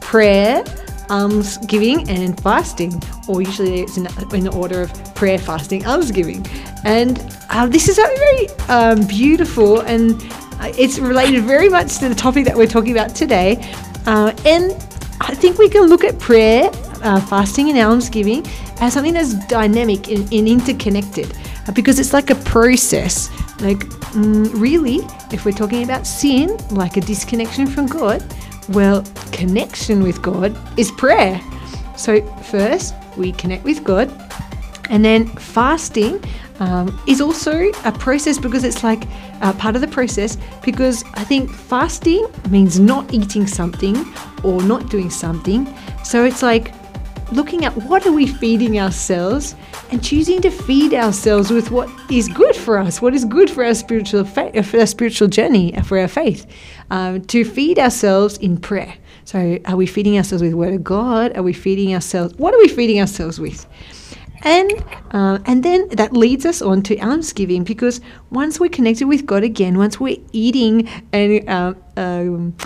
prayer, 0.00 0.64
almsgiving, 1.10 2.08
and 2.08 2.40
fasting, 2.40 3.02
or 3.28 3.42
usually 3.42 3.80
it's 3.80 3.98
in, 3.98 4.08
in 4.32 4.44
the 4.44 4.52
order 4.52 4.80
of 4.80 5.14
prayer, 5.14 5.38
fasting, 5.38 5.84
almsgiving. 5.84 6.46
And 6.84 7.22
uh, 7.50 7.66
this 7.66 7.88
is 7.88 7.96
very 7.96 8.48
um, 8.68 9.06
beautiful 9.06 9.80
and 9.80 10.12
uh, 10.60 10.72
it's 10.78 10.98
related 10.98 11.44
very 11.44 11.68
much 11.68 11.98
to 11.98 12.08
the 12.08 12.14
topic 12.14 12.46
that 12.46 12.56
we're 12.56 12.66
talking 12.66 12.92
about 12.92 13.14
today. 13.14 13.62
Uh, 14.06 14.32
and 14.46 14.74
I 15.24 15.34
think 15.34 15.58
we 15.58 15.68
can 15.68 15.82
look 15.82 16.02
at 16.02 16.18
prayer, 16.18 16.68
uh, 17.02 17.20
fasting, 17.20 17.68
and 17.70 17.78
almsgiving 17.78 18.44
as 18.80 18.94
something 18.94 19.14
that's 19.14 19.34
dynamic 19.46 20.08
and, 20.08 20.30
and 20.32 20.48
interconnected 20.48 21.32
uh, 21.68 21.72
because 21.72 22.00
it's 22.00 22.12
like 22.12 22.30
a 22.30 22.34
process. 22.34 23.30
Like, 23.60 23.78
mm, 24.14 24.50
really, 24.60 24.96
if 25.30 25.44
we're 25.44 25.52
talking 25.52 25.84
about 25.84 26.08
sin, 26.08 26.56
like 26.70 26.96
a 26.96 27.00
disconnection 27.00 27.68
from 27.68 27.86
God, 27.86 28.22
well, 28.70 29.04
connection 29.30 30.02
with 30.02 30.20
God 30.22 30.56
is 30.76 30.90
prayer. 30.90 31.40
So, 31.96 32.20
first, 32.42 32.94
we 33.16 33.30
connect 33.32 33.62
with 33.62 33.84
God, 33.84 34.10
and 34.90 35.04
then 35.04 35.28
fasting 35.36 36.22
um, 36.62 36.96
is 37.08 37.20
also 37.20 37.70
a 37.84 37.90
process 37.90 38.38
because 38.38 38.62
it's 38.62 38.84
like 38.84 39.02
uh, 39.40 39.52
part 39.54 39.74
of 39.74 39.80
the 39.80 39.88
process. 39.88 40.38
Because 40.64 41.04
I 41.14 41.24
think 41.24 41.50
fasting 41.50 42.24
means 42.50 42.78
not 42.78 43.12
eating 43.12 43.48
something 43.48 43.96
or 44.44 44.62
not 44.62 44.88
doing 44.88 45.10
something. 45.10 45.66
So 46.04 46.24
it's 46.24 46.42
like 46.42 46.72
looking 47.32 47.64
at 47.64 47.76
what 47.88 48.06
are 48.06 48.12
we 48.12 48.26
feeding 48.26 48.78
ourselves 48.78 49.56
and 49.90 50.04
choosing 50.04 50.40
to 50.42 50.50
feed 50.50 50.94
ourselves 50.94 51.50
with 51.50 51.72
what 51.72 51.90
is 52.10 52.28
good 52.28 52.54
for 52.54 52.78
us, 52.78 53.02
what 53.02 53.12
is 53.12 53.24
good 53.24 53.50
for 53.50 53.64
our 53.64 53.74
spiritual 53.74 54.24
for 54.24 54.78
our 54.78 54.86
spiritual 54.86 55.28
journey, 55.28 55.72
for 55.84 55.98
our 55.98 56.08
faith, 56.08 56.46
um, 56.90 57.22
to 57.22 57.44
feed 57.44 57.78
ourselves 57.78 58.38
in 58.38 58.56
prayer. 58.56 58.94
So, 59.24 59.58
are 59.66 59.76
we 59.76 59.86
feeding 59.86 60.16
ourselves 60.16 60.42
with 60.42 60.52
the 60.52 60.56
Word 60.56 60.74
of 60.74 60.84
God? 60.84 61.36
Are 61.36 61.42
we 61.42 61.52
feeding 61.52 61.94
ourselves? 61.94 62.34
What 62.36 62.54
are 62.54 62.58
we 62.58 62.68
feeding 62.68 63.00
ourselves 63.00 63.40
with? 63.40 63.66
And 64.44 64.72
uh, 65.12 65.38
and 65.46 65.62
then 65.62 65.88
that 65.90 66.12
leads 66.12 66.44
us 66.44 66.60
on 66.62 66.82
to 66.82 66.98
almsgiving 66.98 67.64
because 67.64 68.00
once 68.30 68.58
we're 68.58 68.70
connected 68.70 69.06
with 69.06 69.24
God 69.24 69.44
again, 69.44 69.78
once 69.78 70.00
we're 70.00 70.18
eating 70.32 70.88
and 71.12 71.48
um, 71.48 71.76
um, 71.96 72.56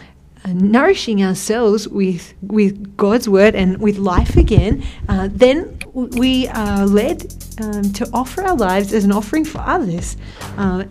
uh, 0.44 0.52
nourishing 0.52 1.22
ourselves 1.22 1.86
with 1.88 2.32
with 2.40 2.96
God's 2.96 3.28
word 3.28 3.54
and 3.54 3.78
with 3.78 3.98
life 3.98 4.36
again, 4.36 4.84
uh, 5.08 5.28
then 5.30 5.78
we 5.92 6.48
are 6.48 6.86
led 6.86 7.34
um, 7.60 7.92
to 7.92 8.08
offer 8.12 8.42
our 8.42 8.56
lives 8.56 8.92
as 8.92 9.04
an 9.04 9.12
offering 9.12 9.44
for 9.44 9.58
others. 9.60 10.16
Uh, 10.56 10.84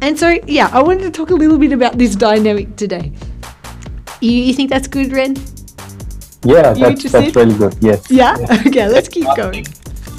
and 0.00 0.18
so, 0.18 0.38
yeah, 0.46 0.68
I 0.72 0.82
wanted 0.82 1.02
to 1.02 1.10
talk 1.10 1.30
a 1.30 1.34
little 1.34 1.58
bit 1.58 1.72
about 1.72 1.98
this 1.98 2.14
dynamic 2.14 2.76
today. 2.76 3.12
You, 4.20 4.30
you 4.30 4.54
think 4.54 4.70
that's 4.70 4.86
good, 4.86 5.12
Ren? 5.12 5.36
Yeah, 6.44 6.72
that's 6.72 7.10
that's 7.10 7.34
really 7.34 7.56
good. 7.56 7.76
Yes. 7.80 8.10
Yeah. 8.10 8.36
Okay, 8.66 8.88
let's 8.88 9.08
keep 9.08 9.26
going. 9.36 9.66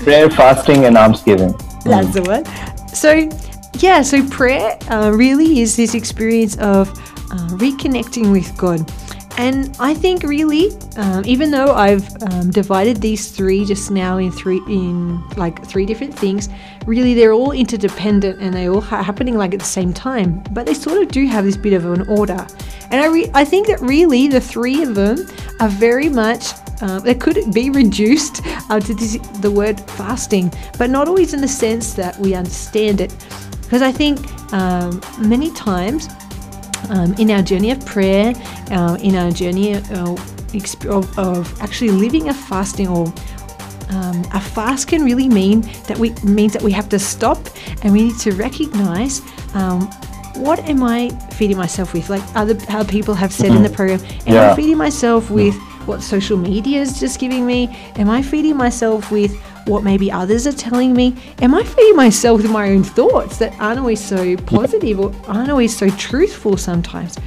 Prayer, 0.04 0.30
fasting, 0.30 0.86
and 0.86 0.98
almsgiving. 0.98 1.54
That's 1.84 2.14
the 2.14 2.22
one. 2.22 2.46
So, 2.88 3.30
yeah, 3.80 4.02
so 4.02 4.28
prayer 4.30 4.78
uh, 4.90 5.12
really 5.12 5.60
is 5.60 5.76
this 5.76 5.94
experience 5.94 6.58
of 6.58 6.90
uh, 6.90 7.48
reconnecting 7.58 8.32
with 8.32 8.56
God. 8.58 8.90
And 9.40 9.74
I 9.80 9.94
think 9.94 10.24
really, 10.24 10.72
um, 10.98 11.24
even 11.26 11.50
though 11.50 11.74
I've 11.74 12.06
um, 12.24 12.52
divided 12.52 12.98
these 12.98 13.32
three 13.32 13.64
just 13.64 13.90
now 13.90 14.18
in 14.18 14.34
three 14.34 14.62
in 14.68 15.26
like 15.38 15.66
three 15.66 15.86
different 15.86 16.14
things, 16.14 16.50
really 16.86 17.14
they're 17.14 17.32
all 17.32 17.54
interdependent 17.54 18.42
and 18.42 18.54
they 18.54 18.68
all 18.68 18.82
ha- 18.82 19.02
happening 19.02 19.38
like 19.38 19.54
at 19.54 19.62
the 19.62 19.66
same 19.80 19.94
time. 19.94 20.44
But 20.52 20.66
they 20.66 20.74
sort 20.74 21.02
of 21.02 21.08
do 21.08 21.26
have 21.26 21.46
this 21.46 21.56
bit 21.56 21.72
of 21.72 21.86
an 21.86 22.06
order. 22.10 22.46
And 22.92 23.02
I 23.02 23.08
re- 23.08 23.32
I 23.34 23.46
think 23.46 23.68
that 23.68 23.80
really 23.80 24.28
the 24.28 24.42
three 24.42 24.84
of 24.84 24.94
them 24.94 25.26
are 25.62 25.70
very 25.70 26.10
much 26.10 26.52
uh, 26.82 27.00
they 27.00 27.16
could 27.16 27.54
be 27.54 27.70
reduced 27.70 28.42
uh, 28.70 28.82
to 28.82 28.94
this, 28.94 29.20
the 29.40 29.52
word 29.52 29.80
fasting, 29.92 30.52
but 30.78 30.90
not 30.90 31.08
always 31.08 31.34
in 31.34 31.40
the 31.40 31.48
sense 31.48 31.94
that 31.94 32.20
we 32.20 32.36
understand 32.36 33.00
it. 33.00 33.16
Because 33.62 33.84
I 33.84 33.94
think 33.94 34.20
um, 34.52 35.00
many 35.18 35.50
times 35.52 36.10
um, 36.90 37.14
in 37.16 37.32
our 37.32 37.42
journey 37.42 37.72
of 37.72 37.86
prayer, 37.86 38.34
uh, 38.72 38.98
in 39.02 39.16
our 39.16 39.32
journey 39.32 39.76
uh, 39.76 40.16
exp- 40.54 40.86
of, 40.90 41.18
of 41.20 41.62
actually 41.62 41.92
living 41.92 42.30
a 42.30 42.34
fasting 42.34 42.88
or 42.88 43.08
um, 43.90 44.24
a 44.34 44.40
fast 44.40 44.88
can 44.88 45.04
really 45.04 45.28
mean 45.28 45.62
that 45.88 45.98
we 45.98 46.12
means 46.24 46.54
that 46.54 46.62
we 46.62 46.72
have 46.72 46.88
to 46.90 47.00
stop 47.00 47.40
and 47.84 47.92
we 47.92 48.04
need 48.04 48.18
to 48.20 48.32
recognize 48.34 49.22
um, 49.56 49.82
what 50.36 50.60
am 50.70 50.84
I 50.84 51.10
feeding 51.34 51.58
myself 51.58 51.94
with? 51.94 52.10
Like 52.10 52.22
other 52.36 52.56
how 52.68 52.84
people 52.84 53.14
have 53.16 53.34
said 53.34 53.52
in 53.52 53.64
the 53.64 53.70
Mhm. 53.70 53.76
program, 53.76 54.00
am 54.28 54.34
Yeah. 54.34 54.52
I 54.52 54.56
feeding 54.56 54.78
myself 54.78 55.30
with 55.32 55.56
what 55.88 56.04
social 56.04 56.38
media 56.38 56.82
is 56.82 57.00
just 57.00 57.20
giving 57.20 57.46
me? 57.48 57.76
Am 57.96 58.10
I 58.10 58.22
feeding 58.22 58.56
myself 58.56 59.10
with 59.12 59.32
what 59.70 59.84
maybe 59.84 60.12
others 60.12 60.48
are 60.48 60.52
telling 60.52 60.94
me? 60.94 61.16
Am 61.42 61.54
I 61.54 61.64
feeding 61.64 61.96
myself 61.96 62.42
with 62.42 62.52
my 62.52 62.70
own 62.72 62.84
thoughts 62.84 63.38
that 63.38 63.54
aren't 63.60 63.80
always 63.80 64.04
so 64.04 64.36
positive 64.38 65.00
or 65.00 65.14
aren't 65.28 65.50
always 65.50 65.78
so 65.78 65.90
truthful 65.92 66.58
sometimes? 66.58 67.18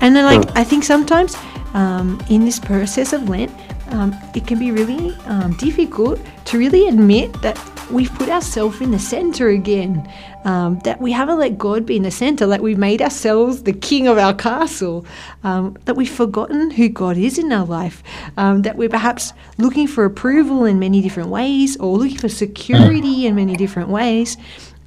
And 0.00 0.14
then, 0.14 0.24
like, 0.24 0.56
I 0.56 0.64
think 0.64 0.84
sometimes 0.84 1.36
um, 1.74 2.20
in 2.28 2.44
this 2.44 2.58
process 2.58 3.12
of 3.12 3.28
Lent, 3.28 3.52
um, 3.88 4.14
it 4.34 4.46
can 4.46 4.58
be 4.58 4.70
really 4.70 5.14
um, 5.26 5.56
difficult 5.56 6.20
to 6.46 6.58
really 6.58 6.88
admit 6.88 7.32
that 7.42 7.56
we've 7.92 8.12
put 8.14 8.28
ourselves 8.28 8.80
in 8.80 8.90
the 8.90 8.98
center 8.98 9.48
again. 9.48 10.08
Um, 10.44 10.80
that 10.80 11.00
we 11.00 11.12
haven't 11.12 11.38
let 11.38 11.56
God 11.56 11.86
be 11.86 11.96
in 11.96 12.02
the 12.02 12.10
center, 12.10 12.46
like 12.46 12.60
we've 12.60 12.76
made 12.76 13.00
ourselves 13.00 13.62
the 13.62 13.72
king 13.72 14.08
of 14.08 14.18
our 14.18 14.34
castle, 14.34 15.06
um, 15.44 15.76
that 15.84 15.94
we've 15.94 16.10
forgotten 16.10 16.72
who 16.72 16.88
God 16.88 17.16
is 17.16 17.38
in 17.38 17.52
our 17.52 17.64
life, 17.64 18.02
um, 18.36 18.62
that 18.62 18.76
we're 18.76 18.88
perhaps 18.88 19.32
looking 19.58 19.86
for 19.86 20.04
approval 20.04 20.64
in 20.64 20.80
many 20.80 21.00
different 21.00 21.28
ways 21.28 21.76
or 21.76 21.96
looking 21.96 22.18
for 22.18 22.28
security 22.28 23.26
in 23.26 23.36
many 23.36 23.54
different 23.54 23.88
ways. 23.88 24.36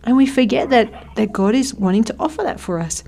And 0.03 0.17
we 0.17 0.25
forget 0.25 0.69
that, 0.71 1.15
that 1.15 1.31
God 1.31 1.55
is 1.55 1.73
wanting 1.73 2.03
to 2.05 2.15
offer 2.19 2.43
that 2.43 2.59
for 2.59 2.79
us. 2.79 3.03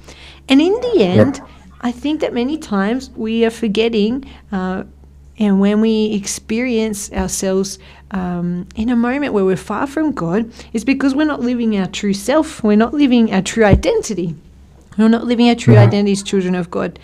And 0.47 0.61
in 0.61 0.73
the 0.73 1.03
end, 1.03 1.41
I 1.81 1.91
think 1.91 2.21
that 2.21 2.33
many 2.33 2.57
times 2.57 3.11
we 3.15 3.45
are 3.45 3.51
forgetting, 3.51 4.23
uh, 4.51 4.85
and 5.39 5.59
when 5.59 5.81
we 5.81 6.13
experience 6.13 7.11
ourselves 7.11 7.77
um, 8.11 8.67
in 8.75 8.89
a 8.89 8.95
moment 8.95 9.33
where 9.33 9.45
we're 9.45 9.55
far 9.55 9.85
from 9.85 10.11
God, 10.11 10.51
it's 10.73 10.83
because 10.83 11.13
we're 11.13 11.27
not 11.27 11.41
living 11.41 11.77
our 11.77 11.87
true 11.87 12.13
self. 12.13 12.63
We're 12.63 12.77
not 12.77 12.93
living 12.93 13.33
our 13.33 13.41
true 13.41 13.63
identity. 13.65 14.35
We're 14.97 15.09
not 15.09 15.25
living 15.25 15.49
our 15.49 15.55
true 15.55 15.77
identity 15.77 16.13
as 16.13 16.23
children 16.23 16.55
of 16.55 16.71
God. 16.71 16.97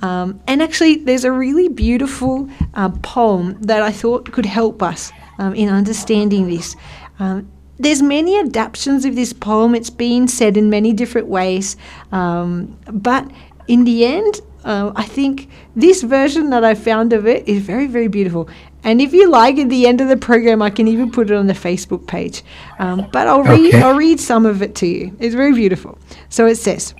Um, 0.00 0.40
and 0.46 0.62
actually, 0.62 0.96
there's 0.96 1.24
a 1.24 1.32
really 1.32 1.68
beautiful 1.68 2.48
uh, 2.74 2.88
poem 3.02 3.60
that 3.62 3.82
I 3.82 3.92
thought 3.92 4.30
could 4.32 4.46
help 4.46 4.82
us 4.82 5.12
um, 5.38 5.54
in 5.54 5.68
understanding 5.68 6.48
this. 6.48 6.76
Um, 7.18 7.48
there's 7.78 8.02
many 8.02 8.38
adaptations 8.38 9.04
of 9.04 9.14
this 9.14 9.32
poem. 9.32 9.74
It's 9.74 9.90
been 9.90 10.26
said 10.26 10.56
in 10.56 10.68
many 10.68 10.92
different 10.92 11.28
ways, 11.28 11.76
um, 12.10 12.76
but 12.92 13.28
in 13.68 13.84
the 13.84 14.04
end, 14.04 14.40
uh, 14.64 14.92
I 14.96 15.04
think 15.04 15.48
this 15.76 16.02
version 16.02 16.50
that 16.50 16.64
I 16.64 16.74
found 16.74 17.12
of 17.12 17.26
it 17.26 17.48
is 17.48 17.62
very, 17.62 17.86
very 17.86 18.08
beautiful. 18.08 18.48
And 18.84 19.00
if 19.00 19.12
you 19.12 19.28
like, 19.28 19.58
at 19.58 19.68
the 19.68 19.86
end 19.86 20.00
of 20.00 20.08
the 20.08 20.16
program, 20.16 20.62
I 20.62 20.70
can 20.70 20.86
even 20.88 21.10
put 21.10 21.30
it 21.30 21.36
on 21.36 21.46
the 21.46 21.52
Facebook 21.54 22.06
page. 22.06 22.42
Um, 22.78 23.08
but 23.12 23.26
I'll 23.26 23.42
read, 23.42 23.74
Okay. 23.74 23.82
I'll 23.82 23.96
read 23.96 24.20
some 24.20 24.46
of 24.46 24.62
it 24.62 24.74
to 24.76 24.86
you. 24.86 25.16
It's 25.18 25.34
very 25.34 25.52
beautiful. 25.52 25.98
So 26.28 26.46
it 26.46 26.56
says, 26.56 26.94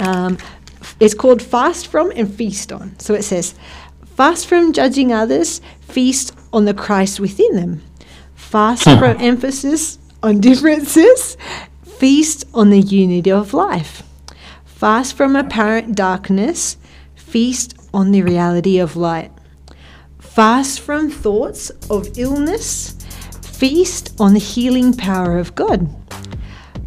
um, 0.00 0.38
it's 1.00 1.14
called 1.14 1.42
Fast 1.42 1.86
From 1.88 2.10
and 2.16 2.32
Feast 2.32 2.72
On. 2.72 2.98
So 2.98 3.14
it 3.14 3.22
says, 3.22 3.54
Fast 4.16 4.46
from 4.48 4.72
judging 4.72 5.12
others, 5.12 5.60
feast 5.80 6.34
on 6.52 6.64
the 6.64 6.74
Christ 6.74 7.20
within 7.20 7.54
them. 7.56 7.82
Fast 8.34 8.84
Hmm. 8.84 8.98
from 8.98 9.16
emphasis 9.20 9.98
on 10.22 10.40
differences, 10.40 11.36
feast 11.84 12.44
on 12.52 12.70
the 12.70 12.80
unity 12.80 13.30
of 13.30 13.54
life. 13.54 14.02
Fast 14.78 15.16
from 15.16 15.34
apparent 15.34 15.96
darkness, 15.96 16.76
feast 17.16 17.76
on 17.92 18.12
the 18.12 18.22
reality 18.22 18.78
of 18.78 18.94
light. 18.94 19.32
Fast 20.20 20.78
from 20.78 21.10
thoughts 21.10 21.70
of 21.90 22.16
illness, 22.16 22.92
feast 23.42 24.14
on 24.20 24.34
the 24.34 24.38
healing 24.38 24.94
power 24.94 25.36
of 25.36 25.56
God. 25.56 25.88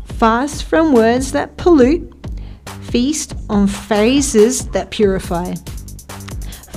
Fast 0.05 0.63
from 0.63 0.93
words 0.93 1.33
that 1.33 1.57
pollute, 1.57 2.09
feast 2.83 3.33
on 3.49 3.67
phrases 3.67 4.69
that 4.69 4.89
purify. 4.91 5.53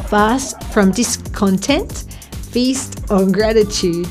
Fast 0.09 0.61
from 0.73 0.91
discontent, 0.91 2.13
feast 2.51 3.09
on 3.09 3.31
gratitude. 3.31 4.09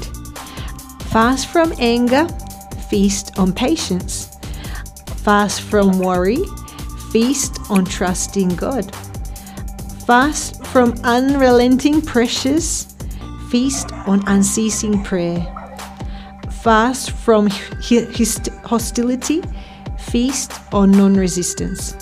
Fast 1.11 1.47
from 1.47 1.73
anger, 1.79 2.29
feast 2.89 3.37
on 3.37 3.51
patience. 3.51 4.29
Fast 5.17 5.59
from 5.63 5.99
worry, 5.99 6.45
feast 7.13 7.59
on 7.69 7.85
trusting 7.85 8.49
God. 8.55 8.93
Fast 10.07 10.65
from 10.65 10.95
unrelenting 11.03 12.01
pressures, 12.01 12.95
feast 13.51 13.93
on 14.07 14.27
unceasing 14.27 15.03
prayer. 15.03 15.45
Fast 16.63 17.11
from 17.11 17.49
hostility, 18.65 19.43
feast 19.99 20.53
on 20.73 20.89
non 20.89 21.13
resistance. 21.13 21.93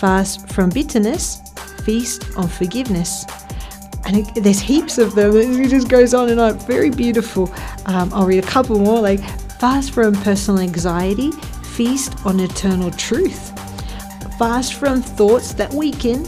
Fast 0.00 0.48
from 0.48 0.68
bitterness, 0.70 1.40
feast 1.84 2.26
on 2.36 2.48
forgiveness. 2.48 3.24
And 4.04 4.26
there's 4.34 4.58
heaps 4.58 4.98
of 4.98 5.14
them. 5.14 5.36
It 5.36 5.68
just 5.68 5.88
goes 5.88 6.12
on 6.12 6.28
and 6.28 6.40
on. 6.40 6.58
Very 6.66 6.90
beautiful. 6.90 7.54
Um, 7.86 8.12
I'll 8.12 8.26
read 8.26 8.42
a 8.42 8.46
couple 8.48 8.80
more. 8.80 9.00
Like 9.00 9.20
fast 9.60 9.92
from 9.92 10.12
personal 10.22 10.60
anxiety, 10.60 11.30
feast 11.76 12.16
on 12.26 12.40
eternal 12.40 12.90
truth. 12.90 13.53
Fast 14.38 14.74
from 14.74 15.00
thoughts 15.00 15.52
that 15.54 15.72
weaken, 15.72 16.24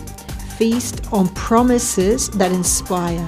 feast 0.58 1.06
on 1.12 1.28
promises 1.34 2.30
that 2.30 2.52
inspire. 2.52 3.26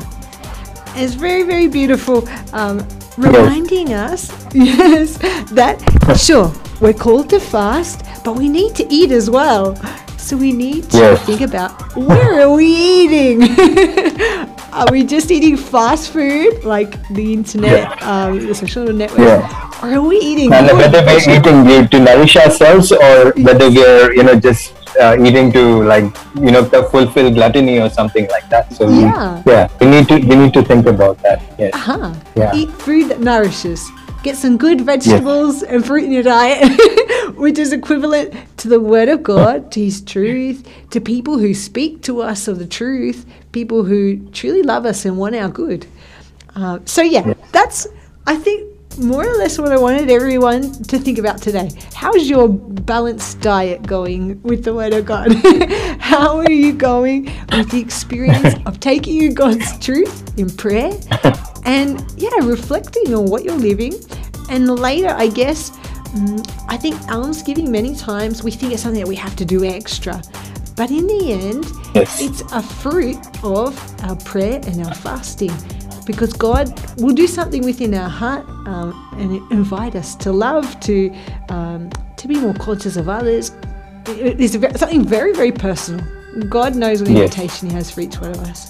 And 0.95 1.05
it's 1.05 1.15
very, 1.15 1.43
very 1.43 1.69
beautiful, 1.69 2.29
um, 2.53 2.87
reminding 3.17 3.93
us, 3.93 4.31
yes, 4.55 5.19
that 5.51 5.79
sure, 6.19 6.53
we're 6.81 6.93
called 6.95 7.29
to 7.31 7.41
fast, 7.41 8.03
but 8.25 8.37
we 8.37 8.49
need 8.49 8.75
to 8.77 8.87
eat 8.93 9.11
as 9.11 9.29
well. 9.29 9.75
So 10.17 10.37
we 10.37 10.53
need 10.53 10.91
to 10.91 10.97
Yes. 10.99 11.27
think 11.27 11.41
about 11.41 11.97
where 11.97 12.41
are 12.43 12.53
we 12.55 12.67
eating? 12.67 13.41
are 14.73 14.87
we 14.91 15.05
just 15.05 15.31
eating 15.31 15.57
fast 15.57 16.11
food 16.13 16.65
like 16.65 16.97
the 17.11 17.33
internet, 17.33 18.01
um, 18.03 18.47
the 18.47 18.55
social 18.55 18.85
network? 18.93 19.19
Yeah. 19.19 19.71
Or 19.83 19.95
are 19.95 20.03
we 20.03 20.19
eating 20.19 20.53
and 20.53 20.67
whether 20.77 21.03
we're 21.07 21.23
eating 21.39 21.89
to 21.89 21.99
nourish 22.01 22.37
ourselves 22.37 22.91
or 22.93 23.33
whether 23.39 23.71
we're 23.71 24.13
you 24.13 24.25
know 24.25 24.35
just 24.35 24.75
uh, 25.01 25.17
eating 25.23 25.53
to 25.53 25.85
like 25.85 26.05
you 26.35 26.51
know 26.51 26.67
to 26.69 26.83
fulfill 26.91 27.31
gluttony 27.31 27.79
or 27.79 27.89
something 27.89 28.27
like 28.29 28.49
that 28.51 28.73
so 28.75 28.87
we- 28.87 29.03
Yeah. 29.07 29.43
yeah 29.47 29.69
we 29.81 29.87
need 29.87 30.09
to 30.09 30.17
we 30.19 30.35
need 30.35 30.53
to 30.55 30.63
think 30.65 30.87
about 30.87 31.23
that 31.23 31.39
yes 31.59 31.71
Uh-huh. 31.75 32.13
Yeah. 32.35 32.51
Eat 32.55 32.71
food 32.83 33.09
that 33.11 33.21
nourishes. 33.21 33.87
Get 34.23 34.37
some 34.37 34.57
good 34.57 34.81
vegetables 34.81 35.63
and 35.63 35.85
fruit 35.87 36.05
in 36.05 36.13
your 36.13 36.25
diet, 36.25 36.69
which 37.37 37.59
is 37.59 37.73
equivalent 37.73 38.35
to 38.59 38.69
the 38.69 38.81
Word 38.81 39.09
of 39.09 39.23
God, 39.23 39.71
to 39.73 39.85
His 39.85 40.01
truth, 40.01 40.69
to 40.91 41.01
people 41.01 41.39
who 41.39 41.55
speak 41.55 42.03
to 42.03 42.21
us 42.23 42.49
of 42.49 42.59
the 42.59 42.67
truth, 42.67 43.25
people 43.53 43.85
who 43.85 44.29
truly 44.31 44.63
love 44.63 44.85
us 44.87 45.05
and 45.05 45.19
want 45.19 45.37
our 45.37 45.49
good. 45.49 45.87
Uh, 46.57 46.81
so, 46.85 47.01
yeah, 47.03 47.35
that's, 47.53 47.87
I 48.27 48.37
think, 48.37 48.78
more 48.99 49.25
or 49.27 49.35
less 49.37 49.59
what 49.59 49.73
I 49.73 49.79
wanted 49.79 50.11
everyone 50.11 50.73
to 50.85 50.99
think 50.99 51.19
about 51.19 51.41
today. 51.41 51.71
How's 51.95 52.29
your 52.29 52.49
balanced 52.49 53.41
diet 53.41 53.87
going 53.87 54.43
with 54.43 54.65
the 54.65 54.75
Word 54.75 54.93
of 54.93 55.07
God? 55.07 55.33
How 56.01 56.39
are 56.39 56.51
you 56.51 56.73
going 56.73 57.25
with 57.53 57.71
the 57.71 57.81
experience 57.81 58.55
of 58.67 58.81
taking 58.81 59.23
in 59.23 59.35
God's 59.35 59.79
truth 59.79 60.37
in 60.39 60.51
prayer 60.51 60.93
and, 61.65 62.05
yeah, 62.17 62.31
reflecting 62.43 63.15
on 63.15 63.27
what 63.27 63.45
you're 63.45 63.55
living? 63.55 63.95
And 64.51 64.69
later, 64.79 65.11
I 65.11 65.29
guess, 65.29 65.71
mm, 65.71 66.65
I 66.69 66.77
think 66.77 66.97
almsgiving, 67.11 67.71
many 67.71 67.95
times 67.95 68.43
we 68.43 68.51
think 68.51 68.73
it's 68.73 68.83
something 68.83 69.01
that 69.01 69.09
we 69.09 69.17
have 69.17 69.37
to 69.37 69.45
do 69.45 69.65
extra. 69.65 70.21
But 70.77 70.91
in 70.91 71.07
the 71.07 71.33
end, 71.33 71.67
Yes. 71.95 72.21
it's 72.21 72.41
a 72.53 72.63
fruit 72.63 73.19
of 73.43 73.75
our 74.05 74.15
prayer 74.17 74.61
and 74.67 74.87
our 74.87 74.95
fasting 74.95 75.51
because 76.09 76.33
God 76.33 76.67
will 77.01 77.15
do 77.15 77.27
something 77.29 77.63
within 77.71 77.93
our 77.95 78.09
heart 78.09 78.45
um, 78.67 78.89
and 79.21 79.31
invite 79.53 79.95
us 79.95 80.17
to 80.25 80.33
love, 80.33 80.65
to 80.89 81.15
um, 81.51 81.91
to 82.17 82.27
be 82.27 82.37
more 82.47 82.55
conscious 82.55 82.97
of 82.97 83.07
others. 83.19 83.53
It- 84.07 84.41
It's 84.45 84.55
something 84.83 85.05
very, 85.17 85.33
very 85.41 85.53
personal. 85.53 86.03
God 86.59 86.75
knows 86.83 86.99
what 87.03 87.11
Yes. 87.11 87.21
invitation 87.23 87.69
He 87.69 87.75
has 87.79 87.91
for 87.93 88.01
each 88.07 88.19
one 88.25 88.31
of 88.39 88.41
us. 88.51 88.61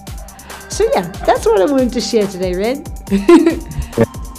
So 0.69 0.83
yeah, 0.95 1.07
that's 1.29 1.45
what 1.47 1.61
I 1.61 1.67
wanted 1.75 1.93
to 1.99 2.01
share 2.11 2.27
today, 2.27 2.53
Red. 2.65 2.79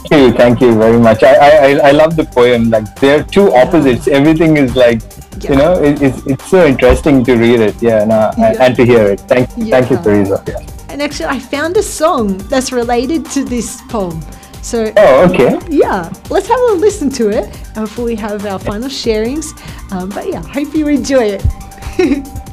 thank 0.10 0.24
you 0.24 0.32
thank 0.42 0.62
you 0.64 0.72
very 0.84 1.00
much 1.08 1.22
i 1.24 1.34
i 1.68 1.72
I- 1.90 1.96
love 2.02 2.16
the 2.20 2.24
poem 2.38 2.62
like 2.76 2.88
they're 3.02 3.24
two 3.36 3.48
opposites 3.62 4.08
everything 4.20 4.52
is 4.58 4.72
like 4.84 5.02
you 5.48 5.56
know 5.62 5.74
it, 5.88 6.02
it's, 6.02 6.20
it's 6.32 6.46
so 6.50 6.66
interesting 6.66 7.24
to 7.28 7.34
read 7.36 7.60
it 7.68 7.76
yeah 7.90 8.06
no, 8.06 8.20
and- 8.38 8.56
Yeah. 8.56 8.64
and 8.64 8.72
to 8.80 8.84
hear 8.92 9.04
it 9.14 9.20
thank 9.32 9.50
thank 9.74 9.86
you 9.92 9.98
Yeah. 9.98 10.04
teresa 10.06 10.38
yeah. 10.48 10.79
And 11.00 11.10
actually, 11.10 11.28
I 11.28 11.40
found 11.40 11.78
a 11.78 11.82
song 11.82 12.40
that's 12.50 12.74
related 12.74 13.26
to 13.28 13.46
this 13.46 13.82
poem. 13.84 14.20
So 14.62 14.92
Oh, 14.98 15.30
okay. 15.32 15.58
Yeah, 15.70 16.12
let's 16.30 16.50
have 16.50 16.60
a 16.60 16.74
listen 16.74 17.10
to 17.12 17.30
it 17.30 17.50
before 17.74 18.04
we 18.04 18.18
have 18.18 18.46
our 18.46 18.60
final 18.60 18.90
sharings. 18.90 19.46
Um, 19.94 20.10
but 20.10 20.28
yeah, 20.28 20.42
hope 20.42 20.76
you 20.76 20.90
enjoy 20.90 21.40
it. 21.40 22.28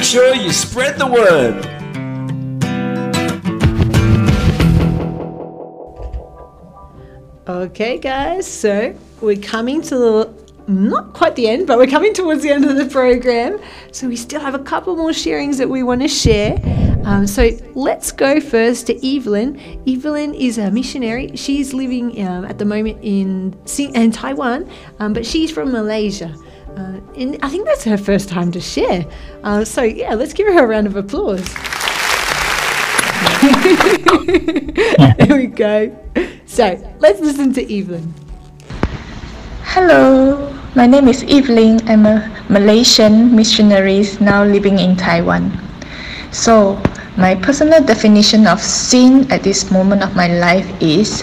Make 0.00 0.06
sure 0.06 0.34
you 0.34 0.50
spread 0.50 0.98
the 0.98 1.06
word. 1.06 1.60
Okay, 7.46 7.98
guys, 7.98 8.50
so 8.50 8.94
we're 9.20 9.36
coming 9.36 9.82
to 9.82 9.98
the 9.98 10.34
not 10.68 11.12
quite 11.12 11.36
the 11.36 11.48
end, 11.48 11.66
but 11.66 11.76
we're 11.76 11.86
coming 11.86 12.14
towards 12.14 12.42
the 12.42 12.48
end 12.48 12.64
of 12.64 12.78
the 12.78 12.86
program. 12.86 13.60
So 13.92 14.08
we 14.08 14.16
still 14.16 14.40
have 14.40 14.54
a 14.54 14.60
couple 14.60 14.96
more 14.96 15.10
sharings 15.10 15.58
that 15.58 15.68
we 15.68 15.82
want 15.82 16.00
to 16.00 16.08
share. 16.08 16.56
Um, 17.04 17.26
so 17.26 17.50
let's 17.74 18.10
go 18.10 18.40
first 18.40 18.86
to 18.86 18.94
Evelyn. 19.06 19.60
Evelyn 19.86 20.32
is 20.32 20.56
a 20.56 20.70
missionary. 20.70 21.36
She's 21.36 21.74
living 21.74 22.26
um, 22.26 22.46
at 22.46 22.56
the 22.56 22.64
moment 22.64 23.00
in 23.02 23.54
in 23.78 24.12
Taiwan, 24.12 24.66
um, 24.98 25.12
but 25.12 25.26
she's 25.26 25.50
from 25.50 25.72
Malaysia. 25.72 26.34
Uh, 26.76 27.00
and 27.16 27.38
I 27.42 27.48
think 27.48 27.66
that's 27.66 27.84
her 27.84 27.96
first 27.96 28.28
time 28.28 28.52
to 28.52 28.60
share. 28.60 29.06
Uh, 29.42 29.64
so 29.64 29.82
yeah, 29.82 30.14
let's 30.14 30.32
give 30.32 30.46
her 30.46 30.64
a 30.64 30.66
round 30.66 30.86
of 30.86 30.96
applause. 30.96 31.44
there 35.18 35.36
we 35.36 35.46
go. 35.46 35.96
So 36.46 36.78
let's 36.98 37.20
listen 37.20 37.52
to 37.54 37.62
Evelyn. 37.62 38.14
Hello, 39.64 40.52
my 40.74 40.86
name 40.86 41.08
is 41.08 41.24
Evelyn. 41.24 41.80
I'm 41.88 42.06
a 42.06 42.30
Malaysian 42.48 43.34
missionary 43.34 44.04
now 44.20 44.44
living 44.44 44.78
in 44.78 44.96
Taiwan. 44.96 45.50
So, 46.32 46.80
my 47.16 47.34
personal 47.34 47.82
definition 47.82 48.46
of 48.46 48.60
sin 48.60 49.30
at 49.32 49.42
this 49.42 49.70
moment 49.70 50.02
of 50.02 50.14
my 50.14 50.28
life 50.28 50.70
is 50.80 51.22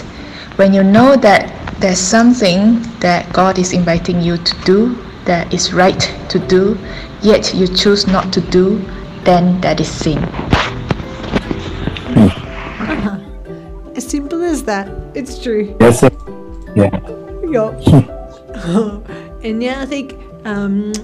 when 0.56 0.74
you 0.74 0.82
know 0.82 1.16
that 1.16 1.52
there's 1.80 1.98
something 1.98 2.82
that 3.00 3.32
God 3.32 3.58
is 3.58 3.72
inviting 3.72 4.20
you 4.20 4.36
to 4.36 4.54
do 4.64 5.07
that 5.28 5.52
is 5.52 5.74
right 5.74 6.00
to 6.30 6.38
do, 6.38 6.78
yet 7.20 7.52
you 7.54 7.68
choose 7.68 8.06
not 8.06 8.32
to 8.32 8.40
do, 8.40 8.78
then 9.24 9.60
that 9.60 9.78
is 9.78 9.90
sin. 9.90 10.18
As 13.94 14.06
simple 14.06 14.42
as 14.42 14.64
that. 14.64 14.88
It's 15.14 15.38
true. 15.42 15.76
Yes, 15.80 16.00
sir. 16.00 16.08
Yeah. 16.74 16.98
Yup. 17.44 17.74
and 19.44 19.62
yeah, 19.62 19.82
I 19.82 19.86
think 19.86 20.14
um, 20.46 20.94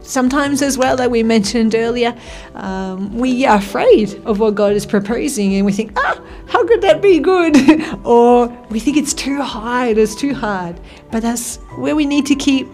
sometimes 0.00 0.62
as 0.62 0.78
well, 0.78 0.96
like 0.96 1.10
we 1.10 1.24
mentioned 1.24 1.74
earlier, 1.74 2.16
um, 2.54 3.18
we 3.18 3.44
are 3.46 3.58
afraid 3.58 4.22
of 4.26 4.38
what 4.38 4.54
God 4.54 4.74
is 4.74 4.86
proposing 4.86 5.54
and 5.54 5.66
we 5.66 5.72
think, 5.72 5.92
ah, 5.96 6.22
how 6.46 6.64
could 6.66 6.82
that 6.82 7.02
be 7.02 7.18
good? 7.18 7.56
or 8.04 8.46
we 8.70 8.78
think 8.78 8.96
it's 8.96 9.14
too 9.14 9.42
hard, 9.42 9.98
it's 9.98 10.14
too 10.14 10.34
hard. 10.34 10.78
But 11.10 11.22
that's 11.22 11.56
where 11.76 11.96
we 11.96 12.06
need 12.06 12.26
to 12.26 12.36
keep 12.36 12.68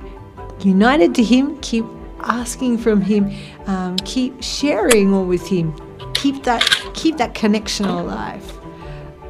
united 0.64 1.14
to 1.16 1.22
Him, 1.22 1.58
keep 1.60 1.84
asking 2.20 2.78
from 2.78 3.00
Him, 3.00 3.32
um, 3.66 3.96
keep 3.98 4.42
sharing 4.42 5.14
all 5.14 5.24
with 5.24 5.46
Him, 5.46 5.74
keep 6.14 6.42
that 6.44 6.62
keep 6.94 7.16
that 7.18 7.34
connection 7.34 7.86
alive. 7.86 8.44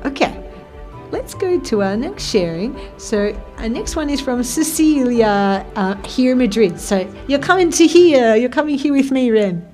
Okay, 0.05 0.49
let's 1.11 1.35
go 1.35 1.59
to 1.61 1.83
our 1.83 1.97
next 1.97 2.24
sharing. 2.31 2.79
So 2.99 3.39
our 3.59 3.68
next 3.68 3.97
one 3.97 4.11
is 4.11 4.20
from 4.20 4.43
Cecilia 4.43 5.66
uh, 5.76 5.95
here 6.07 6.33
in 6.33 6.39
Madrid. 6.39 6.81
So 6.81 7.12
you're 7.26 7.39
coming 7.39 7.70
to 7.72 7.87
here. 7.87 8.37
You're 8.37 8.51
coming 8.51 8.79
here 8.79 8.93
with 8.93 9.11
me, 9.11 9.31
Ren. 9.31 9.66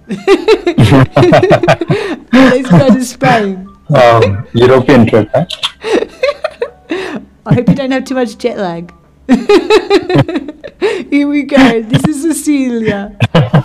let's 2.33 2.71
go 2.71 2.89
to 2.95 3.05
Spain. 3.05 3.69
Um, 3.95 4.47
European 4.55 5.07
trip, 5.07 5.31
huh? 5.35 5.47
I 7.47 7.55
hope 7.55 7.69
you 7.69 7.75
don't 7.75 7.91
have 7.91 8.05
too 8.05 8.15
much 8.15 8.39
jet 8.39 8.57
lag. 8.57 8.93
here 11.11 11.27
we 11.27 11.45
go. 11.45 11.81
This 11.81 12.05
is 12.05 12.21
Cecilia. 12.21 13.17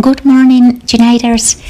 Good 0.00 0.24
morning, 0.24 0.80
Uniters. 0.86 1.60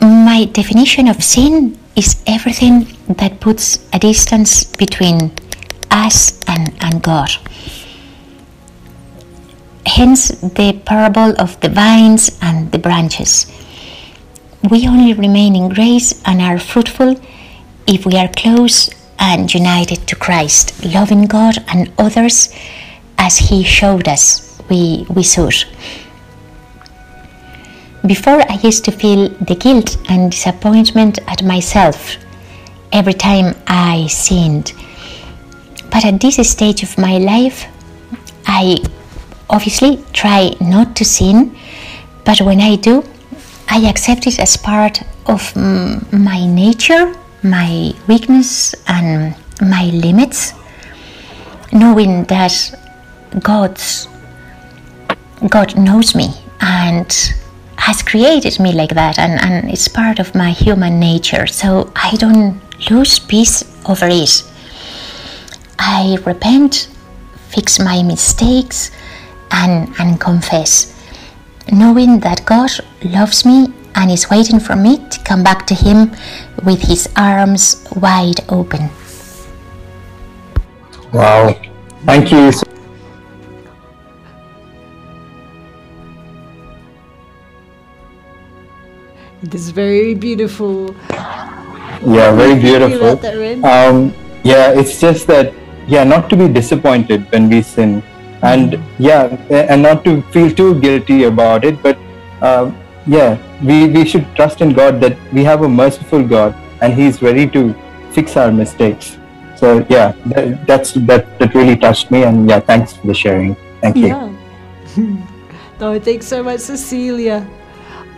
My 0.00 0.44
definition 0.44 1.08
of 1.08 1.24
sin 1.24 1.76
is 1.96 2.22
everything 2.28 2.86
that 3.08 3.40
puts 3.40 3.84
a 3.92 3.98
distance 3.98 4.62
between 4.62 5.32
us 5.90 6.38
and, 6.46 6.72
and 6.80 7.02
God. 7.02 7.30
Hence 9.84 10.28
the 10.28 10.80
parable 10.84 11.34
of 11.40 11.58
the 11.58 11.70
vines 11.70 12.38
and 12.40 12.70
the 12.70 12.78
branches. 12.78 13.50
We 14.70 14.86
only 14.86 15.12
remain 15.12 15.56
in 15.56 15.70
grace 15.70 16.22
and 16.24 16.40
are 16.40 16.60
fruitful 16.60 17.20
if 17.88 18.06
we 18.06 18.14
are 18.14 18.28
close 18.28 18.90
and 19.20 19.52
united 19.52 20.06
to 20.08 20.16
Christ, 20.16 20.84
loving 20.84 21.26
God 21.26 21.62
and 21.68 21.92
others 21.98 22.52
as 23.18 23.36
He 23.36 23.62
showed 23.62 24.08
us 24.08 24.58
we, 24.68 25.06
we 25.10 25.22
should. 25.22 25.54
Before, 28.06 28.40
I 28.50 28.58
used 28.62 28.84
to 28.86 28.92
feel 28.92 29.28
the 29.28 29.54
guilt 29.54 29.98
and 30.08 30.30
disappointment 30.30 31.18
at 31.28 31.42
myself 31.42 32.16
every 32.92 33.12
time 33.12 33.54
I 33.66 34.06
sinned. 34.06 34.72
But 35.90 36.04
at 36.06 36.20
this 36.20 36.50
stage 36.50 36.82
of 36.82 36.96
my 36.96 37.18
life, 37.18 37.66
I 38.46 38.78
obviously 39.50 40.02
try 40.12 40.54
not 40.60 40.96
to 40.96 41.04
sin, 41.04 41.54
but 42.24 42.40
when 42.40 42.60
I 42.60 42.76
do, 42.76 43.04
I 43.68 43.88
accept 43.88 44.26
it 44.26 44.38
as 44.38 44.56
part 44.56 45.02
of 45.26 45.54
my 45.56 46.46
nature, 46.46 47.14
my 47.42 47.92
weakness, 48.08 48.74
and 48.86 49.34
my 49.60 49.84
limits, 49.86 50.52
knowing 51.72 52.24
that 52.24 52.52
God's 53.40 54.08
God 55.48 55.76
knows 55.76 56.14
me 56.14 56.34
and 56.60 57.10
has 57.76 58.02
created 58.02 58.60
me 58.60 58.72
like 58.72 58.90
that 58.90 59.18
and, 59.18 59.40
and 59.40 59.70
it's 59.70 59.88
part 59.88 60.18
of 60.18 60.34
my 60.34 60.50
human 60.50 61.00
nature. 61.00 61.46
So 61.46 61.90
i 61.96 62.14
don't 62.16 62.60
lose 62.90 63.18
peace 63.18 63.64
over 63.88 64.06
it. 64.06 64.44
I 65.78 66.18
repent 66.26 66.88
fix 67.50 67.80
my 67.80 68.02
mistakes 68.02 68.90
and, 69.50 69.92
and 69.98 70.20
confess 70.20 70.96
knowing 71.72 72.20
that 72.20 72.44
god 72.46 72.70
loves 73.04 73.44
me 73.44 73.72
and 73.94 74.10
is 74.10 74.30
waiting 74.30 74.60
for 74.60 74.76
me 74.76 74.98
to 75.08 75.18
come 75.24 75.42
back 75.42 75.66
to 75.66 75.74
him 75.74 76.10
with 76.64 76.80
his 76.82 77.08
arms 77.16 77.86
wide 77.96 78.40
open 78.48 78.88
Wow. 81.12 81.54
Thank 82.06 82.30
you. 82.30 82.52
so- 82.52 82.62
It 89.42 89.54
is 89.54 89.70
very 89.70 90.14
beautiful. 90.14 90.94
Yeah, 91.10 92.32
very 92.32 92.54
What 92.54 92.62
you 92.62 92.62
think 92.62 92.62
beautiful. 92.62 93.16
that, 93.16 93.36
Ren? 93.36 93.64
Um, 93.64 94.14
yeah, 94.42 94.70
it's 94.72 95.00
just 95.00 95.26
that, 95.28 95.52
yeah, 95.88 96.04
not 96.04 96.28
to 96.30 96.36
be 96.36 96.48
disappointed 96.48 97.30
when 97.32 97.48
we 97.48 97.62
sin, 97.62 98.02
and 98.42 98.78
yeah, 98.98 99.24
and 99.50 99.82
not 99.82 100.04
to 100.04 100.20
feel 100.32 100.50
too 100.50 100.78
guilty 100.80 101.24
about 101.24 101.64
it, 101.64 101.82
but 101.82 101.98
um, 102.42 102.76
yeah, 103.06 103.38
we, 103.62 103.88
we 103.88 104.04
should 104.04 104.26
trust 104.34 104.60
in 104.60 104.72
God 104.72 105.00
that 105.00 105.16
we 105.32 105.44
have 105.44 105.62
a 105.62 105.68
merciful 105.68 106.26
God 106.26 106.54
and 106.80 106.92
He's 106.92 107.22
ready 107.22 107.48
to 107.50 107.74
fix 108.12 108.36
our 108.36 108.50
mistakes. 108.52 109.18
So 109.56 109.84
yeah, 109.88 110.12
that, 110.26 110.66
that's 110.66 110.92
that 111.04 111.38
that 111.38 111.54
really 111.54 111.76
touched 111.76 112.10
me, 112.10 112.24
and 112.24 112.48
yeah, 112.48 112.60
thanks 112.60 112.94
for 112.94 113.06
the 113.06 113.14
sharing. 113.14 113.56
Thank 113.80 113.96
you. 113.96 114.08
Yeah. 114.08 114.32
Oh, 115.82 115.98
thanks 115.98 116.26
so 116.26 116.42
much, 116.42 116.60
Cecilia. 116.60 117.48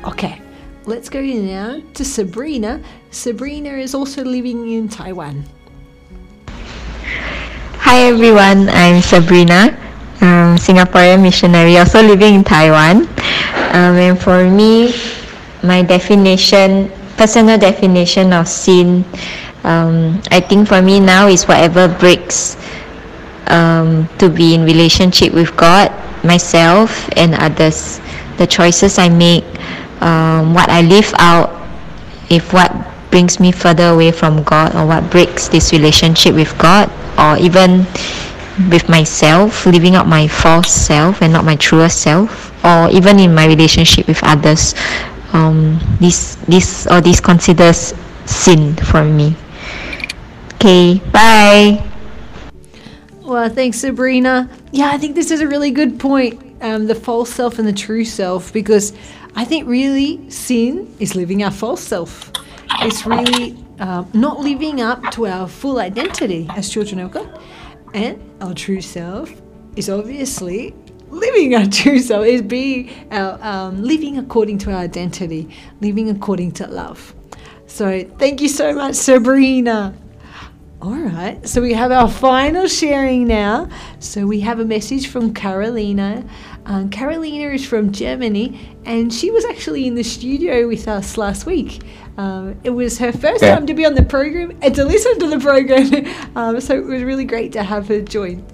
Okay, 0.03 0.43
let's 0.85 1.09
go 1.09 1.21
now 1.23 1.81
to 1.95 2.05
Sabrina. 2.05 2.83
Sabrina 3.13 3.79
is 3.79 3.95
also 3.95 4.25
living 4.25 4.69
in 4.69 4.89
Taiwan. 4.89 5.45
Hi 7.79 8.11
everyone, 8.11 8.69
I'm 8.69 9.01
Sabrina, 9.01 9.79
um, 10.23 10.57
Singaporean 10.57 11.21
missionary, 11.21 11.77
also 11.77 12.01
living 12.01 12.35
in 12.41 12.45
Taiwan. 12.45 13.11
Um, 13.75 13.99
and 13.99 14.17
for 14.19 14.49
me, 14.49 14.95
my 15.63 15.83
definition, 15.83 16.91
personal 17.17 17.59
definition 17.59 18.33
of 18.33 18.47
sin, 18.49 19.05
um, 19.65 20.23
I 20.31 20.41
think 20.41 20.69
for 20.69 20.81
me 20.81 21.01
now 21.01 21.27
is 21.27 21.47
whatever 21.47 21.89
breaks 21.89 22.57
um, 23.47 24.09
to 24.19 24.29
be 24.31 24.55
in 24.55 24.65
relationship 24.65 25.33
with 25.35 25.55
God, 25.57 25.91
myself, 26.25 27.09
and 27.17 27.35
others. 27.35 28.01
The 28.39 28.47
choices 28.47 28.99
I 28.99 29.09
make, 29.09 29.45
um, 30.01 30.55
what 30.55 30.71
I 30.71 30.83
live 30.83 31.13
out, 31.19 31.51
if 32.31 32.53
what 32.53 32.73
brings 33.11 33.39
me 33.39 33.53
further 33.53 33.91
away 33.93 34.11
from 34.11 34.43
God 34.43 34.75
or 34.75 34.87
what 34.87 35.11
breaks 35.11 35.47
this 35.49 35.71
relationship 35.73 36.35
with 36.35 36.57
God 36.59 36.91
or 37.19 37.37
even 37.37 37.85
with 38.71 38.89
myself, 38.89 39.67
living 39.67 39.95
out 39.95 40.07
my 40.07 40.29
false 40.29 40.71
self 40.71 41.23
and 41.23 41.33
not 41.33 41.45
my 41.45 41.57
truest 41.57 42.03
self, 42.03 42.53
or 42.65 42.91
even 42.91 43.19
in 43.19 43.35
my 43.35 43.47
relationship 43.47 44.07
with 44.07 44.23
others, 44.23 44.75
um, 45.33 45.81
this 46.01 46.37
this 46.49 46.87
or 46.87 47.01
this 47.01 47.21
considers 47.21 47.95
sin 48.27 48.77
for 48.77 49.05
me. 49.05 49.35
Okay, 50.55 51.01
bye. 51.11 51.83
Well, 53.23 53.49
thanks, 53.49 53.79
Sabrina. 53.79 54.51
Yeah, 54.73 54.91
I 54.91 54.99
think 54.99 55.15
this 55.15 55.31
is 55.31 55.41
a 55.41 55.49
really 55.49 55.71
good 55.71 55.99
point. 55.99 56.41
Um, 56.61 56.87
the 56.87 56.95
false 56.95 57.31
self 57.31 57.59
and 57.59 57.67
the 57.67 57.73
true 57.73 58.05
self, 58.05 58.53
because 58.53 58.93
I 59.35 59.45
think 59.45 59.67
really 59.67 60.31
sin 60.31 60.95
is 61.01 61.17
living 61.17 61.43
our 61.43 61.51
false 61.51 61.83
self. 61.83 62.31
It's 62.81 63.05
really 63.07 63.57
um, 63.81 64.09
not 64.13 64.41
living 64.41 64.81
up 64.81 65.11
to 65.13 65.27
our 65.27 65.49
full 65.49 65.79
identity 65.79 66.47
as 66.55 66.69
children 66.69 67.01
of 67.01 67.11
God. 67.11 67.41
And 67.95 68.21
our 68.41 68.55
true 68.55 68.81
self 68.81 69.31
is 69.77 69.91
obviously 69.91 70.75
living 71.09 71.55
our 71.55 71.67
true 71.71 71.99
self, 71.99 72.27
is 72.27 72.43
being 72.43 72.91
our, 73.11 73.39
um, 73.43 73.83
living 73.83 74.19
according 74.19 74.59
to 74.59 74.73
our 74.73 74.79
identity, 74.79 75.49
living 75.81 76.11
according 76.11 76.53
to 76.53 76.67
love. 76.67 77.15
So 77.67 78.03
thank 78.19 78.41
you 78.41 78.49
so 78.49 78.75
much, 78.75 78.95
Sabrina. 78.97 79.95
All 80.81 80.99
right, 80.99 81.47
so 81.49 81.63
we 81.63 81.75
have 81.75 81.93
our 81.93 82.11
final 82.11 82.67
sharing 82.67 83.29
now. 83.29 83.69
So 84.01 84.27
we 84.27 84.41
have 84.41 84.59
a 84.59 84.65
message 84.65 85.07
from 85.07 85.33
Carolina. 85.33 86.29
Um, 86.67 86.91
Carolina 86.91 87.53
is 87.53 87.65
from 87.65 87.93
Germany, 87.93 88.77
and 88.85 89.15
she 89.15 89.31
was 89.31 89.45
actually 89.45 89.87
in 89.87 89.95
the 89.95 90.03
studio 90.03 90.67
with 90.67 90.89
us 90.89 91.17
last 91.17 91.47
week. 91.47 91.83
Um, 92.19 92.57
it 92.63 92.71
was 92.71 92.99
her 92.99 93.13
first 93.13 93.43
Yeah. 93.43 93.55
time 93.55 93.67
to 93.67 93.75
be 93.75 93.87
on 93.87 93.95
the 93.95 94.03
program 94.03 94.53
and 94.63 94.75
to 94.75 94.85
listen 94.85 95.19
to 95.21 95.29
the 95.29 95.39
program, 95.39 96.07
um, 96.37 96.61
so 96.61 96.75
it 96.77 96.85
was 96.85 97.03
really 97.03 97.25
great 97.25 97.53
to 97.53 97.63
have 97.63 97.89
her 97.89 98.01
join. 98.01 98.45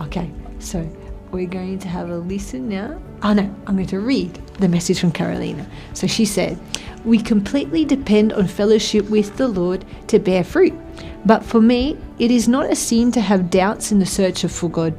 Okay, 0.00 0.30
so 0.60 0.88
we're 1.32 1.48
going 1.48 1.78
to 1.80 1.88
have 1.88 2.10
a 2.10 2.18
listen 2.18 2.68
now. 2.68 2.98
Oh 3.22 3.32
no, 3.32 3.42
I'm 3.66 3.74
going 3.74 3.86
to 3.88 4.00
read 4.00 4.34
the 4.58 4.68
message 4.68 5.00
from 5.00 5.10
Carolina. 5.10 5.66
So 5.94 6.06
she 6.06 6.24
said, 6.24 6.58
We 7.04 7.18
completely 7.18 7.84
depend 7.84 8.32
on 8.32 8.46
fellowship 8.46 9.10
with 9.10 9.36
the 9.36 9.48
Lord 9.48 9.84
to 10.06 10.18
bear 10.20 10.44
fruit. 10.44 10.74
But 11.26 11.44
for 11.44 11.60
me, 11.60 11.96
it 12.20 12.30
is 12.30 12.46
not 12.48 12.70
a 12.70 12.76
sin 12.76 13.10
to 13.12 13.20
have 13.20 13.50
doubts 13.50 13.90
in 13.90 13.98
the 13.98 14.06
search 14.06 14.44
of 14.44 14.52
for 14.52 14.70
God. 14.70 14.94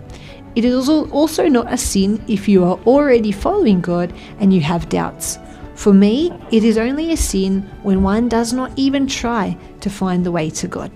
It 0.55 0.65
is 0.65 0.89
also 0.89 1.09
also 1.11 1.47
not 1.47 1.71
a 1.71 1.77
sin 1.77 2.21
if 2.27 2.49
you 2.49 2.65
are 2.65 2.77
already 2.85 3.31
following 3.31 3.79
God 3.79 4.11
and 4.39 4.53
you 4.53 4.59
have 4.61 4.89
doubts. 4.89 5.39
For 5.79 5.93
me, 5.93 6.33
it 6.51 6.65
is 6.65 6.77
only 6.77 7.13
a 7.13 7.15
sin 7.15 7.61
when 7.83 8.03
one 8.03 8.27
does 8.27 8.51
not 8.51 8.71
even 8.75 9.07
try 9.07 9.55
to 9.79 9.89
find 9.89 10.25
the 10.25 10.31
way 10.37 10.49
to 10.49 10.67
God. 10.67 10.91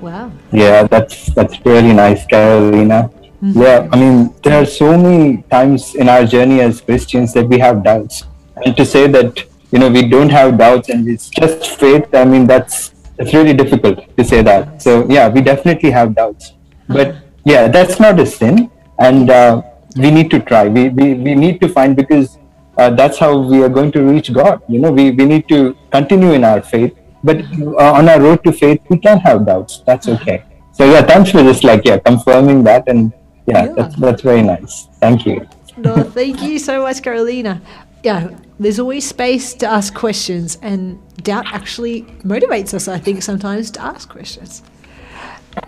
Wow. 0.00 0.32
Yeah, 0.50 0.84
that's 0.84 1.26
that's 1.34 1.60
really 1.66 1.92
nice, 1.92 2.24
Carolina. 2.24 3.10
Mhm. 3.42 3.52
Yeah, 3.64 3.86
I 3.92 3.96
mean, 4.02 4.32
there 4.42 4.56
are 4.62 4.64
so 4.64 4.96
many 4.96 5.42
times 5.50 5.94
in 5.94 6.08
our 6.08 6.24
journey 6.24 6.62
as 6.62 6.80
Christians 6.80 7.34
that 7.34 7.50
we 7.52 7.58
have 7.58 7.84
doubts, 7.84 8.24
and 8.64 8.74
to 8.78 8.86
say 8.94 9.02
that 9.18 9.44
you 9.70 9.78
know 9.78 9.90
we 9.98 10.08
don't 10.14 10.32
have 10.38 10.56
doubts 10.56 10.88
and 10.88 11.06
it's 11.16 11.28
just 11.28 11.68
faith, 11.82 12.08
I 12.22 12.24
mean, 12.24 12.46
that's 12.46 12.96
that's 13.18 13.34
really 13.34 13.52
difficult 13.52 14.00
to 14.16 14.24
say 14.24 14.40
that. 14.40 14.80
So 14.86 15.04
yeah, 15.18 15.28
we 15.28 15.44
definitely 15.50 15.90
have 15.98 16.16
doubts, 16.22 16.54
but 16.88 17.14
yeah, 17.44 17.68
that's 17.68 18.00
not 18.00 18.18
a 18.26 18.26
sin, 18.38 18.70
and 18.98 19.28
uh, 19.28 19.60
we 19.98 20.10
need 20.18 20.30
to 20.30 20.40
try. 20.40 20.64
We 20.80 20.88
we, 20.88 21.12
we 21.28 21.34
need 21.44 21.60
to 21.60 21.68
find 21.78 21.94
because 21.94 22.38
uh, 22.76 22.90
that's 22.90 23.18
how 23.18 23.36
we 23.38 23.62
are 23.62 23.68
going 23.68 23.92
to 23.92 24.02
reach 24.02 24.32
God. 24.32 24.62
You 24.68 24.80
know, 24.80 24.92
we 24.92 25.10
we 25.10 25.24
need 25.24 25.48
to 25.48 25.76
continue 25.90 26.32
in 26.32 26.44
our 26.44 26.62
faith, 26.62 26.94
but 27.24 27.38
uh, 27.60 27.92
on 27.92 28.08
our 28.08 28.20
road 28.20 28.44
to 28.44 28.52
faith, 28.52 28.80
we 28.88 28.98
can 28.98 29.18
have 29.20 29.46
doubts. 29.46 29.82
That's 29.86 30.08
okay. 30.08 30.44
So 30.72 30.84
yeah, 30.84 31.02
thanks 31.02 31.30
for 31.30 31.42
just 31.42 31.64
like 31.64 31.84
yeah 31.84 31.98
confirming 31.98 32.62
that, 32.64 32.84
and 32.86 33.12
yeah, 33.46 33.72
that's 33.72 33.96
that's 33.96 34.22
very 34.22 34.42
nice. 34.42 34.88
Thank 35.00 35.26
you. 35.26 35.46
No, 35.76 36.02
thank 36.02 36.42
you 36.42 36.58
so 36.58 36.82
much, 36.82 37.02
Carolina. 37.02 37.60
Yeah, 38.02 38.36
there's 38.58 38.78
always 38.78 39.06
space 39.06 39.54
to 39.54 39.66
ask 39.66 39.94
questions, 39.94 40.58
and 40.62 41.00
doubt 41.22 41.46
actually 41.52 42.02
motivates 42.24 42.72
us, 42.74 42.88
I 42.88 42.98
think, 42.98 43.22
sometimes 43.22 43.70
to 43.72 43.82
ask 43.82 44.08
questions. 44.08 44.62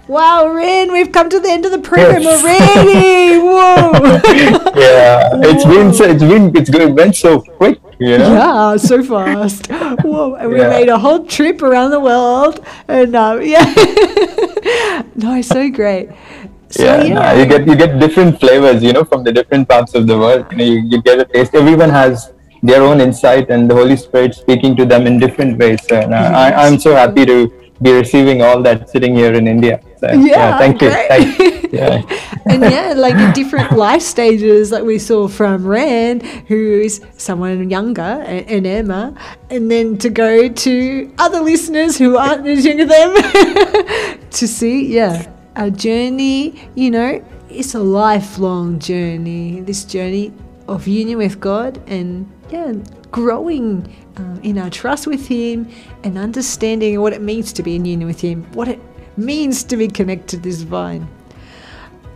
Wow, 0.06 0.48
Ren, 0.48 0.90
we've 0.92 1.12
come 1.12 1.28
to 1.28 1.38
the 1.40 1.50
end 1.50 1.64
of 1.66 1.72
the 1.72 1.78
program 1.78 2.26
already. 2.26 3.38
Whoa. 3.48 3.92
yeah, 4.74 5.30
it's 5.44 5.64
been 5.64 5.92
so 5.92 6.04
it's 6.04 6.22
been 6.22 6.56
it's 6.56 6.70
going 6.70 6.94
went 6.94 7.16
so 7.16 7.40
quick. 7.40 7.78
You 7.98 8.16
know. 8.18 8.32
Yeah, 8.32 8.76
so 8.76 9.02
fast. 9.02 9.66
Whoa, 10.02 10.34
and 10.34 10.50
we 10.50 10.60
Yeah. 10.60 10.68
made 10.70 10.88
a 10.88 10.98
whole 10.98 11.24
trip 11.26 11.62
around 11.62 11.90
the 11.90 12.00
world. 12.00 12.64
And 12.86 13.14
uh, 13.16 13.38
yeah, 13.42 13.64
no, 15.16 15.34
it's 15.34 15.48
so 15.48 15.68
great. 15.70 16.08
So, 16.70 16.84
yeah, 16.84 17.02
yeah. 17.04 17.14
nah, 17.14 17.32
you 17.32 17.46
get 17.46 17.66
you 17.66 17.76
get 17.76 17.98
different 17.98 18.38
flavors, 18.40 18.82
you 18.82 18.92
know, 18.92 19.04
from 19.04 19.24
the 19.24 19.32
different 19.32 19.68
parts 19.68 19.94
of 19.94 20.06
the 20.06 20.18
world. 20.18 20.46
You 20.52 20.56
know, 20.58 20.64
you, 20.64 20.80
you 20.86 21.02
get 21.02 21.18
a 21.18 21.24
taste. 21.24 21.54
Everyone 21.54 21.90
has 21.90 22.32
their 22.62 22.82
own 22.82 23.00
insight, 23.00 23.50
and 23.50 23.70
the 23.70 23.74
Holy 23.74 23.96
Spirit 23.96 24.34
speaking 24.34 24.76
to 24.76 24.84
them 24.84 25.06
in 25.06 25.18
different 25.18 25.58
ways. 25.58 25.80
So, 25.88 26.00
nah, 26.06 26.16
I, 26.16 26.66
I'm 26.66 26.78
so 26.78 26.94
happy 26.94 27.24
to 27.26 27.50
be 27.80 27.92
receiving 27.92 28.42
all 28.42 28.62
that 28.62 28.88
sitting 28.90 29.14
here 29.14 29.32
in 29.34 29.46
India. 29.46 29.80
So, 30.00 30.12
Yeah, 30.12 30.58
thank 30.58 30.82
you. 30.82 30.90
Thank, 30.90 31.72
yeah. 31.72 32.02
and 32.46 32.62
yeah, 32.62 32.94
like 32.96 33.14
in 33.14 33.32
different 33.32 33.72
life 33.72 34.02
stages, 34.02 34.72
like 34.72 34.84
we 34.84 34.98
saw 34.98 35.28
from 35.28 35.66
Ren, 35.66 36.20
who 36.20 36.80
is 36.80 37.00
someone 37.16 37.70
younger, 37.70 38.02
and, 38.02 38.48
and 38.48 38.66
Emma, 38.66 39.14
and 39.50 39.70
then 39.70 39.98
to 39.98 40.10
go 40.10 40.48
to 40.48 41.12
other 41.18 41.40
listeners 41.40 41.98
who 41.98 42.16
aren't 42.16 42.46
as 42.46 42.64
young 42.64 42.80
as 42.80 42.88
them 42.88 44.20
to 44.30 44.48
see, 44.48 44.86
yeah, 44.86 45.30
our 45.56 45.70
journey, 45.70 46.68
you 46.74 46.90
know, 46.90 47.24
it's 47.50 47.74
a 47.74 47.80
lifelong 47.80 48.78
journey. 48.78 49.60
This 49.60 49.84
journey 49.84 50.32
of 50.68 50.86
union 50.86 51.18
with 51.18 51.40
God 51.40 51.82
and, 51.88 52.30
yeah, 52.50 52.72
growing 53.10 53.94
uh, 54.16 54.38
in 54.42 54.58
our 54.58 54.70
trust 54.70 55.06
with 55.06 55.26
Him 55.26 55.68
and 56.04 56.18
understanding 56.18 57.00
what 57.00 57.12
it 57.12 57.22
means 57.22 57.52
to 57.54 57.62
be 57.62 57.76
in 57.76 57.84
union 57.84 58.06
with 58.06 58.20
Him, 58.20 58.44
what 58.52 58.68
it 58.68 58.80
means 59.16 59.64
to 59.64 59.76
be 59.76 59.88
connected 59.88 60.28
to 60.30 60.36
this 60.38 60.62
vine. 60.62 61.08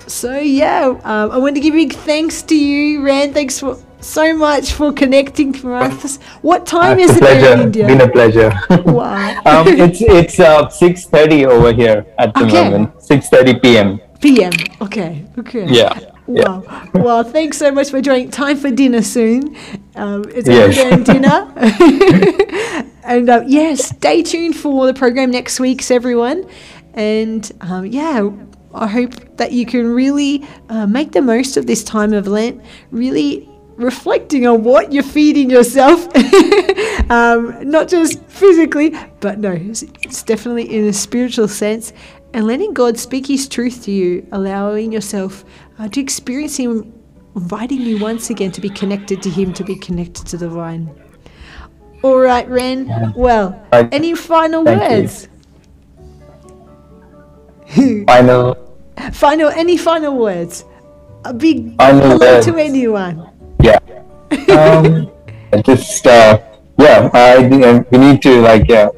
So 0.06 0.38
yeah, 0.38 0.86
um, 1.04 1.30
I 1.30 1.38
want 1.38 1.54
to 1.54 1.60
give 1.60 1.74
big 1.74 1.92
thanks 1.94 2.42
to 2.42 2.56
you, 2.56 3.02
Ren. 3.04 3.32
Thanks 3.32 3.60
for 3.60 3.78
so 4.00 4.34
much 4.36 4.72
for 4.72 4.92
connecting 4.92 5.52
for 5.52 5.76
us. 5.76 6.16
What 6.42 6.66
time 6.66 6.98
It's 6.98 7.12
is 7.12 7.16
it 7.18 7.20
pleasure. 7.20 7.52
in 7.54 7.60
India? 7.60 7.86
Been 7.86 8.00
a 8.00 8.10
pleasure. 8.10 8.52
Wow. 8.84 9.40
um, 9.46 9.68
it's 9.68 10.00
it's 10.02 10.40
uh, 10.40 10.68
six 10.68 11.06
thirty 11.06 11.46
over 11.46 11.72
here 11.72 12.04
at 12.18 12.34
the 12.34 12.44
Okay. 12.44 12.52
moment. 12.70 13.00
Six 13.02 13.28
thirty 13.28 13.54
p.m. 13.58 14.00
PM. 14.20 14.52
Okay. 14.80 15.24
Okay. 15.38 15.66
Yeah. 15.68 15.98
Wow. 16.34 16.88
Well, 16.94 17.24
thanks 17.24 17.58
so 17.58 17.70
much 17.70 17.90
for 17.90 18.00
joining. 18.00 18.30
Time 18.30 18.56
for 18.56 18.70
dinner 18.70 19.02
soon. 19.02 19.56
Um, 19.94 20.24
it's 20.28 20.48
Yes. 20.48 20.76
yes. 20.76 21.06
dinner. 21.06 22.88
and 23.04 23.28
uh, 23.28 23.44
yes, 23.46 23.86
stay 23.96 24.22
tuned 24.22 24.56
for 24.56 24.86
the 24.86 24.94
program 24.94 25.30
next 25.30 25.60
week's 25.60 25.90
everyone. 25.90 26.44
And 26.94 27.50
um, 27.60 27.86
yeah, 27.86 28.28
I 28.74 28.86
hope 28.86 29.36
that 29.36 29.52
you 29.52 29.66
can 29.66 29.92
really 29.92 30.46
uh, 30.68 30.86
make 30.86 31.12
the 31.12 31.22
most 31.22 31.56
of 31.56 31.66
this 31.66 31.84
time 31.84 32.12
of 32.12 32.26
Lent. 32.26 32.62
Really 32.90 33.48
reflecting 33.76 34.46
on 34.46 34.62
what 34.62 34.92
you're 34.92 35.02
feeding 35.02 35.50
yourself, 35.50 36.06
um, 37.10 37.68
not 37.68 37.88
just 37.88 38.22
physically, 38.26 38.94
but 39.20 39.38
no, 39.38 39.52
it's, 39.52 39.82
it's 39.82 40.22
definitely 40.22 40.64
in 40.74 40.86
a 40.86 40.92
spiritual 40.92 41.48
sense. 41.48 41.92
And 42.34 42.46
letting 42.46 42.72
God 42.72 42.98
speak 42.98 43.26
His 43.26 43.46
truth 43.48 43.84
to 43.84 43.90
you, 43.90 44.26
allowing 44.32 44.92
yourself 44.92 45.44
uh, 45.82 45.88
to 45.88 46.00
experience 46.00 46.56
Him, 46.56 46.92
inviting 47.34 47.80
you 47.82 47.98
once 47.98 48.30
again 48.30 48.52
to 48.52 48.60
be 48.60 48.70
connected 48.70 49.22
to 49.22 49.30
Him, 49.30 49.52
to 49.54 49.64
be 49.64 49.74
connected 49.74 50.26
to 50.28 50.36
the 50.36 50.48
vine. 50.48 50.88
All 52.02 52.18
right, 52.18 52.48
Ren. 52.48 53.12
Well, 53.16 53.60
Right. 53.72 53.88
any 53.92 54.14
final 54.14 54.64
words? 54.64 55.28
Final 58.06 58.56
Final, 59.12 59.48
any 59.48 59.76
final 59.78 60.18
words? 60.18 60.64
A 61.24 61.32
big 61.32 61.74
Final 61.76 62.00
hello 62.02 62.18
words. 62.18 62.46
to 62.46 62.56
anyone. 62.56 63.26
Yeah. 63.62 63.78
Um, 64.52 65.10
just 65.64 66.06
uh, 66.06 66.38
yeah, 66.78 67.08
I, 67.14 67.84
we 67.90 67.98
need 67.98 68.20
to 68.22 68.42
like 68.42 68.68
yeah, 68.68 68.88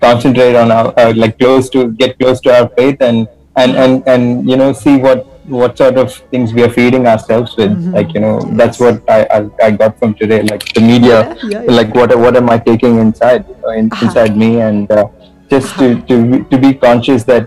concentrate 0.00 0.54
on 0.56 0.70
our 0.70 0.92
uh, 0.98 1.14
like 1.16 1.38
close 1.38 1.70
to 1.70 1.92
get 1.92 2.18
close 2.18 2.40
to 2.42 2.52
our 2.54 2.68
faith 2.76 3.00
and 3.00 3.26
and 3.56 3.76
and 3.76 4.02
and 4.06 4.50
you 4.50 4.56
know 4.56 4.72
see 4.74 4.98
what 4.98 5.24
what 5.48 5.76
sort 5.78 5.96
of 5.96 6.12
things 6.32 6.52
we 6.52 6.62
are 6.62 6.70
feeding 6.70 7.06
ourselves 7.06 7.56
with 7.56 7.70
Mm-hmm. 7.70 7.92
like 7.94 8.14
you 8.14 8.20
know 8.20 8.40
that's 8.60 8.78
what 8.80 9.02
I, 9.08 9.20
I 9.36 9.66
i 9.66 9.70
got 9.70 9.98
from 9.98 10.14
today 10.14 10.42
like 10.42 10.64
the 10.74 10.80
media 10.80 11.18
Yeah, 11.20 11.34
yeah, 11.44 11.62
yeah. 11.62 11.72
like 11.78 11.94
what 11.94 12.16
what 12.18 12.36
am 12.36 12.50
i 12.50 12.58
taking 12.58 12.98
inside 12.98 13.46
you 13.48 13.56
know, 13.62 13.70
in, 13.70 13.90
inside 14.02 14.36
me? 14.36 14.60
And 14.60 14.90
uh, 14.90 15.08
just 15.50 15.76
to 15.78 16.00
to 16.08 16.42
to 16.50 16.58
be 16.58 16.74
conscious 16.74 17.24
that 17.24 17.46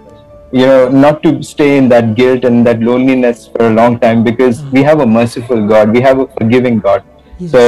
you 0.51 0.65
know 0.65 0.89
not 0.89 1.21
to 1.23 1.43
stay 1.43 1.77
in 1.77 1.89
that 1.89 2.15
guilt 2.15 2.43
and 2.49 2.65
that 2.67 2.79
loneliness 2.89 3.47
for 3.47 3.65
a 3.67 3.73
long 3.79 3.99
time 3.99 4.23
because 4.23 4.61
we 4.75 4.81
have 4.83 4.99
a 5.01 5.05
merciful 5.05 5.67
god 5.67 5.91
we 5.91 6.01
have 6.01 6.19
a 6.19 6.27
forgiving 6.39 6.79
god. 6.79 7.03
So 7.47 7.61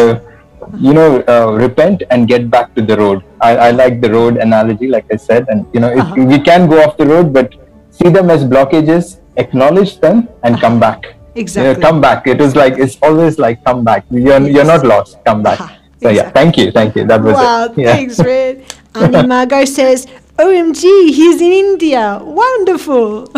you 0.80 0.94
know 0.94 1.10
uh, 1.34 1.52
repent 1.66 2.04
and 2.12 2.28
get 2.28 2.50
back 2.50 2.74
to 2.76 2.82
the 2.82 2.96
road. 2.98 3.24
I, 3.42 3.52
I 3.68 3.72
like 3.72 4.00
the 4.02 4.12
road 4.12 4.38
analogy 4.38 4.88
like 4.88 5.06
i 5.12 5.16
said 5.16 5.46
and 5.50 5.66
you 5.74 5.80
know 5.80 5.92
if 6.02 6.08
we 6.32 6.40
can 6.40 6.70
go 6.70 6.82
off 6.84 6.96
the 6.98 7.06
road 7.14 7.34
but 7.34 7.54
see 7.90 8.10
them 8.10 8.30
as 8.30 8.44
blockages 8.46 9.18
acknowledge 9.44 10.00
them 10.06 10.28
and 10.44 10.60
come 10.66 10.80
back 10.80 11.02
exactly 11.04 11.20
you 11.36 11.42
Exactly. 11.42 11.82
know, 11.84 11.88
come 11.90 12.02
back 12.08 12.28
it 12.34 12.40
is 12.46 12.56
like 12.62 12.76
it's 12.86 12.98
always 13.02 13.40
like 13.46 13.64
come 13.66 13.84
back 13.90 14.04
you're, 14.12 14.42
you're 14.56 14.70
not 14.74 14.86
lost 14.94 15.18
come 15.26 15.42
back 15.50 15.60
so 16.04 16.10
yeah 16.10 16.30
thank 16.40 16.58
you 16.58 16.72
thank 16.72 16.96
you 16.96 17.06
that 17.12 17.22
was 17.22 17.36
Wow, 17.36 17.66
it 17.66 17.78
yeah. 17.78 17.94
thanks, 17.96 18.20
Ren. 18.20 18.64
Auntie 18.96 19.26
Margot 19.26 19.64
says, 19.64 20.06
OMG, 20.38 20.84
he's 21.18 21.40
in 21.40 21.54
India. 21.54 22.20
Wonderful. 22.22 23.28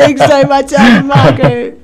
thanks 0.00 0.22
so 0.32 0.38
much, 0.44 0.72
Auntie 0.72 1.06
Margot. 1.06 1.76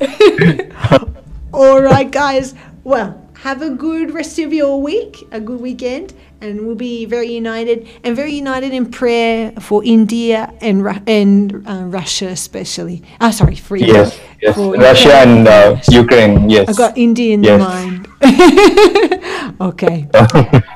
All 1.53 1.81
right, 1.83 2.11
guys. 2.11 2.55
Well, 2.85 3.21
have 3.43 3.61
a 3.63 3.71
good 3.71 4.13
rest 4.13 4.39
of 4.39 4.53
your 4.53 4.81
week, 4.81 5.23
a 5.33 5.41
good 5.41 5.61
weekend, 5.61 6.15
and 6.45 6.61
we'll 6.67 6.77
be 6.77 7.05
very 7.09 7.33
united 7.33 7.89
and 8.05 8.15
very 8.15 8.33
united 8.37 8.73
in 8.73 8.85
prayer 8.91 9.53
for 9.61 9.83
India 9.85 10.53
and 10.61 10.85
Ru- 10.85 11.01
and 11.09 11.65
uh, 11.67 11.85
Russia, 11.89 12.29
especially. 12.29 13.03
Ah, 13.21 13.31
sorry, 13.33 13.57
for 13.57 13.77
India. 13.77 14.05
yes 14.13 14.21
yes 14.45 14.55
For 14.55 14.77
russia 14.77 15.09
Ukraine. 15.09 15.29
and 15.41 15.49
uh, 15.49 15.81
ukraine 15.89 16.35
yes 16.53 16.69
I 16.69 16.73
got 16.77 16.93
India 17.01 17.33
in 17.35 17.43
Yes. 17.43 17.61
mind. 17.61 18.05
okay. 19.73 20.07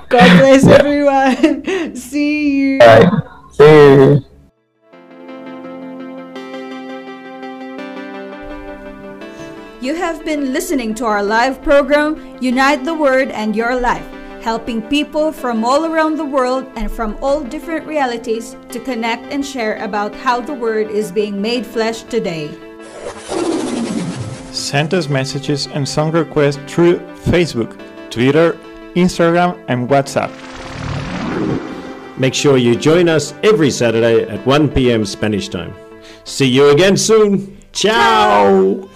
God 0.08 0.28
bless 0.40 0.64
everyone. 0.80 1.36
See 2.08 2.56
you. 2.56 2.78
Alright. 2.80 3.12
see 3.52 3.64
you 3.68 4.24
You 9.80 9.94
have 9.94 10.24
been 10.24 10.52
listening 10.52 10.94
to 10.96 11.04
our 11.06 11.22
live 11.22 11.62
program, 11.62 12.18
Unite 12.40 12.84
the 12.84 12.94
Word 12.94 13.30
and 13.30 13.54
Your 13.54 13.78
Life, 13.80 14.04
helping 14.42 14.82
people 14.82 15.32
from 15.32 15.64
all 15.64 15.86
around 15.86 16.16
the 16.16 16.24
world 16.24 16.66
and 16.76 16.90
from 16.90 17.16
all 17.22 17.42
different 17.42 17.86
realities 17.86 18.56
to 18.70 18.80
connect 18.80 19.32
and 19.32 19.44
share 19.44 19.76
about 19.82 20.14
how 20.14 20.40
the 20.40 20.54
Word 20.54 20.90
is 20.90 21.12
being 21.12 21.40
made 21.40 21.66
flesh 21.66 22.02
today. 22.04 22.48
Send 24.52 24.94
us 24.94 25.08
messages 25.08 25.66
and 25.68 25.88
song 25.88 26.12
requests 26.12 26.58
through 26.72 26.98
Facebook, 27.30 27.78
Twitter, 28.10 28.58
Instagram, 28.94 29.62
and 29.68 29.88
WhatsApp. 29.88 30.32
Make 32.18 32.34
sure 32.34 32.56
you 32.56 32.74
join 32.74 33.08
us 33.08 33.32
every 33.44 33.70
Saturday 33.70 34.22
at 34.28 34.44
1 34.44 34.70
p.m. 34.70 35.04
Spanish 35.04 35.48
time. 35.48 35.72
See 36.24 36.48
you 36.48 36.70
again 36.70 36.96
soon. 36.96 37.56
Ciao. 37.72 38.87